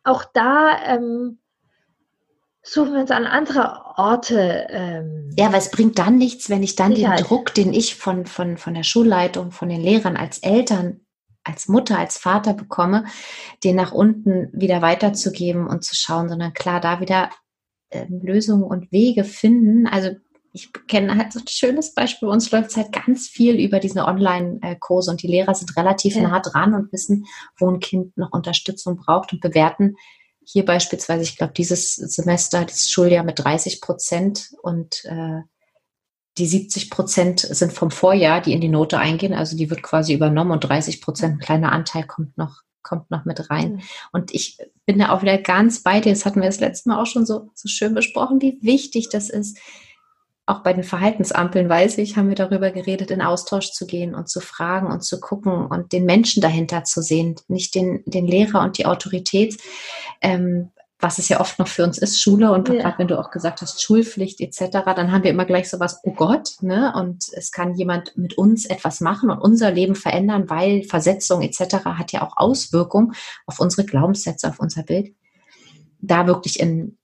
Auch 0.04 0.24
da 0.32 0.78
ähm, 0.86 1.38
suchen 2.72 2.92
wir 2.92 3.00
uns 3.00 3.10
an 3.10 3.26
andere 3.26 3.84
Orte. 3.96 4.66
Ähm, 4.70 5.30
ja, 5.36 5.52
weil 5.52 5.58
es 5.58 5.70
bringt 5.70 5.98
dann 5.98 6.16
nichts, 6.16 6.50
wenn 6.50 6.62
ich 6.62 6.76
dann 6.76 6.94
Sicherheit. 6.94 7.20
den 7.20 7.26
Druck, 7.26 7.54
den 7.54 7.72
ich 7.72 7.96
von, 7.96 8.26
von, 8.26 8.56
von 8.58 8.74
der 8.74 8.82
Schulleitung, 8.82 9.50
von 9.50 9.68
den 9.68 9.80
Lehrern 9.80 10.16
als 10.16 10.38
Eltern, 10.38 11.00
als 11.44 11.68
Mutter, 11.68 11.98
als 11.98 12.18
Vater 12.18 12.52
bekomme, 12.52 13.06
den 13.64 13.76
nach 13.76 13.92
unten 13.92 14.50
wieder 14.52 14.82
weiterzugeben 14.82 15.66
und 15.66 15.84
zu 15.84 15.94
schauen, 15.94 16.28
sondern 16.28 16.52
klar, 16.52 16.80
da 16.80 17.00
wieder 17.00 17.30
ähm, 17.90 18.20
Lösungen 18.22 18.64
und 18.64 18.92
Wege 18.92 19.24
finden. 19.24 19.86
Also 19.86 20.10
ich 20.52 20.70
kenne 20.88 21.16
halt 21.16 21.32
so 21.32 21.40
ein 21.40 21.48
schönes 21.48 21.94
Beispiel. 21.94 22.28
Bei 22.28 22.34
uns 22.34 22.50
läuft 22.50 22.70
es 22.70 22.76
halt 22.76 22.92
ganz 22.92 23.28
viel 23.28 23.58
über 23.58 23.80
diese 23.80 24.04
Online-Kurse 24.04 25.10
und 25.10 25.22
die 25.22 25.28
Lehrer 25.28 25.54
sind 25.54 25.74
relativ 25.76 26.16
ja. 26.16 26.22
nah 26.22 26.40
dran 26.40 26.74
und 26.74 26.92
wissen, 26.92 27.24
wo 27.58 27.70
ein 27.70 27.80
Kind 27.80 28.16
noch 28.16 28.32
Unterstützung 28.32 28.96
braucht 28.96 29.32
und 29.32 29.40
bewerten 29.40 29.96
hier 30.50 30.64
beispielsweise, 30.64 31.24
ich 31.24 31.36
glaube, 31.36 31.52
dieses 31.52 31.94
Semester, 31.94 32.64
dieses 32.64 32.90
Schuljahr 32.90 33.22
mit 33.22 33.38
30 33.38 33.82
Prozent 33.82 34.48
und 34.62 35.04
äh, 35.04 35.42
die 36.38 36.46
70 36.46 36.88
Prozent 36.88 37.40
sind 37.40 37.74
vom 37.74 37.90
Vorjahr, 37.90 38.40
die 38.40 38.54
in 38.54 38.62
die 38.62 38.68
Note 38.68 38.98
eingehen. 38.98 39.34
Also 39.34 39.58
die 39.58 39.68
wird 39.68 39.82
quasi 39.82 40.14
übernommen 40.14 40.52
und 40.52 40.60
30 40.60 41.02
Prozent, 41.02 41.34
ein 41.34 41.38
kleiner 41.40 41.72
Anteil 41.72 42.04
kommt 42.06 42.38
noch, 42.38 42.62
kommt 42.82 43.10
noch 43.10 43.26
mit 43.26 43.50
rein. 43.50 43.74
Mhm. 43.74 43.82
Und 44.12 44.32
ich 44.32 44.56
bin 44.86 44.98
da 44.98 45.10
auch 45.10 45.20
wieder 45.20 45.36
ganz 45.36 45.82
bei 45.82 46.00
dir. 46.00 46.12
Das 46.12 46.24
hatten 46.24 46.40
wir 46.40 46.48
das 46.48 46.60
letzte 46.60 46.88
Mal 46.88 47.02
auch 47.02 47.06
schon 47.06 47.26
so, 47.26 47.50
so 47.54 47.68
schön 47.68 47.92
besprochen, 47.92 48.40
wie 48.40 48.56
wichtig 48.62 49.10
das 49.10 49.28
ist, 49.28 49.58
auch 50.48 50.60
bei 50.60 50.72
den 50.72 50.84
Verhaltensampeln, 50.84 51.68
weiß 51.68 51.98
ich, 51.98 52.16
haben 52.16 52.28
wir 52.28 52.34
darüber 52.34 52.70
geredet, 52.70 53.10
in 53.10 53.20
Austausch 53.22 53.72
zu 53.72 53.86
gehen 53.86 54.14
und 54.14 54.28
zu 54.28 54.40
fragen 54.40 54.90
und 54.90 55.02
zu 55.02 55.20
gucken 55.20 55.66
und 55.66 55.92
den 55.92 56.04
Menschen 56.04 56.40
dahinter 56.40 56.84
zu 56.84 57.02
sehen, 57.02 57.36
nicht 57.48 57.74
den, 57.74 58.02
den 58.06 58.26
Lehrer 58.26 58.62
und 58.62 58.78
die 58.78 58.86
Autorität, 58.86 59.58
ähm, 60.20 60.70
was 61.00 61.18
es 61.18 61.28
ja 61.28 61.40
oft 61.40 61.58
noch 61.60 61.68
für 61.68 61.84
uns 61.84 61.98
ist, 61.98 62.20
Schule 62.20 62.50
und 62.50 62.68
ja. 62.68 62.76
gerade 62.76 62.98
wenn 62.98 63.08
du 63.08 63.18
auch 63.20 63.30
gesagt 63.30 63.62
hast, 63.62 63.82
Schulpflicht 63.82 64.40
etc., 64.40 64.82
dann 64.96 65.12
haben 65.12 65.22
wir 65.22 65.30
immer 65.30 65.44
gleich 65.44 65.70
sowas, 65.70 66.00
oh 66.02 66.12
Gott, 66.12 66.56
ne? 66.60 66.92
Und 66.96 67.26
es 67.34 67.52
kann 67.52 67.74
jemand 67.74 68.16
mit 68.16 68.36
uns 68.36 68.66
etwas 68.66 69.00
machen 69.00 69.30
und 69.30 69.38
unser 69.38 69.70
Leben 69.70 69.94
verändern, 69.94 70.50
weil 70.50 70.82
Versetzung 70.82 71.42
etc. 71.42 71.84
hat 71.84 72.10
ja 72.10 72.26
auch 72.26 72.36
Auswirkungen 72.36 73.12
auf 73.46 73.60
unsere 73.60 73.86
Glaubenssätze, 73.86 74.48
auf 74.48 74.58
unser 74.58 74.82
Bild. 74.82 75.14
Da 76.00 76.26
wirklich 76.26 76.58
in, 76.58 76.97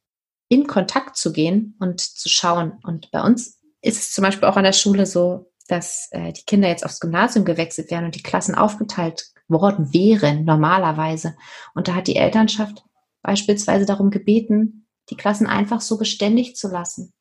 in 0.48 0.66
Kontakt 0.66 1.16
zu 1.16 1.32
gehen 1.32 1.76
und 1.80 2.00
zu 2.00 2.28
schauen. 2.28 2.78
Und 2.84 3.10
bei 3.10 3.22
uns 3.22 3.60
ist 3.80 3.98
es 4.00 4.12
zum 4.12 4.22
Beispiel 4.22 4.48
auch 4.48 4.56
an 4.56 4.64
der 4.64 4.72
Schule 4.72 5.06
so, 5.06 5.50
dass 5.68 6.08
äh, 6.10 6.32
die 6.32 6.44
Kinder 6.44 6.68
jetzt 6.68 6.84
aufs 6.84 7.00
Gymnasium 7.00 7.44
gewechselt 7.44 7.90
werden 7.90 8.06
und 8.06 8.14
die 8.14 8.22
Klassen 8.22 8.54
aufgeteilt 8.54 9.26
worden 9.48 9.92
wären, 9.92 10.44
normalerweise. 10.44 11.36
Und 11.74 11.88
da 11.88 11.94
hat 11.94 12.06
die 12.06 12.16
Elternschaft 12.16 12.84
beispielsweise 13.22 13.86
darum 13.86 14.10
gebeten, 14.10 14.86
die 15.10 15.16
Klassen 15.16 15.46
einfach 15.46 15.80
so 15.80 15.98
beständig 15.98 16.56
zu 16.56 16.68
lassen. 16.68 17.12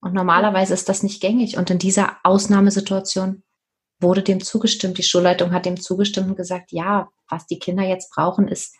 Und 0.00 0.14
normalerweise 0.14 0.74
ist 0.74 0.88
das 0.88 1.02
nicht 1.02 1.20
gängig. 1.20 1.56
Und 1.56 1.70
in 1.70 1.78
dieser 1.78 2.16
Ausnahmesituation 2.24 3.44
wurde 4.00 4.22
dem 4.22 4.40
zugestimmt. 4.42 4.98
Die 4.98 5.04
Schulleitung 5.04 5.52
hat 5.52 5.64
dem 5.64 5.80
zugestimmt 5.80 6.28
und 6.28 6.36
gesagt, 6.36 6.72
ja, 6.72 7.08
was 7.28 7.46
die 7.46 7.60
Kinder 7.60 7.84
jetzt 7.84 8.12
brauchen, 8.12 8.48
ist 8.48 8.74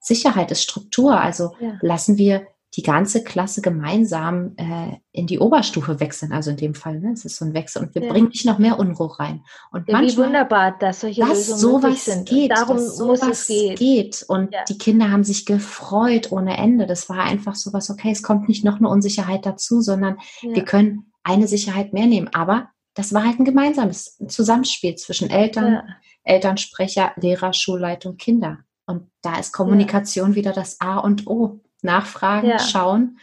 Sicherheit, 0.00 0.52
ist 0.52 0.62
Struktur. 0.62 1.20
Also 1.20 1.54
ja. 1.60 1.78
lassen 1.80 2.16
wir 2.16 2.46
die 2.78 2.84
ganze 2.84 3.24
Klasse 3.24 3.60
gemeinsam 3.60 4.52
äh, 4.56 4.98
in 5.10 5.26
die 5.26 5.40
Oberstufe 5.40 5.98
wechseln. 5.98 6.30
Also 6.30 6.50
in 6.50 6.56
dem 6.56 6.76
Fall, 6.76 7.00
ne? 7.00 7.10
es 7.12 7.24
ist 7.24 7.34
so 7.34 7.44
ein 7.44 7.52
Wechsel 7.52 7.82
und 7.82 7.92
wir 7.96 8.04
ja. 8.04 8.12
bringen 8.12 8.28
nicht 8.28 8.46
noch 8.46 8.60
mehr 8.60 8.78
Unruhe 8.78 9.18
rein. 9.18 9.42
Und 9.72 9.88
ja, 9.88 9.94
manchmal, 9.94 10.26
wie 10.26 10.28
wunderbar, 10.28 10.78
dass 10.78 11.00
solche 11.00 11.22
dass 11.22 11.48
Lösungen 11.48 11.58
sowas 11.58 12.04
sind. 12.04 12.28
Geht, 12.28 12.52
Darum 12.52 12.76
dass 12.76 12.96
sowas 12.96 13.22
muss 13.22 13.30
es 13.40 13.46
gehen. 13.48 13.74
geht. 13.74 14.24
Und 14.28 14.54
ja. 14.54 14.62
die 14.68 14.78
Kinder 14.78 15.10
haben 15.10 15.24
sich 15.24 15.44
gefreut 15.44 16.30
ohne 16.30 16.56
Ende. 16.56 16.86
Das 16.86 17.08
war 17.08 17.18
einfach 17.24 17.56
sowas, 17.56 17.90
okay, 17.90 18.12
es 18.12 18.22
kommt 18.22 18.48
nicht 18.48 18.64
noch 18.64 18.76
eine 18.76 18.88
Unsicherheit 18.88 19.44
dazu, 19.44 19.80
sondern 19.80 20.18
wir 20.42 20.64
können 20.64 21.10
eine 21.24 21.48
Sicherheit 21.48 21.92
mehr 21.92 22.06
nehmen. 22.06 22.28
Aber 22.32 22.68
das 22.94 23.12
war 23.12 23.24
halt 23.24 23.40
ein 23.40 23.44
gemeinsames 23.44 24.18
Zusammenspiel 24.28 24.94
zwischen 24.94 25.30
Eltern, 25.30 25.82
Elternsprecher, 26.22 27.10
Lehrer, 27.16 27.52
Schulleitung, 27.52 28.18
Kinder. 28.18 28.58
Und 28.86 29.10
da 29.22 29.36
ist 29.40 29.52
Kommunikation 29.52 30.36
wieder 30.36 30.52
das 30.52 30.80
A 30.80 30.98
und 30.98 31.26
O 31.26 31.58
nachfragen, 31.82 32.48
ja. 32.48 32.58
schauen, 32.58 33.18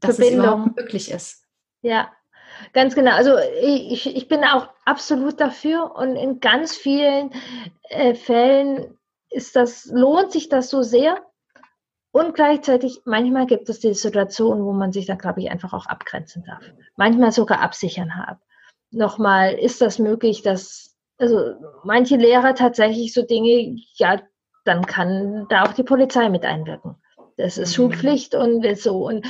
dass 0.00 0.16
Verbindung. 0.16 0.44
es 0.44 0.50
überhaupt 0.50 0.76
möglich 0.76 1.10
ist. 1.10 1.44
Ja, 1.82 2.10
ganz 2.72 2.94
genau. 2.94 3.12
Also 3.12 3.36
ich, 3.62 4.14
ich 4.14 4.28
bin 4.28 4.44
auch 4.44 4.68
absolut 4.84 5.40
dafür 5.40 5.94
und 5.96 6.16
in 6.16 6.40
ganz 6.40 6.76
vielen 6.76 7.30
äh, 7.88 8.14
Fällen 8.14 8.98
ist 9.30 9.56
das, 9.56 9.86
lohnt 9.86 10.32
sich 10.32 10.48
das 10.48 10.70
so 10.70 10.82
sehr. 10.82 11.22
Und 12.12 12.34
gleichzeitig, 12.34 13.00
manchmal 13.06 13.46
gibt 13.46 13.70
es 13.70 13.80
die 13.80 13.94
Situation, 13.94 14.64
wo 14.64 14.72
man 14.72 14.92
sich 14.92 15.06
dann, 15.06 15.16
glaube 15.16 15.40
ich, 15.40 15.50
einfach 15.50 15.72
auch 15.72 15.86
abgrenzen 15.86 16.44
darf. 16.44 16.62
Manchmal 16.96 17.32
sogar 17.32 17.60
absichern 17.60 18.14
hat. 18.16 18.38
Nochmal, 18.90 19.54
ist 19.54 19.80
das 19.80 19.98
möglich, 19.98 20.42
dass, 20.42 20.94
also 21.16 21.54
manche 21.84 22.16
Lehrer 22.16 22.54
tatsächlich 22.54 23.14
so 23.14 23.22
Dinge, 23.22 23.76
ja, 23.94 24.20
dann 24.64 24.84
kann 24.84 25.46
da 25.48 25.62
auch 25.62 25.72
die 25.72 25.82
Polizei 25.82 26.28
mit 26.28 26.44
einwirken. 26.44 26.96
Das 27.42 27.58
ist 27.58 27.70
mhm. 27.70 27.74
Schulpflicht 27.74 28.34
und 28.36 28.64
so. 28.78 29.08
Und 29.08 29.26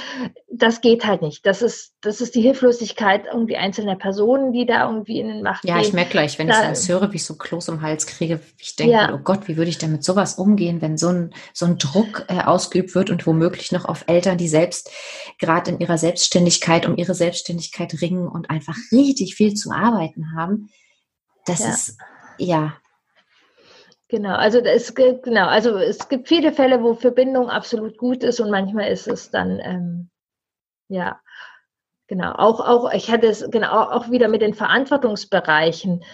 das 0.52 0.82
geht 0.82 1.06
halt 1.06 1.22
nicht. 1.22 1.46
Das 1.46 1.62
ist, 1.62 1.94
das 2.02 2.20
ist 2.20 2.34
die 2.34 2.42
Hilflosigkeit 2.42 3.24
irgendwie 3.24 3.56
einzelner 3.56 3.96
Personen, 3.96 4.52
die 4.52 4.66
da 4.66 4.86
irgendwie 4.86 5.18
in 5.18 5.28
den 5.28 5.42
Macht 5.42 5.64
Ja, 5.64 5.76
gehen. 5.76 5.86
ich 5.86 5.92
merke 5.94 6.10
gleich, 6.10 6.38
wenn 6.38 6.48
da, 6.48 6.60
ich 6.60 6.68
das 6.68 6.88
höre, 6.88 7.10
wie 7.12 7.16
ich 7.16 7.24
so 7.24 7.36
Kloß 7.36 7.68
im 7.68 7.80
Hals 7.80 8.06
kriege, 8.06 8.40
ich 8.58 8.76
denke, 8.76 8.92
ja. 8.92 9.14
oh 9.14 9.18
Gott, 9.18 9.48
wie 9.48 9.56
würde 9.56 9.70
ich 9.70 9.78
denn 9.78 9.92
mit 9.92 10.04
sowas 10.04 10.34
umgehen, 10.34 10.82
wenn 10.82 10.98
so 10.98 11.08
ein, 11.08 11.32
so 11.54 11.64
ein 11.64 11.78
Druck 11.78 12.26
äh, 12.28 12.42
ausgeübt 12.42 12.94
wird 12.94 13.08
und 13.08 13.26
womöglich 13.26 13.72
noch 13.72 13.86
auf 13.86 14.04
Eltern, 14.08 14.36
die 14.36 14.48
selbst 14.48 14.90
gerade 15.38 15.70
in 15.70 15.80
ihrer 15.80 15.96
Selbstständigkeit 15.96 16.86
um 16.86 16.98
ihre 16.98 17.14
Selbstständigkeit 17.14 17.98
ringen 18.02 18.28
und 18.28 18.50
einfach 18.50 18.76
richtig 18.92 19.36
viel 19.36 19.54
zu 19.54 19.70
arbeiten 19.70 20.36
haben. 20.36 20.68
Das 21.46 21.60
ja. 21.60 21.70
ist, 21.70 21.96
ja, 22.36 22.74
Genau, 24.12 24.34
also 24.34 24.58
es 24.58 24.94
gibt, 24.94 25.22
genau, 25.22 25.46
also 25.46 25.78
es 25.78 26.06
gibt 26.10 26.28
viele 26.28 26.52
Fälle, 26.52 26.82
wo 26.82 26.92
Verbindung 26.92 27.48
absolut 27.48 27.96
gut 27.96 28.22
ist 28.22 28.40
und 28.40 28.50
manchmal 28.50 28.88
ist 28.88 29.08
es 29.08 29.30
dann, 29.30 29.58
ähm, 29.60 30.10
ja, 30.88 31.18
genau, 32.08 32.32
auch, 32.32 32.60
auch, 32.60 32.92
ich 32.92 33.10
hatte 33.10 33.28
es 33.28 33.50
genau 33.50 33.70
auch 33.72 34.10
wieder 34.10 34.28
mit 34.28 34.42
den 34.42 34.52
Verantwortungsbereichen 34.52 36.04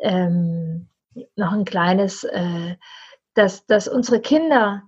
ähm, 0.00 0.90
noch 1.36 1.52
ein 1.52 1.64
kleines, 1.64 2.22
äh, 2.24 2.76
dass, 3.32 3.64
dass 3.64 3.88
unsere 3.88 4.20
Kinder 4.20 4.82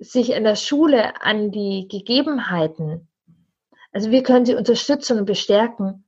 sich 0.00 0.32
in 0.32 0.42
der 0.42 0.56
Schule 0.56 1.22
an 1.22 1.52
die 1.52 1.86
Gegebenheiten, 1.86 3.08
also 3.92 4.10
wir 4.10 4.24
können 4.24 4.46
sie 4.46 4.56
unterstützen 4.56 5.20
und 5.20 5.26
bestärken 5.26 6.06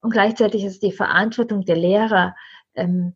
und 0.00 0.10
gleichzeitig 0.10 0.64
ist 0.64 0.82
die 0.82 0.90
Verantwortung 0.90 1.64
der 1.64 1.76
Lehrer, 1.76 2.34
ähm, 2.74 3.14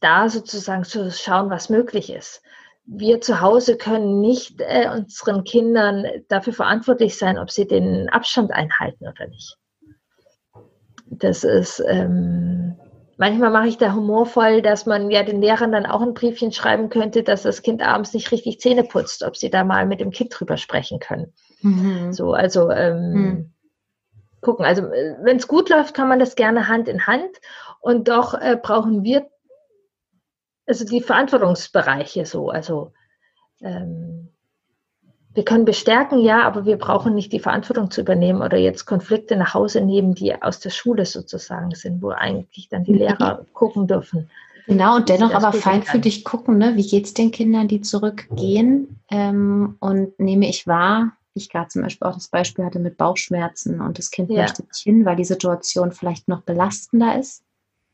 da 0.00 0.28
sozusagen 0.28 0.84
zu 0.84 1.10
schauen, 1.10 1.50
was 1.50 1.68
möglich 1.68 2.12
ist. 2.12 2.42
Wir 2.84 3.20
zu 3.20 3.40
Hause 3.40 3.76
können 3.76 4.20
nicht 4.20 4.60
äh, 4.60 4.88
unseren 4.88 5.44
Kindern 5.44 6.06
dafür 6.28 6.54
verantwortlich 6.54 7.18
sein, 7.18 7.38
ob 7.38 7.50
sie 7.50 7.66
den 7.66 8.08
Abstand 8.08 8.50
einhalten 8.50 9.06
oder 9.06 9.26
nicht. 9.28 9.58
Das 11.10 11.44
ist, 11.44 11.82
ähm, 11.86 12.76
manchmal 13.18 13.50
mache 13.50 13.68
ich 13.68 13.76
da 13.76 13.94
humorvoll, 13.94 14.62
dass 14.62 14.86
man 14.86 15.10
ja 15.10 15.22
den 15.22 15.42
Lehrern 15.42 15.72
dann 15.72 15.86
auch 15.86 16.00
ein 16.00 16.14
Briefchen 16.14 16.52
schreiben 16.52 16.88
könnte, 16.88 17.22
dass 17.22 17.42
das 17.42 17.62
Kind 17.62 17.82
abends 17.82 18.14
nicht 18.14 18.30
richtig 18.32 18.60
Zähne 18.60 18.84
putzt, 18.84 19.22
ob 19.22 19.36
sie 19.36 19.50
da 19.50 19.64
mal 19.64 19.86
mit 19.86 20.00
dem 20.00 20.10
Kind 20.10 20.32
drüber 20.32 20.56
sprechen 20.56 20.98
können. 20.98 21.34
Mhm. 21.60 22.12
So, 22.12 22.32
also 22.32 22.70
ähm, 22.70 23.12
mhm. 23.12 23.52
gucken. 24.40 24.64
Also 24.64 24.86
äh, 24.86 25.16
wenn 25.22 25.36
es 25.36 25.48
gut 25.48 25.68
läuft, 25.68 25.94
kann 25.94 26.08
man 26.08 26.18
das 26.18 26.36
gerne 26.36 26.68
Hand 26.68 26.88
in 26.88 27.06
Hand. 27.06 27.36
Und 27.80 28.08
doch 28.08 28.34
äh, 28.34 28.58
brauchen 28.60 29.02
wir 29.02 29.26
also 30.68 30.84
die 30.84 31.00
Verantwortungsbereiche 31.00 32.26
so. 32.26 32.50
Also 32.50 32.92
ähm, 33.60 34.28
wir 35.34 35.44
können 35.44 35.64
bestärken, 35.64 36.20
ja, 36.20 36.42
aber 36.42 36.64
wir 36.64 36.76
brauchen 36.76 37.14
nicht 37.14 37.32
die 37.32 37.40
Verantwortung 37.40 37.90
zu 37.90 38.00
übernehmen 38.00 38.42
oder 38.42 38.56
jetzt 38.56 38.86
Konflikte 38.86 39.36
nach 39.36 39.54
Hause 39.54 39.80
nehmen, 39.80 40.14
die 40.14 40.40
aus 40.40 40.60
der 40.60 40.70
Schule 40.70 41.06
sozusagen 41.06 41.74
sind, 41.74 42.02
wo 42.02 42.10
eigentlich 42.10 42.68
dann 42.68 42.84
die 42.84 42.94
Lehrer 42.94 43.44
gucken 43.52 43.86
dürfen. 43.86 44.30
Genau, 44.66 44.96
und 44.96 45.08
dennoch 45.08 45.32
aber 45.32 45.52
feinfühlig 45.52 46.24
gucken, 46.24 46.58
ne? 46.58 46.76
wie 46.76 46.86
geht 46.86 47.06
es 47.06 47.14
den 47.14 47.30
Kindern, 47.30 47.68
die 47.68 47.80
zurückgehen? 47.80 49.00
Ähm, 49.10 49.76
und 49.80 50.18
nehme 50.18 50.46
ich 50.48 50.66
wahr, 50.66 51.12
ich 51.32 51.48
gerade 51.48 51.68
zum 51.68 51.82
Beispiel 51.82 52.06
auch 52.06 52.14
das 52.14 52.28
Beispiel 52.28 52.64
hatte 52.64 52.78
mit 52.78 52.98
Bauchschmerzen 52.98 53.80
und 53.80 53.98
das 53.98 54.10
Kind 54.10 54.30
ja. 54.30 54.42
möchte 54.42 54.64
nicht 54.64 54.82
hin, 54.82 55.06
weil 55.06 55.16
die 55.16 55.24
Situation 55.24 55.92
vielleicht 55.92 56.28
noch 56.28 56.42
belastender 56.42 57.18
ist, 57.18 57.44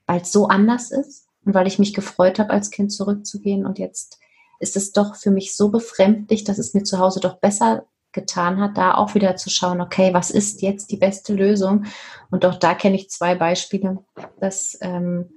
weil 0.06 0.22
es 0.22 0.32
so 0.32 0.48
anders 0.48 0.90
ist 0.90 1.23
und 1.44 1.54
weil 1.54 1.66
ich 1.66 1.78
mich 1.78 1.94
gefreut 1.94 2.38
habe, 2.38 2.50
als 2.50 2.70
Kind 2.70 2.92
zurückzugehen. 2.92 3.66
Und 3.66 3.78
jetzt 3.78 4.18
ist 4.58 4.76
es 4.76 4.92
doch 4.92 5.16
für 5.16 5.30
mich 5.30 5.56
so 5.56 5.68
befremdlich, 5.70 6.44
dass 6.44 6.58
es 6.58 6.74
mir 6.74 6.84
zu 6.84 6.98
Hause 6.98 7.20
doch 7.20 7.36
besser 7.38 7.86
getan 8.12 8.60
hat, 8.60 8.78
da 8.78 8.94
auch 8.94 9.14
wieder 9.14 9.36
zu 9.36 9.50
schauen, 9.50 9.80
okay, 9.80 10.14
was 10.14 10.30
ist 10.30 10.62
jetzt 10.62 10.90
die 10.90 10.96
beste 10.96 11.34
Lösung? 11.34 11.84
Und 12.30 12.46
auch 12.46 12.54
da 12.54 12.74
kenne 12.74 12.96
ich 12.96 13.10
zwei 13.10 13.34
Beispiele, 13.34 13.98
dass 14.38 14.78
ähm, 14.80 15.28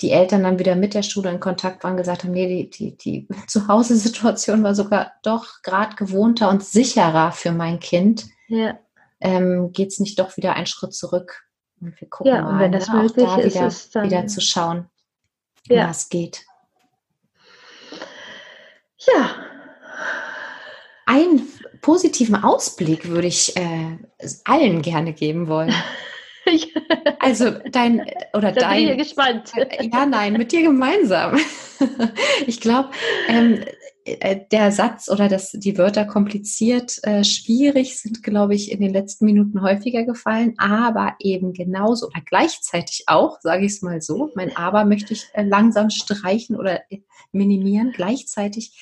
die 0.00 0.12
Eltern 0.12 0.44
dann 0.44 0.58
wieder 0.58 0.76
mit 0.76 0.94
der 0.94 1.02
Schule 1.02 1.30
in 1.30 1.40
Kontakt 1.40 1.82
waren, 1.82 1.96
gesagt 1.96 2.22
haben, 2.22 2.30
nee, 2.30 2.68
die, 2.68 2.70
die, 2.70 2.96
die 2.96 3.28
Zuhause-Situation 3.48 4.62
war 4.62 4.74
sogar 4.74 5.12
doch 5.22 5.62
gerade 5.62 5.96
gewohnter 5.96 6.48
und 6.48 6.64
sicherer 6.64 7.32
für 7.32 7.52
mein 7.52 7.80
Kind. 7.80 8.26
Ja. 8.48 8.78
Ähm, 9.20 9.72
Geht 9.72 9.88
es 9.88 9.98
nicht 9.98 10.18
doch 10.18 10.36
wieder 10.36 10.54
einen 10.54 10.66
Schritt 10.66 10.94
zurück? 10.94 11.42
Und 11.80 12.00
wir 12.00 12.08
gucken 12.08 12.32
ja, 12.32 12.42
mal, 12.42 12.52
und 12.52 12.58
wenn 12.60 12.72
das 12.72 12.88
ne, 12.88 13.02
möglich 13.02 13.26
da 13.26 13.36
ist, 13.38 13.54
wieder, 13.54 13.66
ist 13.66 13.96
dann 13.96 14.04
wieder 14.04 14.26
zu 14.28 14.40
schauen 14.40 14.88
ja. 15.74 15.88
was 15.88 16.08
geht. 16.08 16.44
Ja. 18.98 19.36
Einen 21.06 21.48
positiven 21.80 22.34
Ausblick 22.36 23.08
würde 23.08 23.28
ich 23.28 23.56
äh, 23.56 23.98
allen 24.44 24.82
gerne 24.82 25.12
geben 25.12 25.46
wollen. 25.48 25.72
also 27.20 27.50
dein 27.70 28.04
oder 28.32 28.52
da 28.52 28.60
dein. 28.60 28.86
Bin 28.86 29.00
ich 29.00 29.08
gespannt. 29.08 29.52
Ja, 29.80 30.06
nein, 30.06 30.32
mit 30.34 30.52
dir 30.52 30.62
gemeinsam. 30.62 31.38
ich 32.46 32.60
glaube, 32.60 32.90
ähm, 33.28 33.62
äh, 33.62 33.72
der 34.52 34.70
Satz 34.70 35.08
oder 35.08 35.28
das, 35.28 35.50
die 35.50 35.76
Wörter 35.78 36.04
kompliziert, 36.04 36.98
äh, 37.02 37.24
schwierig 37.24 37.98
sind, 37.98 38.22
glaube 38.22 38.54
ich, 38.54 38.70
in 38.70 38.80
den 38.80 38.92
letzten 38.92 39.24
Minuten 39.24 39.62
häufiger 39.62 40.04
gefallen, 40.04 40.54
aber 40.58 41.16
eben 41.18 41.52
genauso 41.52 42.06
oder 42.06 42.20
gleichzeitig 42.24 43.04
auch, 43.08 43.40
sage 43.40 43.66
ich 43.66 43.72
es 43.72 43.82
mal 43.82 44.00
so, 44.00 44.30
mein 44.34 44.56
Aber 44.56 44.84
möchte 44.84 45.12
ich 45.12 45.26
äh, 45.32 45.42
langsam 45.42 45.90
streichen 45.90 46.56
oder 46.56 46.82
minimieren, 47.32 47.92
gleichzeitig 47.92 48.80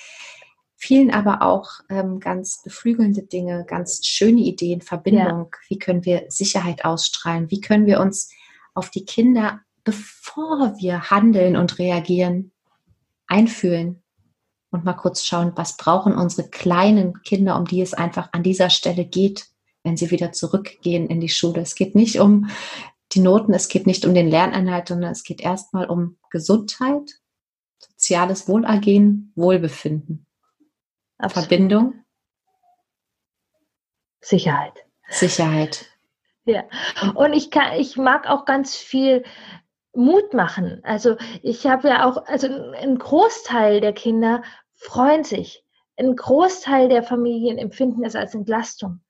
vielen 0.77 1.11
aber 1.11 1.41
auch 1.41 1.70
ähm, 1.89 2.20
ganz 2.20 2.62
beflügelnde 2.62 3.22
Dinge, 3.22 3.64
ganz 3.66 4.05
schöne 4.05 4.43
Ideen, 4.43 4.83
Verbindung, 4.83 5.49
ja. 5.53 5.59
wie 5.68 5.79
können 5.79 6.05
wir 6.05 6.27
Sicherheit 6.29 6.85
ausstrahlen, 6.85 7.51
wie 7.51 7.62
können 7.62 7.87
wir 7.87 8.01
uns 8.01 8.31
auf 8.75 8.91
die 8.91 9.07
Kinder, 9.07 9.61
bevor 9.85 10.75
wir 10.79 11.11
handeln 11.11 11.57
und 11.57 11.79
reagieren, 11.79 12.53
einfühlen 13.27 14.04
und 14.75 14.85
mal 14.85 14.95
kurz 14.95 15.22
schauen, 15.25 15.53
was 15.55 15.77
brauchen 15.77 16.16
unsere 16.16 16.49
kleinen 16.49 17.22
Kinder, 17.22 17.57
um 17.57 17.64
die 17.64 17.81
es 17.81 17.95
einfach 17.95 18.31
an 18.33 18.43
dieser 18.43 18.70
Stelle 18.70 19.05
geht, 19.05 19.47
wenn 19.85 19.97
sie 19.97 20.11
wieder 20.11 20.33
zurückgehen 20.33 21.07
in 21.07 21.20
die 21.20 21.29
Schule. 21.29 21.61
Es 21.61 21.77
geht 21.77 21.95
nicht 21.95 22.18
um 22.18 22.51
die 23.12 23.20
Noten, 23.20 23.55
es 23.55 23.68
geht 23.68 23.87
nicht 23.87 24.05
um 24.05 24.14
den 24.14 24.29
Lerninhalt, 24.29 24.89
sondern 24.89 25.12
es 25.12 25.22
geht 25.22 25.41
erstmal 25.41 25.89
um 25.89 26.18
Gesundheit, 26.29 27.20
soziales 27.79 28.49
Wohlergehen, 28.49 29.33
Wohlbefinden, 29.37 30.27
Absolut. 31.18 31.49
Verbindung, 31.49 31.95
Sicherheit. 34.20 34.72
Sicherheit. 35.09 35.87
Ja, 36.47 36.64
und 37.14 37.33
ich 37.33 37.53
kann, 37.53 37.79
ich 37.79 37.97
mag 37.97 38.29
auch 38.29 38.45
ganz 38.45 38.75
viel 38.75 39.22
Mut 39.95 40.35
machen. 40.35 40.81
Also 40.83 41.16
ich 41.43 41.66
habe 41.66 41.89
ja 41.89 42.09
auch, 42.09 42.27
also 42.27 42.49
ein 42.49 42.99
Großteil 42.99 43.81
der 43.81 43.93
Kinder 43.93 44.43
freuen 44.85 45.24
sich. 45.24 45.64
Ein 45.97 46.14
Großteil 46.14 46.89
der 46.89 47.03
Familien 47.03 47.59
empfinden 47.59 48.05
es 48.05 48.16
als 48.16 48.35
Entlastung. 48.35 49.01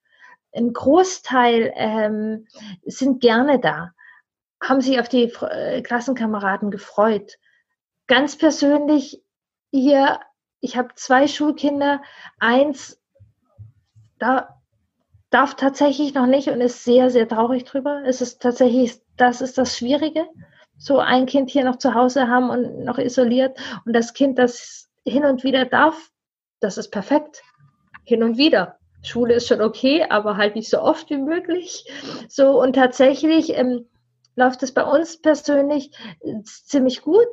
Ein 0.54 0.72
Großteil 0.72 1.72
ähm, 1.74 2.46
sind 2.84 3.20
gerne 3.20 3.58
da, 3.58 3.92
haben 4.62 4.80
sich 4.80 5.00
auf 5.00 5.08
die 5.08 5.24
äh, 5.24 5.82
Klassenkameraden 5.82 6.70
gefreut. 6.70 7.38
Ganz 8.06 8.38
persönlich 8.38 9.22
hier, 9.72 10.20
ich 10.60 10.76
habe 10.76 10.94
zwei 10.94 11.26
Schulkinder, 11.26 12.02
eins 12.38 13.00
da 14.18 14.60
darf 15.30 15.56
tatsächlich 15.56 16.14
noch 16.14 16.26
nicht 16.26 16.48
und 16.48 16.60
ist 16.60 16.84
sehr, 16.84 17.10
sehr 17.10 17.28
traurig 17.28 17.64
drüber. 17.64 18.02
Es 18.06 18.20
ist 18.20 18.40
tatsächlich, 18.40 19.00
das 19.16 19.40
ist 19.40 19.58
das 19.58 19.76
Schwierige. 19.76 20.26
So 20.78 20.98
ein 21.00 21.26
Kind 21.26 21.50
hier 21.50 21.64
noch 21.64 21.76
zu 21.76 21.94
Hause 21.94 22.28
haben 22.28 22.50
und 22.50 22.84
noch 22.84 22.98
isoliert 22.98 23.58
und 23.84 23.92
das 23.92 24.12
Kind, 24.12 24.38
das 24.38 24.88
hin 25.06 25.24
und 25.24 25.44
wieder 25.44 25.64
darf, 25.64 26.10
das 26.60 26.78
ist 26.78 26.90
perfekt. 26.90 27.42
Hin 28.04 28.22
und 28.22 28.36
wieder. 28.36 28.78
Schule 29.02 29.34
ist 29.34 29.48
schon 29.48 29.60
okay, 29.60 30.04
aber 30.08 30.36
halt 30.36 30.56
nicht 30.56 30.70
so 30.70 30.80
oft 30.80 31.10
wie 31.10 31.18
möglich. 31.18 31.84
So 32.28 32.60
und 32.60 32.74
tatsächlich 32.74 33.50
ähm, 33.56 33.86
läuft 34.34 34.62
es 34.62 34.72
bei 34.72 34.82
uns 34.82 35.20
persönlich 35.20 35.90
äh, 36.20 36.42
ziemlich 36.42 37.02
gut. 37.02 37.26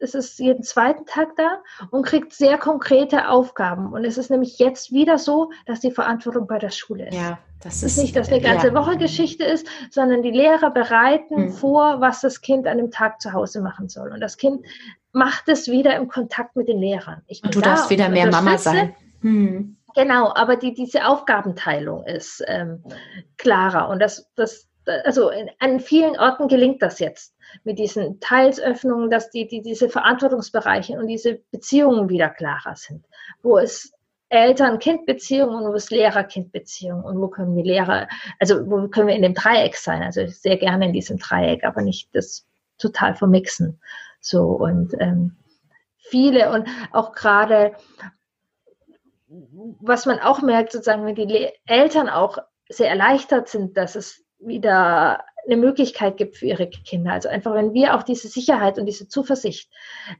Es 0.00 0.14
ist 0.14 0.38
jeden 0.38 0.62
zweiten 0.62 1.06
Tag 1.06 1.36
da 1.36 1.62
und 1.90 2.04
kriegt 2.04 2.32
sehr 2.32 2.58
konkrete 2.58 3.28
Aufgaben. 3.28 3.92
Und 3.92 4.04
es 4.04 4.18
ist 4.18 4.30
nämlich 4.30 4.58
jetzt 4.58 4.92
wieder 4.92 5.18
so, 5.18 5.50
dass 5.66 5.80
die 5.80 5.90
Verantwortung 5.90 6.46
bei 6.46 6.58
der 6.58 6.70
Schule 6.70 7.08
ist. 7.08 7.16
Ja, 7.16 7.38
das 7.62 7.82
ist 7.82 7.98
nicht, 7.98 8.16
dass 8.16 8.28
eine 8.30 8.40
ganze 8.40 8.68
ja. 8.68 8.74
Woche 8.74 8.96
Geschichte 8.96 9.44
ist, 9.44 9.66
sondern 9.90 10.22
die 10.22 10.30
Lehrer 10.30 10.70
bereiten 10.70 11.36
hm. 11.36 11.52
vor, 11.52 12.00
was 12.00 12.20
das 12.20 12.40
Kind 12.40 12.66
an 12.66 12.78
dem 12.78 12.90
Tag 12.90 13.20
zu 13.20 13.32
Hause 13.32 13.60
machen 13.60 13.88
soll. 13.88 14.12
Und 14.12 14.20
das 14.20 14.36
Kind 14.36 14.64
macht 15.12 15.48
es 15.48 15.68
wieder 15.68 15.96
im 15.96 16.08
Kontakt 16.08 16.56
mit 16.56 16.68
den 16.68 16.78
Lehrern. 16.78 17.22
und 17.42 17.54
du 17.54 17.60
darfst 17.60 17.90
wieder 17.90 18.08
mehr 18.08 18.30
Mama 18.30 18.56
sein. 18.58 18.94
Hm. 19.20 19.76
Genau, 19.94 20.32
aber 20.34 20.56
die, 20.56 20.72
diese 20.72 21.06
Aufgabenteilung 21.06 22.04
ist 22.04 22.42
ähm, 22.46 22.82
klarer. 23.36 23.88
Und 23.88 24.00
das, 24.00 24.30
das, 24.36 24.69
also 24.86 25.30
an 25.58 25.80
vielen 25.80 26.18
Orten 26.18 26.48
gelingt 26.48 26.82
das 26.82 26.98
jetzt 26.98 27.34
mit 27.64 27.78
diesen 27.78 28.20
Teilsöffnungen, 28.20 29.10
dass 29.10 29.30
die, 29.30 29.46
die, 29.46 29.62
diese 29.62 29.88
Verantwortungsbereiche 29.88 30.94
und 30.94 31.06
diese 31.06 31.40
Beziehungen 31.50 32.08
wieder 32.08 32.30
klarer 32.30 32.76
sind, 32.76 33.04
wo 33.42 33.58
es 33.58 33.92
Eltern-Kind-Beziehungen 34.30 35.64
und 35.64 35.72
wo 35.72 35.74
es 35.74 35.90
Lehrer-Kind-Beziehungen 35.90 37.04
und 37.04 37.20
wo 37.20 37.28
können 37.28 37.56
wir 37.56 37.64
Lehrer, 37.64 38.08
also 38.38 38.64
wo 38.70 38.88
können 38.88 39.08
wir 39.08 39.16
in 39.16 39.22
dem 39.22 39.34
Dreieck 39.34 39.76
sein, 39.76 40.02
also 40.02 40.24
sehr 40.26 40.56
gerne 40.56 40.86
in 40.86 40.92
diesem 40.92 41.18
Dreieck, 41.18 41.64
aber 41.64 41.82
nicht 41.82 42.14
das 42.14 42.46
total 42.78 43.14
vermixen. 43.14 43.80
So 44.20 44.44
und 44.44 44.94
ähm, 45.00 45.36
viele 45.96 46.52
und 46.52 46.68
auch 46.92 47.12
gerade, 47.12 47.74
was 49.28 50.06
man 50.06 50.20
auch 50.20 50.42
merkt, 50.42 50.72
sozusagen, 50.72 51.04
wenn 51.04 51.16
die 51.16 51.24
Le 51.24 51.52
Eltern 51.66 52.08
auch 52.08 52.38
sehr 52.68 52.88
erleichtert 52.88 53.48
sind, 53.48 53.76
dass 53.76 53.96
es 53.96 54.24
wieder 54.40 55.24
eine 55.46 55.56
Möglichkeit 55.56 56.16
gibt 56.16 56.36
für 56.36 56.46
ihre 56.46 56.68
Kinder. 56.68 57.12
Also 57.12 57.28
einfach, 57.28 57.54
wenn 57.54 57.72
wir 57.72 57.94
auch 57.94 58.02
diese 58.02 58.28
Sicherheit 58.28 58.78
und 58.78 58.86
diese 58.86 59.08
Zuversicht 59.08 59.70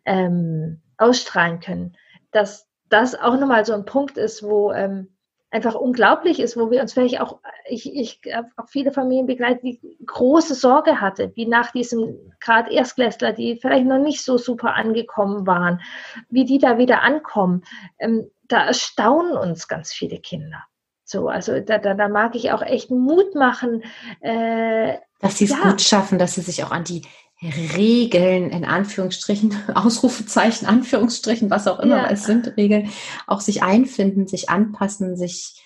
ähm, 0.05 0.81
ausstrahlen 0.97 1.61
können, 1.61 1.97
dass 2.31 2.69
das 2.89 3.15
auch 3.15 3.39
nochmal 3.39 3.65
so 3.65 3.73
ein 3.73 3.85
Punkt 3.85 4.19
ist, 4.19 4.43
wo 4.43 4.73
ähm, 4.73 5.09
einfach 5.51 5.75
unglaublich 5.75 6.39
ist, 6.39 6.57
wo 6.57 6.71
wir 6.71 6.81
uns 6.81 6.93
vielleicht 6.93 7.21
auch, 7.21 7.41
ich, 7.69 7.93
ich 7.95 8.21
habe 8.33 8.49
auch 8.57 8.69
viele 8.69 8.93
Familien 8.93 9.27
begleitet, 9.27 9.63
die 9.63 9.99
große 10.07 10.55
Sorge 10.55 11.01
hatte, 11.01 11.33
wie 11.35 11.47
nach 11.47 11.73
diesem 11.73 12.33
gerade 12.41 12.73
Erstklässler, 12.73 13.33
die 13.33 13.57
vielleicht 13.57 13.87
noch 13.87 13.99
nicht 13.99 14.25
so 14.25 14.39
super 14.39 14.75
angekommen 14.75 15.47
waren, 15.47 15.81
wie 16.29 16.45
die 16.45 16.59
da 16.59 16.79
wieder 16.79 17.03
ankommen. 17.03 17.63
Ähm, 17.99 18.31
da 18.47 18.65
erstaunen 18.65 19.37
uns 19.37 19.69
ganz 19.69 19.93
viele 19.93 20.19
Kinder. 20.19 20.65
So, 21.11 21.27
also 21.27 21.59
da, 21.59 21.79
da, 21.79 21.95
da 21.95 22.09
mag 22.09 22.37
ich 22.37 22.53
auch 22.53 22.63
echt 22.63 22.93
Mut 22.93 23.35
machen. 23.35 23.83
Äh, 24.21 24.95
dass 25.19 25.39
sie 25.39 25.47
es 25.47 25.51
ja. 25.51 25.69
gut 25.69 25.83
schaffen, 25.83 26.21
dass 26.21 26.35
sie 26.35 26.41
sich 26.41 26.63
auch 26.63 26.71
an 26.71 26.85
die 26.85 27.03
Regeln, 27.43 28.51
in 28.51 28.65
Anführungsstrichen, 28.65 29.57
Ausrufezeichen, 29.75 30.69
Anführungsstrichen, 30.69 31.51
was 31.51 31.67
auch 31.67 31.81
immer, 31.81 31.97
ja. 31.97 32.11
es 32.11 32.27
sind 32.27 32.57
Regeln, 32.57 32.91
auch 33.27 33.41
sich 33.41 33.65
einfinden, 33.65 34.29
sich 34.29 34.51
anpassen, 34.51 35.17
sich 35.17 35.61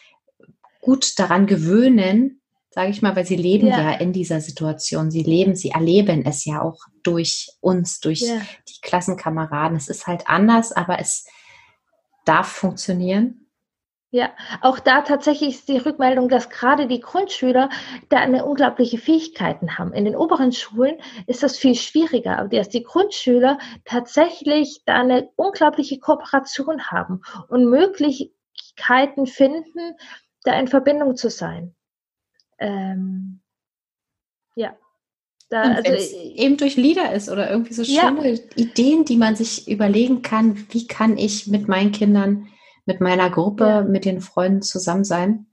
gut 0.80 1.18
daran 1.18 1.46
gewöhnen, 1.46 2.40
sage 2.70 2.88
ich 2.88 3.02
mal, 3.02 3.14
weil 3.14 3.26
sie 3.26 3.36
leben 3.36 3.66
ja. 3.66 3.90
ja. 3.90 3.98
in 3.98 4.14
dieser 4.14 4.40
Situation. 4.40 5.10
Sie 5.10 5.24
leben, 5.24 5.56
sie 5.56 5.72
erleben 5.72 6.24
es 6.24 6.46
ja 6.46 6.62
auch 6.62 6.78
durch 7.02 7.50
uns, 7.60 8.00
durch 8.00 8.20
ja. 8.20 8.40
die 8.66 8.80
Klassenkameraden. 8.80 9.76
Es 9.76 9.88
ist 9.88 10.06
halt 10.06 10.26
anders, 10.26 10.72
aber 10.72 11.00
es 11.00 11.26
darf 12.24 12.48
funktionieren. 12.48 13.43
Ja, 14.14 14.30
auch 14.60 14.78
da 14.78 15.00
tatsächlich 15.00 15.56
ist 15.56 15.68
die 15.68 15.78
Rückmeldung, 15.78 16.28
dass 16.28 16.48
gerade 16.48 16.86
die 16.86 17.00
Grundschüler 17.00 17.68
da 18.10 18.18
eine 18.18 18.44
unglaubliche 18.44 18.96
Fähigkeiten 18.96 19.76
haben. 19.76 19.92
In 19.92 20.04
den 20.04 20.14
oberen 20.14 20.52
Schulen 20.52 20.98
ist 21.26 21.42
das 21.42 21.58
viel 21.58 21.74
schwieriger, 21.74 22.38
aber 22.38 22.48
dass 22.50 22.68
die 22.68 22.84
Grundschüler 22.84 23.58
tatsächlich 23.84 24.82
da 24.86 25.00
eine 25.00 25.30
unglaubliche 25.34 25.98
Kooperation 25.98 26.92
haben 26.92 27.22
und 27.48 27.68
Möglichkeiten 27.68 29.26
finden, 29.26 29.96
da 30.44 30.60
in 30.60 30.68
Verbindung 30.68 31.16
zu 31.16 31.28
sein. 31.28 31.74
Ähm, 32.60 33.40
ja. 34.54 34.76
Da, 35.48 35.62
also, 35.62 36.16
eben 36.36 36.56
durch 36.56 36.76
Lieder 36.76 37.12
ist 37.12 37.28
oder 37.28 37.50
irgendwie 37.50 37.74
so 37.74 37.82
schöne 37.82 38.30
ja. 38.30 38.38
Ideen, 38.54 39.04
die 39.04 39.16
man 39.16 39.34
sich 39.34 39.66
überlegen 39.66 40.22
kann, 40.22 40.68
wie 40.70 40.86
kann 40.86 41.18
ich 41.18 41.48
mit 41.48 41.66
meinen 41.66 41.90
Kindern 41.90 42.48
mit 42.86 43.00
meiner 43.00 43.30
Gruppe, 43.30 43.64
ja. 43.64 43.82
mit 43.82 44.04
den 44.04 44.20
Freunden 44.20 44.62
zusammen 44.62 45.04
sein? 45.04 45.46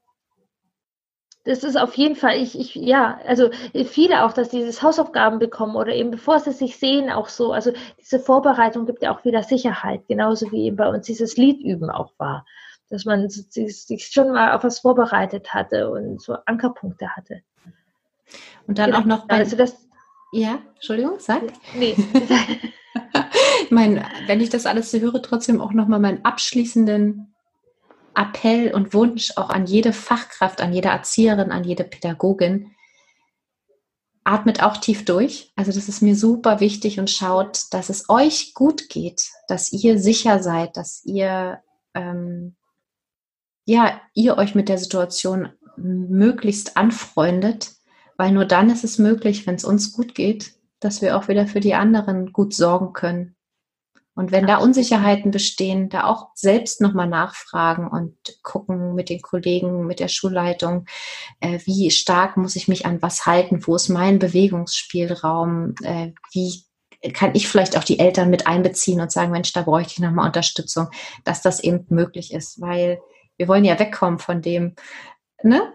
Das 1.43 1.63
ist 1.63 1.75
auf 1.75 1.95
jeden 1.95 2.15
Fall, 2.15 2.37
ich, 2.37 2.59
ich, 2.59 2.75
ja, 2.75 3.19
also 3.25 3.49
viele 3.85 4.23
auch, 4.23 4.33
dass 4.33 4.49
dieses 4.49 4.83
Hausaufgaben 4.83 5.39
bekommen 5.39 5.75
oder 5.75 5.93
eben 5.93 6.11
bevor 6.11 6.39
sie 6.39 6.51
sich 6.51 6.77
sehen, 6.77 7.09
auch 7.09 7.29
so, 7.29 7.51
also 7.51 7.71
diese 7.99 8.19
Vorbereitung 8.19 8.85
gibt 8.85 9.01
ja 9.01 9.11
auch 9.11 9.25
wieder 9.25 9.41
Sicherheit, 9.41 10.07
genauso 10.07 10.51
wie 10.51 10.65
eben 10.65 10.75
bei 10.75 10.87
uns 10.87 11.07
dieses 11.07 11.37
Liedüben 11.37 11.89
auch 11.89 12.13
war, 12.19 12.45
dass 12.89 13.05
man 13.05 13.27
sich 13.27 14.07
schon 14.11 14.31
mal 14.31 14.53
auf 14.53 14.63
was 14.63 14.79
vorbereitet 14.79 15.51
hatte 15.51 15.89
und 15.89 16.21
so 16.21 16.35
Ankerpunkte 16.45 17.15
hatte. 17.15 17.41
Und 18.67 18.77
dann 18.77 18.91
genau. 18.91 18.99
auch 18.99 19.05
noch 19.05 19.27
bei, 19.27 19.37
also 19.37 19.55
das, 19.55 19.75
ja, 20.31 20.59
Entschuldigung, 20.75 21.15
sag. 21.17 21.41
Nee. 21.75 21.95
mein, 23.71 24.05
wenn 24.27 24.41
ich 24.41 24.49
das 24.49 24.65
alles 24.65 24.91
so 24.91 24.99
höre, 24.99 25.21
trotzdem 25.21 25.61
auch 25.61 25.71
nochmal 25.73 25.99
meinen 25.99 26.25
abschließenden 26.25 27.33
Appell 28.15 28.73
und 28.73 28.93
Wunsch 28.93 29.33
auch 29.37 29.49
an 29.49 29.65
jede 29.65 29.93
Fachkraft, 29.93 30.61
an 30.61 30.73
jede 30.73 30.89
Erzieherin, 30.89 31.51
an 31.51 31.63
jede 31.63 31.83
Pädagogin. 31.83 32.71
Atmet 34.23 34.61
auch 34.61 34.77
tief 34.77 35.05
durch. 35.05 35.51
Also 35.55 35.71
das 35.71 35.89
ist 35.89 36.01
mir 36.01 36.15
super 36.15 36.59
wichtig 36.59 36.99
und 36.99 37.09
schaut, 37.09 37.61
dass 37.71 37.89
es 37.89 38.07
euch 38.09 38.53
gut 38.53 38.89
geht, 38.89 39.29
dass 39.47 39.71
ihr 39.71 39.97
sicher 39.97 40.43
seid, 40.43 40.77
dass 40.77 41.03
ihr 41.05 41.59
ähm, 41.95 42.55
ja 43.65 43.99
ihr 44.13 44.37
euch 44.37 44.53
mit 44.53 44.69
der 44.69 44.77
Situation 44.77 45.49
möglichst 45.75 46.77
anfreundet, 46.77 47.71
weil 48.17 48.31
nur 48.31 48.45
dann 48.45 48.69
ist 48.69 48.83
es 48.83 48.99
möglich, 48.99 49.47
wenn 49.47 49.55
es 49.55 49.65
uns 49.65 49.93
gut 49.93 50.13
geht, 50.13 50.53
dass 50.79 51.01
wir 51.01 51.17
auch 51.17 51.27
wieder 51.27 51.47
für 51.47 51.59
die 51.59 51.73
anderen 51.73 52.31
gut 52.31 52.53
sorgen 52.53 52.93
können. 52.93 53.35
Und 54.13 54.31
wenn 54.31 54.45
da 54.45 54.57
Unsicherheiten 54.57 55.31
bestehen, 55.31 55.89
da 55.89 56.03
auch 56.05 56.29
selbst 56.35 56.81
nochmal 56.81 57.07
nachfragen 57.07 57.87
und 57.87 58.15
gucken 58.43 58.93
mit 58.93 59.09
den 59.09 59.21
Kollegen, 59.21 59.85
mit 59.87 59.99
der 59.99 60.09
Schulleitung, 60.09 60.85
äh, 61.39 61.59
wie 61.65 61.91
stark 61.91 62.35
muss 62.35 62.55
ich 62.55 62.67
mich 62.67 62.85
an 62.85 63.01
was 63.01 63.25
halten, 63.25 63.65
wo 63.65 63.75
ist 63.75 63.89
mein 63.89 64.19
Bewegungsspielraum, 64.19 65.75
äh, 65.83 66.11
wie 66.33 66.65
kann 67.13 67.33
ich 67.33 67.47
vielleicht 67.47 67.77
auch 67.77 67.83
die 67.83 67.99
Eltern 67.99 68.29
mit 68.29 68.47
einbeziehen 68.47 69.01
und 69.01 69.11
sagen, 69.11 69.31
Mensch, 69.31 69.53
da 69.53 69.63
bräuchte 69.63 69.93
ich 69.93 69.99
nochmal 69.99 70.27
Unterstützung, 70.27 70.89
dass 71.23 71.41
das 71.41 71.59
eben 71.61 71.85
möglich 71.89 72.33
ist, 72.33 72.61
weil 72.61 72.99
wir 73.37 73.47
wollen 73.47 73.65
ja 73.65 73.79
wegkommen 73.79 74.19
von 74.19 74.41
dem, 74.41 74.75
ne? 75.41 75.73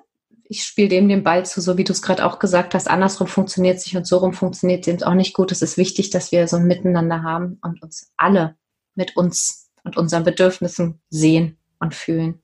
Ich 0.48 0.64
spiele 0.64 0.88
dem 0.88 1.08
den 1.08 1.24
Ball 1.24 1.44
zu, 1.44 1.60
so 1.60 1.76
wie 1.76 1.84
du 1.84 1.92
es 1.92 2.02
gerade 2.02 2.24
auch 2.24 2.38
gesagt 2.38 2.74
hast. 2.74 2.88
Andersrum 2.88 3.26
funktioniert 3.26 3.78
es 3.78 3.86
nicht 3.86 3.96
und 3.96 4.06
so 4.06 4.18
rum 4.18 4.32
funktioniert 4.32 4.86
es 4.86 4.92
eben 4.92 5.02
auch 5.02 5.14
nicht 5.14 5.34
gut. 5.34 5.52
Es 5.52 5.62
ist 5.62 5.76
wichtig, 5.76 6.10
dass 6.10 6.32
wir 6.32 6.46
so 6.48 6.56
ein 6.56 6.66
Miteinander 6.66 7.22
haben 7.22 7.58
und 7.62 7.82
uns 7.82 8.12
alle 8.16 8.56
mit 8.94 9.16
uns 9.16 9.70
und 9.84 9.96
unseren 9.96 10.24
Bedürfnissen 10.24 11.00
sehen 11.10 11.58
und 11.80 11.94
fühlen. 11.94 12.42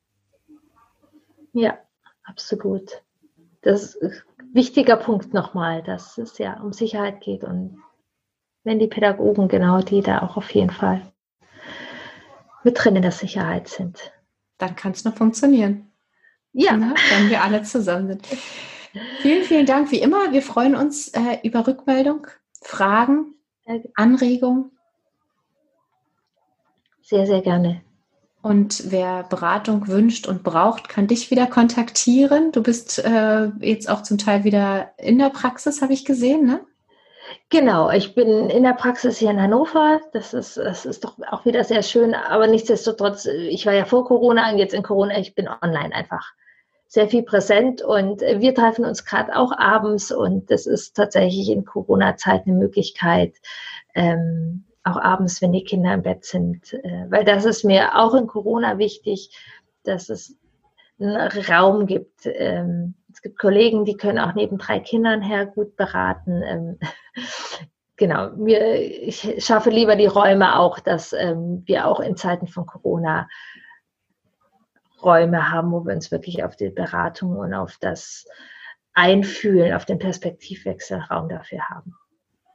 Ja, 1.53 1.79
absolut. 2.25 3.03
Das 3.63 3.95
ist 3.95 4.25
ein 4.39 4.55
wichtiger 4.55 4.97
Punkt 4.97 5.33
nochmal, 5.33 5.83
dass 5.83 6.19
es 6.19 6.39
ja 6.39 6.61
um 6.61 6.73
Sicherheit 6.73 7.21
geht 7.21 7.45
und 7.45 7.79
wenn 8.65 8.79
die 8.79 8.89
Pädagogen 8.89 9.49
genau 9.49 9.81
die 9.81 10.03
da 10.03 10.23
auch 10.23 10.37
auf 10.37 10.51
jeden 10.53 10.71
Fall 10.71 11.13
mit 12.65 12.83
drin 12.83 12.97
in 12.97 13.03
der 13.03 13.13
Sicherheit 13.13 13.69
sind. 13.69 14.13
Dann 14.59 14.77
kann 14.77 14.93
es 14.93 15.05
noch 15.05 15.17
funktionieren. 15.17 15.91
Ja. 16.53 16.77
Na, 16.77 16.95
wenn 17.11 17.31
wir 17.31 17.43
alle 17.43 17.63
zusammen 17.63 18.09
sind. 18.09 18.27
Vielen, 19.21 19.45
vielen 19.45 19.67
Dank. 19.67 19.91
Wie 19.91 20.01
immer, 20.01 20.33
wir 20.33 20.43
freuen 20.43 20.77
uns 20.77 21.09
äh, 21.09 21.39
über 21.43 21.67
Rückmeldung, 21.67 22.27
Fragen, 22.61 23.35
Anregungen. 23.95 24.71
Sehr, 27.01 27.27
sehr 27.27 27.41
gerne. 27.41 27.83
Und 28.43 28.91
wer 28.91 29.23
Beratung 29.23 29.87
wünscht 29.87 30.27
und 30.27 30.43
braucht, 30.43 30.89
kann 30.89 31.07
dich 31.07 31.31
wieder 31.31 31.47
kontaktieren. 31.47 32.53
Du 32.53 32.63
bist 32.63 32.99
äh, 32.99 33.47
jetzt 33.61 33.89
auch 33.89 34.03
zum 34.03 34.19
Teil 34.19 34.45
wieder 34.45 34.91
in 34.99 35.19
der 35.19 35.31
Praxis, 35.31 35.81
habe 35.81 35.93
ich 35.93 36.05
gesehen, 36.05 36.45
ne? 36.45 36.61
Genau, 37.51 37.91
ich 37.91 38.15
bin 38.15 38.51
in 38.51 38.65
der 38.65 38.75
Praxis 38.75 39.19
hier 39.19 39.31
in 39.31 39.41
Hannover. 39.41 40.01
Das 40.13 40.35
ist, 40.35 40.57
das 40.57 40.85
ist 40.85 41.05
doch 41.05 41.17
auch 41.31 41.45
wieder 41.45 41.65
sehr 41.65 41.83
schön. 41.83 42.15
Aber 42.15 42.47
nichtsdestotrotz, 42.47 43.27
ich 43.27 43.65
war 43.65 43.75
ja 43.75 43.85
vor 43.85 44.05
Corona 44.05 44.51
und 44.51 44.59
jetzt 44.59 44.75
in 44.75 44.83
Corona, 44.83 45.19
ich 45.19 45.35
bin 45.35 45.49
online 45.49 45.95
einfach 45.95 46.33
sehr 46.93 47.09
viel 47.09 47.22
präsent 47.22 47.80
und 47.80 48.20
wir 48.20 48.55
treffen 48.55 48.84
uns 48.84 49.07
gerade 49.07 49.34
auch 49.34 49.51
abends 49.57 50.12
und 50.12 50.51
das 50.51 50.66
ist 50.66 50.95
tatsächlich 50.95 51.49
in 51.49 51.64
Corona-Zeit 51.64 52.43
eine 52.47 52.55
Möglichkeit, 52.55 53.32
ähm, 53.95 54.64
auch 54.84 54.99
abends, 54.99 55.40
wenn 55.40 55.53
die 55.53 55.64
Kinder 55.64 55.95
im 55.95 56.03
Bett 56.03 56.26
sind, 56.26 56.74
äh, 56.74 57.07
weil 57.09 57.24
das 57.24 57.47
ist 57.47 57.64
mir 57.64 57.99
auch 57.99 58.12
in 58.12 58.26
Corona 58.26 58.76
wichtig, 58.76 59.34
dass 59.84 60.11
es 60.11 60.36
einen 61.01 61.16
Raum 61.16 61.86
gibt. 61.86 62.26
Ähm, 62.26 62.93
es 63.11 63.22
gibt 63.22 63.38
Kollegen, 63.38 63.86
die 63.86 63.97
können 63.97 64.18
auch 64.18 64.34
neben 64.34 64.59
drei 64.59 64.78
Kindern 64.78 65.22
her 65.22 65.47
gut 65.47 65.76
beraten. 65.76 66.43
Ähm, 66.45 66.78
genau, 67.97 68.32
mir, 68.36 68.74
ich 68.82 69.43
schaffe 69.43 69.70
lieber 69.70 69.97
die 69.97 70.05
Räume 70.05 70.59
auch, 70.59 70.78
dass 70.78 71.14
ähm, 71.14 71.62
wir 71.64 71.86
auch 71.86 72.01
in 72.01 72.16
Zeiten 72.16 72.49
von 72.49 72.66
Corona 72.66 73.28
Räume 75.05 75.51
haben, 75.51 75.73
wo 75.73 75.85
wir 75.85 75.95
uns 75.95 76.11
wirklich 76.11 76.45
auf 76.45 76.57
die 76.57 76.71
Beratung 76.71 77.37
und 77.37 77.55
auf 77.55 77.77
das 77.81 78.27
Einfühlen, 78.95 79.75
auf 79.75 79.85
den 79.85 79.99
Perspektivwechsel 79.99 80.99
Raum 81.11 81.29
dafür 81.29 81.61
haben. 81.69 81.95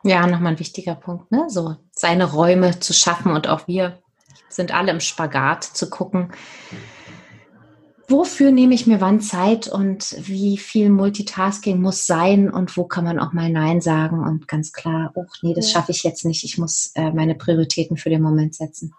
Ja, 0.03 0.25
nochmal 0.27 0.53
ein 0.53 0.59
wichtiger 0.59 0.95
Punkt, 0.95 1.31
ne? 1.31 1.45
So 1.49 1.75
seine 1.91 2.31
Räume 2.31 2.79
zu 2.79 2.93
schaffen 2.93 3.31
und 3.31 3.47
auch 3.47 3.67
wir 3.67 3.99
sind 4.49 4.73
alle 4.73 4.91
im 4.91 4.99
Spagat 4.99 5.63
zu 5.63 5.89
gucken, 5.89 6.31
wofür 8.07 8.51
nehme 8.51 8.73
ich 8.73 8.87
mir 8.87 9.01
wann 9.01 9.19
Zeit 9.19 9.67
und 9.67 10.15
wie 10.19 10.57
viel 10.57 10.89
Multitasking 10.89 11.81
muss 11.81 12.05
sein 12.05 12.49
und 12.49 12.77
wo 12.77 12.85
kann 12.85 13.03
man 13.03 13.19
auch 13.19 13.33
mal 13.33 13.49
Nein 13.49 13.81
sagen 13.81 14.21
und 14.21 14.47
ganz 14.47 14.71
klar, 14.71 15.11
oh 15.15 15.25
nee, 15.41 15.53
das 15.53 15.71
schaffe 15.71 15.91
ich 15.91 16.03
jetzt 16.03 16.25
nicht, 16.25 16.43
ich 16.43 16.57
muss 16.57 16.91
äh, 16.95 17.11
meine 17.11 17.35
Prioritäten 17.35 17.97
für 17.97 18.09
den 18.09 18.21
Moment 18.21 18.55
setzen. 18.55 18.93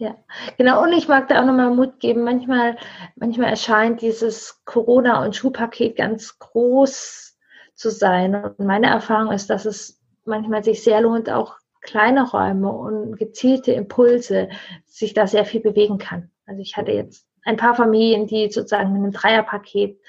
Ja, 0.00 0.16
genau. 0.56 0.82
Und 0.82 0.94
ich 0.94 1.08
mag 1.08 1.28
da 1.28 1.42
auch 1.42 1.44
nochmal 1.44 1.74
Mut 1.74 2.00
geben. 2.00 2.24
Manchmal, 2.24 2.78
manchmal 3.16 3.50
erscheint 3.50 4.00
dieses 4.00 4.62
Corona- 4.64 5.22
und 5.22 5.36
Schuhpaket 5.36 5.94
ganz 5.94 6.38
groß 6.38 7.36
zu 7.74 7.90
sein. 7.90 8.34
Und 8.34 8.58
meine 8.60 8.86
Erfahrung 8.86 9.30
ist, 9.30 9.50
dass 9.50 9.66
es 9.66 10.00
manchmal 10.24 10.64
sich 10.64 10.82
sehr 10.82 11.02
lohnt, 11.02 11.28
auch 11.28 11.58
kleine 11.82 12.30
Räume 12.30 12.72
und 12.72 13.18
gezielte 13.18 13.72
Impulse, 13.72 14.48
sich 14.86 15.12
da 15.12 15.26
sehr 15.26 15.44
viel 15.44 15.60
bewegen 15.60 15.98
kann. 15.98 16.30
Also 16.46 16.62
ich 16.62 16.78
hatte 16.78 16.92
jetzt 16.92 17.26
ein 17.44 17.58
paar 17.58 17.74
Familien, 17.74 18.26
die 18.26 18.50
sozusagen 18.50 18.94
mit 18.94 19.02
einem 19.02 19.12
Dreierpaket 19.12 20.00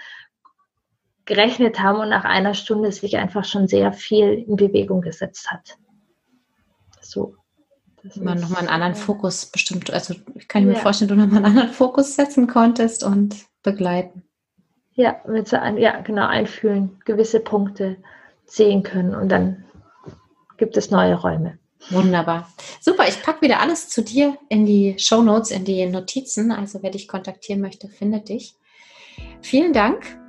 gerechnet 1.25 1.81
haben 1.81 1.99
und 1.99 2.09
nach 2.09 2.23
einer 2.23 2.53
Stunde 2.53 2.93
sich 2.93 3.17
einfach 3.17 3.43
schon 3.43 3.67
sehr 3.67 3.91
viel 3.91 4.45
in 4.47 4.55
Bewegung 4.55 5.01
gesetzt 5.01 5.51
hat. 5.51 5.75
So. 7.01 7.40
Man 8.15 8.39
nochmal 8.39 8.59
einen 8.59 8.69
anderen 8.69 8.95
Fokus 8.95 9.45
bestimmt, 9.45 9.91
also 9.91 10.15
ich 10.35 10.47
kann 10.47 10.65
mir 10.65 10.73
ja. 10.73 10.79
vorstellen, 10.79 11.09
du 11.09 11.15
nochmal 11.15 11.37
einen 11.37 11.45
anderen 11.45 11.69
Fokus 11.69 12.15
setzen 12.15 12.47
konntest 12.47 13.03
und 13.03 13.35
begleiten. 13.63 14.23
Ja, 14.93 15.21
mit 15.27 15.51
ja, 15.51 16.01
genau, 16.01 16.27
einfühlen, 16.27 16.99
gewisse 17.05 17.39
Punkte 17.39 17.97
sehen 18.45 18.83
können 18.83 19.15
und 19.15 19.29
dann 19.29 19.63
gibt 20.57 20.77
es 20.77 20.91
neue 20.91 21.15
Räume. 21.15 21.57
Wunderbar. 21.89 22.51
Super, 22.79 23.07
ich 23.07 23.21
packe 23.23 23.41
wieder 23.41 23.59
alles 23.59 23.89
zu 23.89 24.03
dir 24.03 24.37
in 24.49 24.65
die 24.65 24.95
Show 24.99 25.21
Notes, 25.21 25.51
in 25.51 25.65
die 25.65 25.85
Notizen. 25.87 26.51
Also 26.51 26.83
wer 26.83 26.91
dich 26.91 27.07
kontaktieren 27.07 27.61
möchte, 27.61 27.87
findet 27.87 28.29
dich. 28.29 28.55
Vielen 29.41 29.73
Dank. 29.73 30.20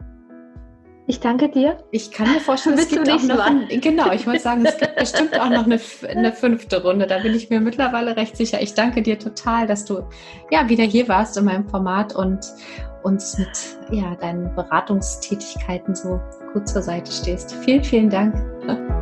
Ich 1.06 1.18
danke 1.18 1.48
dir. 1.48 1.78
Ich 1.90 2.12
kann 2.12 2.32
mir 2.32 2.40
vorstellen, 2.40 2.78
es 2.78 2.88
gibt 2.88 3.10
auch 3.10 3.22
noch 3.22 3.40
ein, 3.40 3.68
genau, 3.80 4.12
ich 4.12 4.26
wollte 4.26 4.40
sagen, 4.40 4.64
es 4.64 4.76
gibt 4.76 4.96
bestimmt 4.96 5.38
auch 5.38 5.50
noch 5.50 5.64
eine, 5.64 5.80
eine, 6.08 6.32
fünfte 6.32 6.82
Runde. 6.82 7.06
Da 7.06 7.18
bin 7.18 7.34
ich 7.34 7.50
mir 7.50 7.60
mittlerweile 7.60 8.16
recht 8.16 8.36
sicher. 8.36 8.60
Ich 8.60 8.74
danke 8.74 9.02
dir 9.02 9.18
total, 9.18 9.66
dass 9.66 9.84
du 9.84 10.04
ja 10.50 10.68
wieder 10.68 10.84
hier 10.84 11.08
warst 11.08 11.36
in 11.36 11.44
meinem 11.44 11.68
Format 11.68 12.14
und 12.14 12.40
uns 13.02 13.36
mit 13.36 13.78
ja, 13.90 14.14
deinen 14.16 14.54
Beratungstätigkeiten 14.54 15.94
so 15.94 16.20
gut 16.52 16.68
zur 16.68 16.82
Seite 16.82 17.10
stehst. 17.10 17.52
Vielen, 17.64 17.82
vielen 17.82 18.10
Dank. 18.10 18.34